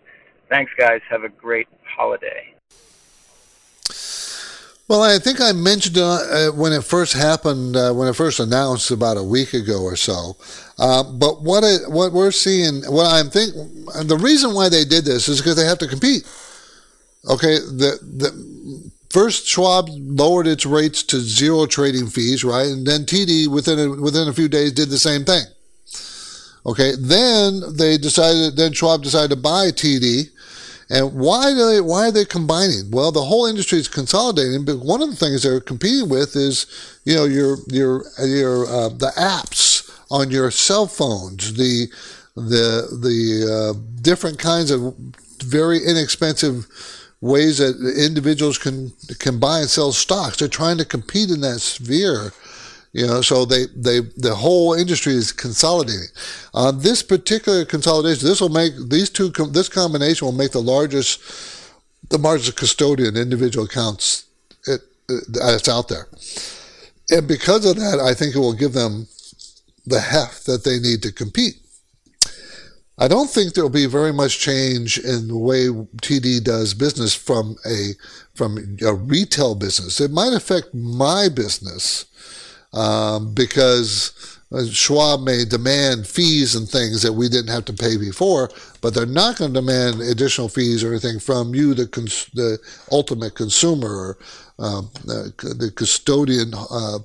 Thanks, 0.47 0.71
guys. 0.79 1.01
Have 1.09 1.25
a 1.25 1.29
great 1.29 1.67
holiday. 1.83 2.55
Well, 4.87 5.01
I 5.01 5.17
think 5.17 5.41
I 5.41 5.51
mentioned 5.51 5.97
uh, 5.97 6.51
when 6.51 6.71
it 6.71 6.83
first 6.83 7.13
happened, 7.13 7.75
uh, 7.75 7.91
when 7.93 8.07
it 8.07 8.15
first 8.15 8.39
announced 8.39 8.91
about 8.91 9.17
a 9.17 9.23
week 9.23 9.53
ago 9.53 9.81
or 9.81 9.95
so. 9.95 10.37
Uh, 10.77 11.01
but 11.01 11.41
what 11.41 11.63
it, 11.63 11.89
what 11.89 12.13
we're 12.13 12.29
seeing, 12.29 12.83
what 12.83 13.07
I'm 13.07 13.31
think, 13.31 13.55
the 14.03 14.17
reason 14.17 14.53
why 14.53 14.69
they 14.69 14.85
did 14.85 15.05
this 15.05 15.27
is 15.27 15.39
because 15.41 15.55
they 15.55 15.65
have 15.65 15.79
to 15.79 15.87
compete. 15.87 16.23
Okay, 17.27 17.55
the 17.55 17.97
the 18.03 18.91
first 19.09 19.47
Schwab 19.47 19.87
lowered 19.89 20.45
its 20.45 20.67
rates 20.67 21.01
to 21.03 21.19
zero 21.19 21.65
trading 21.65 22.05
fees, 22.05 22.43
right, 22.43 22.67
and 22.67 22.85
then 22.85 23.05
TD 23.05 23.47
within 23.47 23.79
a, 23.79 23.89
within 23.89 24.27
a 24.27 24.33
few 24.33 24.47
days 24.47 24.71
did 24.71 24.89
the 24.89 24.99
same 24.99 25.25
thing. 25.25 25.45
Okay, 26.67 26.93
then 26.99 27.61
they 27.75 27.97
decided, 27.97 28.55
then 28.55 28.73
Schwab 28.73 29.01
decided 29.01 29.29
to 29.31 29.35
buy 29.35 29.69
TD, 29.69 30.29
And 30.89 31.13
why 31.15 31.51
do 31.51 31.67
they 31.67 31.81
why 31.81 32.07
are 32.07 32.11
they 32.11 32.25
combining? 32.25 32.91
Well, 32.91 33.11
the 33.11 33.23
whole 33.23 33.47
industry 33.47 33.79
is 33.79 33.87
consolidating, 33.87 34.65
but 34.65 34.79
one 34.79 35.01
of 35.01 35.09
the 35.09 35.15
things 35.15 35.43
they're 35.43 35.59
competing 35.59 36.09
with 36.09 36.35
is, 36.35 36.67
you 37.05 37.15
know, 37.15 37.25
your 37.25 37.57
your 37.67 38.03
your 38.23 38.65
uh, 38.67 38.89
the 38.89 39.11
apps 39.17 39.89
on 40.11 40.29
your 40.29 40.51
cell 40.51 40.85
phones, 40.85 41.53
the 41.55 41.87
the 42.35 42.87
the 43.01 43.73
uh, 43.75 44.01
different 44.01 44.37
kinds 44.37 44.69
of 44.69 44.95
very 45.43 45.83
inexpensive 45.83 46.67
ways 47.21 47.57
that 47.57 47.75
individuals 47.97 48.57
can 48.57 48.93
can 49.19 49.39
buy 49.39 49.61
and 49.61 49.69
sell 49.69 49.91
stocks. 49.91 50.37
They're 50.37 50.47
trying 50.47 50.77
to 50.77 50.85
compete 50.85 51.31
in 51.31 51.41
that 51.41 51.59
sphere. 51.59 52.31
You 52.95 53.07
know, 53.07 53.21
so 53.21 53.43
they, 53.43 53.65
they, 53.75 53.99
the 54.15 54.35
whole 54.35 54.73
industry 54.73 55.15
is 55.15 55.33
consolidating. 55.33 56.07
Uh, 56.53 56.71
this 56.71 57.03
particular 57.03 57.65
consolidation, 57.65 58.25
this 58.25 58.39
will 58.39 58.47
make 58.47 58.71
these 58.89 59.09
two, 59.09 59.27
this 59.51 59.67
combination 59.67 60.25
will 60.25 60.31
make 60.31 60.53
the 60.53 60.61
largest, 60.61 61.19
the 62.09 62.17
largest 62.17 62.55
custodian 62.55 63.17
individual 63.17 63.65
accounts 63.65 64.27
it, 64.65 64.79
that's 65.27 65.67
out 65.67 65.89
there. 65.89 66.07
And 67.09 67.27
because 67.27 67.65
of 67.65 67.75
that, 67.75 67.99
I 67.99 68.13
think 68.13 68.33
it 68.33 68.39
will 68.39 68.53
give 68.53 68.71
them 68.71 69.07
the 69.85 69.99
heft 69.99 70.45
that 70.45 70.63
they 70.63 70.79
need 70.79 71.01
to 71.01 71.11
compete. 71.11 71.55
I 72.97 73.09
don't 73.09 73.29
think 73.29 73.53
there'll 73.53 73.69
be 73.69 73.87
very 73.87 74.13
much 74.13 74.39
change 74.39 74.99
in 74.99 75.27
the 75.27 75.37
way 75.37 75.67
TD 75.67 76.45
does 76.45 76.73
business 76.73 77.13
from 77.13 77.57
a 77.65 77.89
from 78.35 78.77
a 78.81 78.93
retail 78.93 79.53
business. 79.53 79.99
It 79.99 80.11
might 80.11 80.31
affect 80.31 80.73
my 80.73 81.27
business 81.27 82.05
um, 82.75 83.33
because 83.33 84.39
uh, 84.51 84.65
Schwab 84.65 85.21
may 85.21 85.43
demand 85.45 86.05
fees 86.05 86.55
and 86.55 86.69
things 86.69 87.01
that 87.01 87.13
we 87.13 87.29
didn't 87.29 87.49
have 87.49 87.65
to 87.65 87.73
pay 87.73 87.97
before, 87.97 88.49
but 88.81 88.93
they're 88.93 89.05
not 89.05 89.37
going 89.37 89.53
to 89.53 89.59
demand 89.61 90.01
additional 90.01 90.49
fees 90.49 90.83
or 90.83 90.91
anything 90.91 91.19
from 91.19 91.55
you, 91.55 91.73
the 91.73 91.87
cons- 91.87 92.29
the 92.33 92.59
ultimate 92.91 93.35
consumer, 93.35 93.89
or, 93.89 94.17
um, 94.59 94.89
the, 95.05 95.33
the, 95.57 95.71
custodian. 95.71 96.53
Uh, 96.53 96.99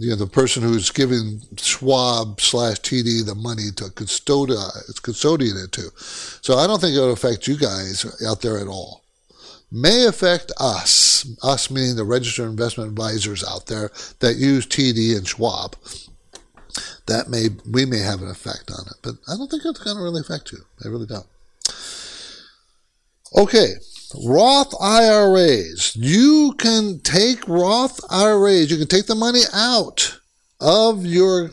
you 0.00 0.10
know, 0.10 0.16
the 0.16 0.28
person 0.28 0.62
who's 0.62 0.90
giving 0.90 1.40
Schwab 1.56 2.40
slash 2.40 2.76
TD 2.78 3.26
the 3.26 3.34
money 3.34 3.72
to 3.74 3.90
custodian, 3.90 4.60
custodian 5.02 5.56
it 5.56 5.72
to. 5.72 5.90
So 5.96 6.56
I 6.56 6.68
don't 6.68 6.80
think 6.80 6.94
it'll 6.94 7.12
affect 7.12 7.48
you 7.48 7.56
guys 7.56 8.06
out 8.24 8.40
there 8.40 8.58
at 8.58 8.68
all. 8.68 9.02
May 9.70 10.06
affect 10.06 10.50
us, 10.58 11.26
us 11.42 11.70
meaning 11.70 11.96
the 11.96 12.04
registered 12.04 12.48
investment 12.48 12.90
advisors 12.90 13.44
out 13.44 13.66
there 13.66 13.90
that 14.20 14.36
use 14.36 14.66
TD 14.66 15.16
and 15.16 15.28
Schwab. 15.28 15.76
That 17.06 17.28
may 17.28 17.48
we 17.70 17.84
may 17.84 17.98
have 17.98 18.22
an 18.22 18.28
effect 18.28 18.70
on 18.70 18.86
it, 18.86 18.96
but 19.02 19.14
I 19.26 19.36
don't 19.36 19.50
think 19.50 19.64
it's 19.64 19.82
going 19.82 19.96
to 19.96 20.02
really 20.02 20.20
affect 20.20 20.52
you. 20.52 20.58
I 20.84 20.88
really 20.88 21.06
don't. 21.06 21.26
Okay, 23.36 23.74
Roth 24.26 24.74
IRAs. 24.80 25.96
You 25.96 26.54
can 26.58 27.00
take 27.00 27.46
Roth 27.46 28.00
IRAs, 28.10 28.70
you 28.70 28.78
can 28.78 28.86
take 28.86 29.06
the 29.06 29.14
money 29.14 29.42
out 29.52 30.18
of 30.60 31.04
your 31.04 31.50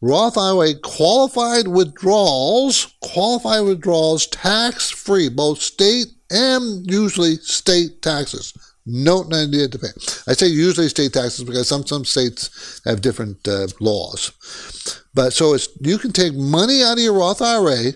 Roth 0.00 0.38
IRA 0.38 0.74
qualified 0.74 1.68
withdrawals, 1.68 2.94
qualified 3.00 3.64
withdrawals 3.64 4.26
tax 4.28 4.90
free, 4.90 5.28
both 5.28 5.60
state 5.60 6.06
and 6.30 6.90
usually 6.90 7.36
state 7.36 8.02
taxes. 8.02 8.52
No 8.86 9.24
idea 9.32 9.68
to 9.68 9.78
pay. 9.78 9.88
I 10.26 10.32
say 10.32 10.46
usually 10.46 10.88
state 10.88 11.12
taxes 11.12 11.44
because 11.44 11.68
some 11.68 11.86
some 11.86 12.06
states 12.06 12.80
have 12.86 13.02
different 13.02 13.46
uh, 13.46 13.66
laws. 13.80 14.32
But 15.12 15.34
so 15.34 15.52
it's 15.52 15.68
you 15.80 15.98
can 15.98 16.12
take 16.12 16.34
money 16.34 16.82
out 16.82 16.96
of 16.96 17.04
your 17.04 17.12
Roth 17.12 17.42
IRA 17.42 17.92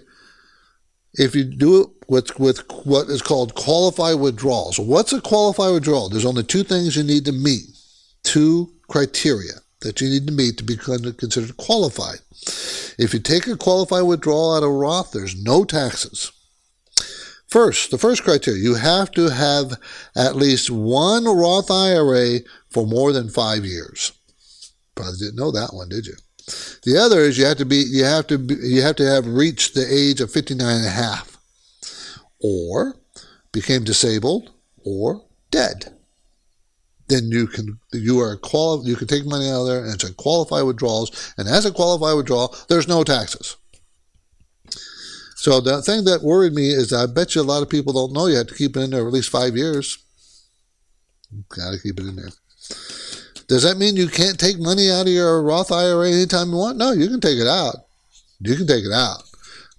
if 1.15 1.35
you 1.35 1.45
do 1.45 1.83
it 1.83 1.89
with, 2.09 2.39
with 2.39 2.63
what 2.85 3.09
is 3.09 3.23
called 3.23 3.55
qualified 3.55 4.19
withdrawals. 4.19 4.79
What's 4.79 5.13
a 5.13 5.21
qualified 5.21 5.73
withdrawal? 5.73 6.09
There's 6.09 6.25
only 6.25 6.43
two 6.43 6.63
things 6.63 6.97
you 6.97 7.03
need 7.03 7.25
to 7.27 7.33
meet, 7.33 7.65
two 8.23 8.73
criteria 8.89 9.55
that 9.81 10.01
you 10.01 10.09
need 10.09 10.27
to 10.27 10.33
meet 10.33 10.59
to 10.59 10.65
be 10.65 10.77
considered 10.77 11.57
qualified. 11.57 12.21
If 12.99 13.13
you 13.13 13.21
take 13.21 13.47
a 13.47 13.57
qualified 13.57 14.05
withdrawal 14.05 14.57
out 14.57 14.63
of 14.63 14.71
Roth, 14.71 15.13
there's 15.13 15.43
no 15.43 15.65
taxes. 15.65 16.33
First, 17.53 17.91
the 17.91 17.99
first 17.99 18.25
criteria, 18.25 18.63
you 18.63 18.77
have 18.77 19.11
to 19.11 19.29
have 19.29 19.79
at 20.17 20.37
least 20.37 20.71
one 20.71 21.27
Roth 21.27 21.71
IRA 21.71 22.39
for 22.71 22.87
more 22.87 23.13
than 23.13 23.29
five 23.29 23.67
years. 23.67 24.13
Probably 24.95 25.19
didn't 25.19 25.37
know 25.37 25.51
that 25.51 25.75
one, 25.75 25.91
did 25.91 26.07
you? 26.07 26.15
The 26.83 26.97
other 26.97 27.21
is 27.21 27.37
you 27.37 27.45
have 27.45 27.59
to 27.59 27.67
be 27.67 27.85
you 27.87 28.05
have 28.05 28.27
to 28.29 28.39
be, 28.39 28.55
you 28.55 28.81
have 28.81 28.97
to 28.97 29.05
have 29.05 29.27
reached 29.27 29.75
the 29.75 29.87
age 29.87 30.23
of 30.23 30.33
59 30.33 30.67
and 30.67 30.87
a 30.87 30.89
half 30.89 31.37
or 32.43 32.97
became 33.53 33.85
disabled 33.85 34.51
or 34.83 35.23
dead. 35.51 35.95
Then 37.09 37.31
you 37.31 37.47
can 37.47 37.79
you 37.93 38.19
are 38.21 38.39
quali- 38.39 38.89
you 38.89 38.97
can 38.97 39.09
take 39.09 39.27
money 39.27 39.51
out 39.51 39.61
of 39.61 39.67
there 39.67 39.85
and 39.85 39.93
it's 39.93 40.05
a 40.05 40.15
qualified 40.15 40.65
withdrawals 40.65 41.35
and 41.37 41.47
as 41.47 41.67
a 41.67 41.71
qualified 41.71 42.17
withdrawal 42.17 42.57
there's 42.71 42.89
no 42.89 43.05
taxes. 43.05 43.57
So 45.43 45.61
the 45.61 45.83
thing 45.83 46.05
that 46.05 46.23
worried 46.23 46.53
me 46.53 46.69
is 46.69 46.93
I 46.93 47.07
bet 47.07 47.35
you 47.35 47.41
a 47.41 47.43
lot 47.43 47.65
of 47.65 47.69
people 47.69 47.93
don't 47.93 48.13
know 48.13 48.29
you 48.29 48.37
have 48.37 48.47
to 48.47 48.55
keep 48.55 48.77
it 48.77 48.81
in 48.81 48.91
there 48.91 49.05
at 49.05 49.13
least 49.13 49.29
five 49.29 49.57
years. 49.57 49.99
Got 51.49 51.73
to 51.73 51.81
keep 51.83 51.99
it 51.99 52.07
in 52.07 52.15
there. 52.15 52.31
Does 53.49 53.65
that 53.65 53.77
mean 53.77 53.97
you 53.97 54.07
can't 54.07 54.39
take 54.39 54.61
money 54.61 54.89
out 54.89 55.09
of 55.09 55.13
your 55.13 55.43
Roth 55.43 55.73
IRA 55.73 56.13
anytime 56.13 56.51
you 56.51 56.59
want? 56.59 56.79
No, 56.79 56.93
you 56.93 57.09
can 57.09 57.19
take 57.19 57.41
it 57.41 57.49
out. 57.49 57.75
You 58.39 58.55
can 58.55 58.69
take 58.69 58.85
it 58.85 58.93
out. 58.93 59.25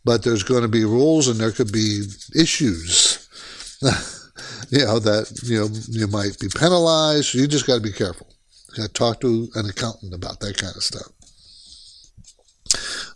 But 0.03 0.21
there's 0.23 0.43
going 0.43 0.63
to 0.63 0.67
be 0.67 0.83
rules 0.83 1.29
and 1.29 1.39
there 1.39 1.53
could 1.53 1.71
be 1.71 2.07
issues. 2.35 3.29
you 4.69 4.83
know, 4.83 4.99
that, 4.99 5.31
you 5.43 5.61
know, 5.61 5.69
you 5.87 6.07
might 6.07 6.37
be 6.41 6.49
penalized. 6.49 7.35
You 7.35 7.47
just 7.47 7.67
got 7.67 7.75
to 7.75 7.81
be 7.81 7.93
careful. 7.93 8.27
You 8.71 8.83
got 8.83 8.87
to 8.87 8.93
talk 8.93 9.21
to 9.21 9.47
an 9.55 9.69
accountant 9.69 10.13
about 10.13 10.41
that 10.41 10.57
kind 10.57 10.75
of 10.75 10.83
stuff. 10.83 11.07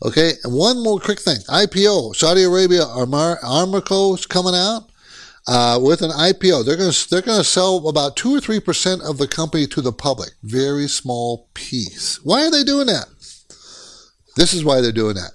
Okay, 0.04 0.34
and 0.44 0.54
one 0.54 0.84
more 0.84 1.00
quick 1.00 1.20
thing. 1.20 1.38
IPO, 1.50 2.16
Saudi 2.16 2.44
Arabia 2.44 2.82
Armar- 2.82 4.16
is 4.16 4.26
coming 4.26 4.54
out 4.54 4.90
uh, 5.48 5.80
with 5.82 6.02
an 6.02 6.12
IPO. 6.12 6.66
They're 6.66 6.78
going 6.78 6.92
to 6.92 7.10
they're 7.10 7.22
going 7.22 7.40
to 7.40 7.44
sell 7.44 7.88
about 7.88 8.16
two 8.16 8.36
or 8.36 8.40
three 8.40 8.60
percent 8.60 9.02
of 9.02 9.18
the 9.18 9.28
company 9.28 9.66
to 9.68 9.82
the 9.82 9.94
public. 9.94 10.32
Very 10.44 10.88
small 10.88 11.50
piece. 11.54 12.20
Why 12.24 12.46
are 12.46 12.52
they 12.52 12.64
doing 12.64 12.88
that? 12.88 13.08
This 14.36 14.54
is 14.54 14.64
why 14.64 14.82
they're 14.82 14.92
doing 14.92 15.16
that. 15.16 15.32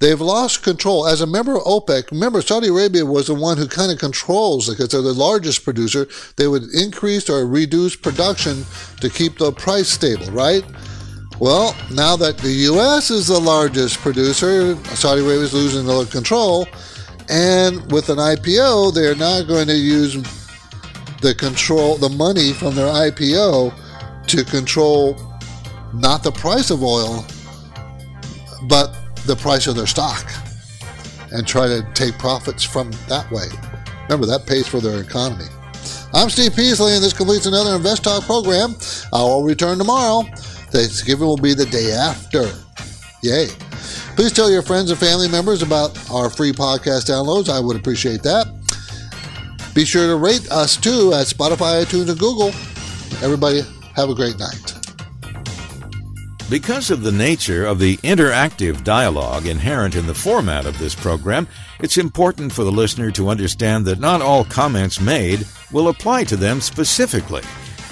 They've 0.00 0.20
lost 0.20 0.64
control. 0.64 1.06
As 1.06 1.20
a 1.20 1.28
member 1.28 1.56
of 1.56 1.62
OPEC, 1.62 2.10
remember 2.10 2.42
Saudi 2.42 2.66
Arabia 2.66 3.06
was 3.06 3.28
the 3.28 3.34
one 3.34 3.56
who 3.56 3.68
kind 3.68 3.92
of 3.92 4.00
controls 4.00 4.68
because 4.68 4.88
they're 4.88 5.00
the 5.00 5.12
largest 5.12 5.62
producer. 5.62 6.08
They 6.36 6.48
would 6.48 6.64
increase 6.74 7.30
or 7.30 7.46
reduce 7.46 7.94
production 7.94 8.64
to 9.00 9.08
keep 9.08 9.38
the 9.38 9.52
price 9.52 9.88
stable, 9.88 10.26
right? 10.32 10.64
Well, 11.40 11.76
now 11.90 12.16
that 12.16 12.38
the 12.38 12.52
U.S. 12.70 13.10
is 13.10 13.26
the 13.26 13.38
largest 13.38 13.98
producer, 13.98 14.76
Saudi 14.94 15.22
Arabia 15.22 15.42
is 15.42 15.54
losing 15.54 15.86
the 15.86 16.04
control. 16.06 16.66
And 17.28 17.90
with 17.90 18.08
an 18.10 18.18
IPO, 18.18 18.94
they're 18.94 19.14
not 19.14 19.48
going 19.48 19.66
to 19.68 19.76
use 19.76 20.14
the 21.20 21.34
control, 21.34 21.96
the 21.96 22.08
money 22.08 22.52
from 22.52 22.74
their 22.74 22.92
IPO 22.92 23.74
to 24.26 24.44
control 24.44 25.16
not 25.94 26.22
the 26.22 26.32
price 26.32 26.70
of 26.70 26.82
oil, 26.82 27.24
but 28.68 28.94
the 29.26 29.36
price 29.36 29.66
of 29.66 29.76
their 29.76 29.86
stock 29.86 30.26
and 31.32 31.46
try 31.46 31.66
to 31.66 31.86
take 31.94 32.18
profits 32.18 32.62
from 32.62 32.90
that 33.08 33.30
way. 33.30 33.46
Remember, 34.04 34.26
that 34.26 34.46
pays 34.46 34.68
for 34.68 34.80
their 34.80 35.00
economy. 35.00 35.46
I'm 36.12 36.28
Steve 36.28 36.54
Peasley, 36.54 36.94
and 36.94 37.02
this 37.02 37.14
completes 37.14 37.46
another 37.46 37.74
Invest 37.74 38.04
Talk 38.04 38.24
program. 38.24 38.76
I 39.12 39.22
will 39.22 39.42
return 39.42 39.78
tomorrow. 39.78 40.24
Thanksgiving 40.72 41.26
will 41.26 41.36
be 41.36 41.54
the 41.54 41.66
day 41.66 41.92
after. 41.92 42.50
Yay. 43.22 43.48
Please 44.16 44.32
tell 44.32 44.50
your 44.50 44.62
friends 44.62 44.90
and 44.90 44.98
family 44.98 45.28
members 45.28 45.62
about 45.62 45.96
our 46.10 46.28
free 46.28 46.52
podcast 46.52 47.06
downloads. 47.06 47.48
I 47.48 47.60
would 47.60 47.76
appreciate 47.76 48.22
that. 48.22 48.46
Be 49.74 49.84
sure 49.84 50.08
to 50.08 50.16
rate 50.16 50.50
us 50.50 50.76
too 50.76 51.12
at 51.14 51.26
Spotify, 51.26 51.84
iTunes, 51.84 52.10
and 52.10 52.18
Google. 52.18 52.48
Everybody, 53.22 53.62
have 53.94 54.10
a 54.10 54.14
great 54.14 54.38
night. 54.38 54.74
Because 56.50 56.90
of 56.90 57.02
the 57.02 57.12
nature 57.12 57.64
of 57.64 57.78
the 57.78 57.96
interactive 57.98 58.84
dialogue 58.84 59.46
inherent 59.46 59.94
in 59.94 60.06
the 60.06 60.14
format 60.14 60.66
of 60.66 60.78
this 60.78 60.94
program, 60.94 61.48
it's 61.80 61.96
important 61.96 62.52
for 62.52 62.64
the 62.64 62.72
listener 62.72 63.10
to 63.12 63.30
understand 63.30 63.86
that 63.86 64.00
not 64.00 64.20
all 64.20 64.44
comments 64.44 65.00
made 65.00 65.46
will 65.70 65.88
apply 65.88 66.24
to 66.24 66.36
them 66.36 66.60
specifically. 66.60 67.42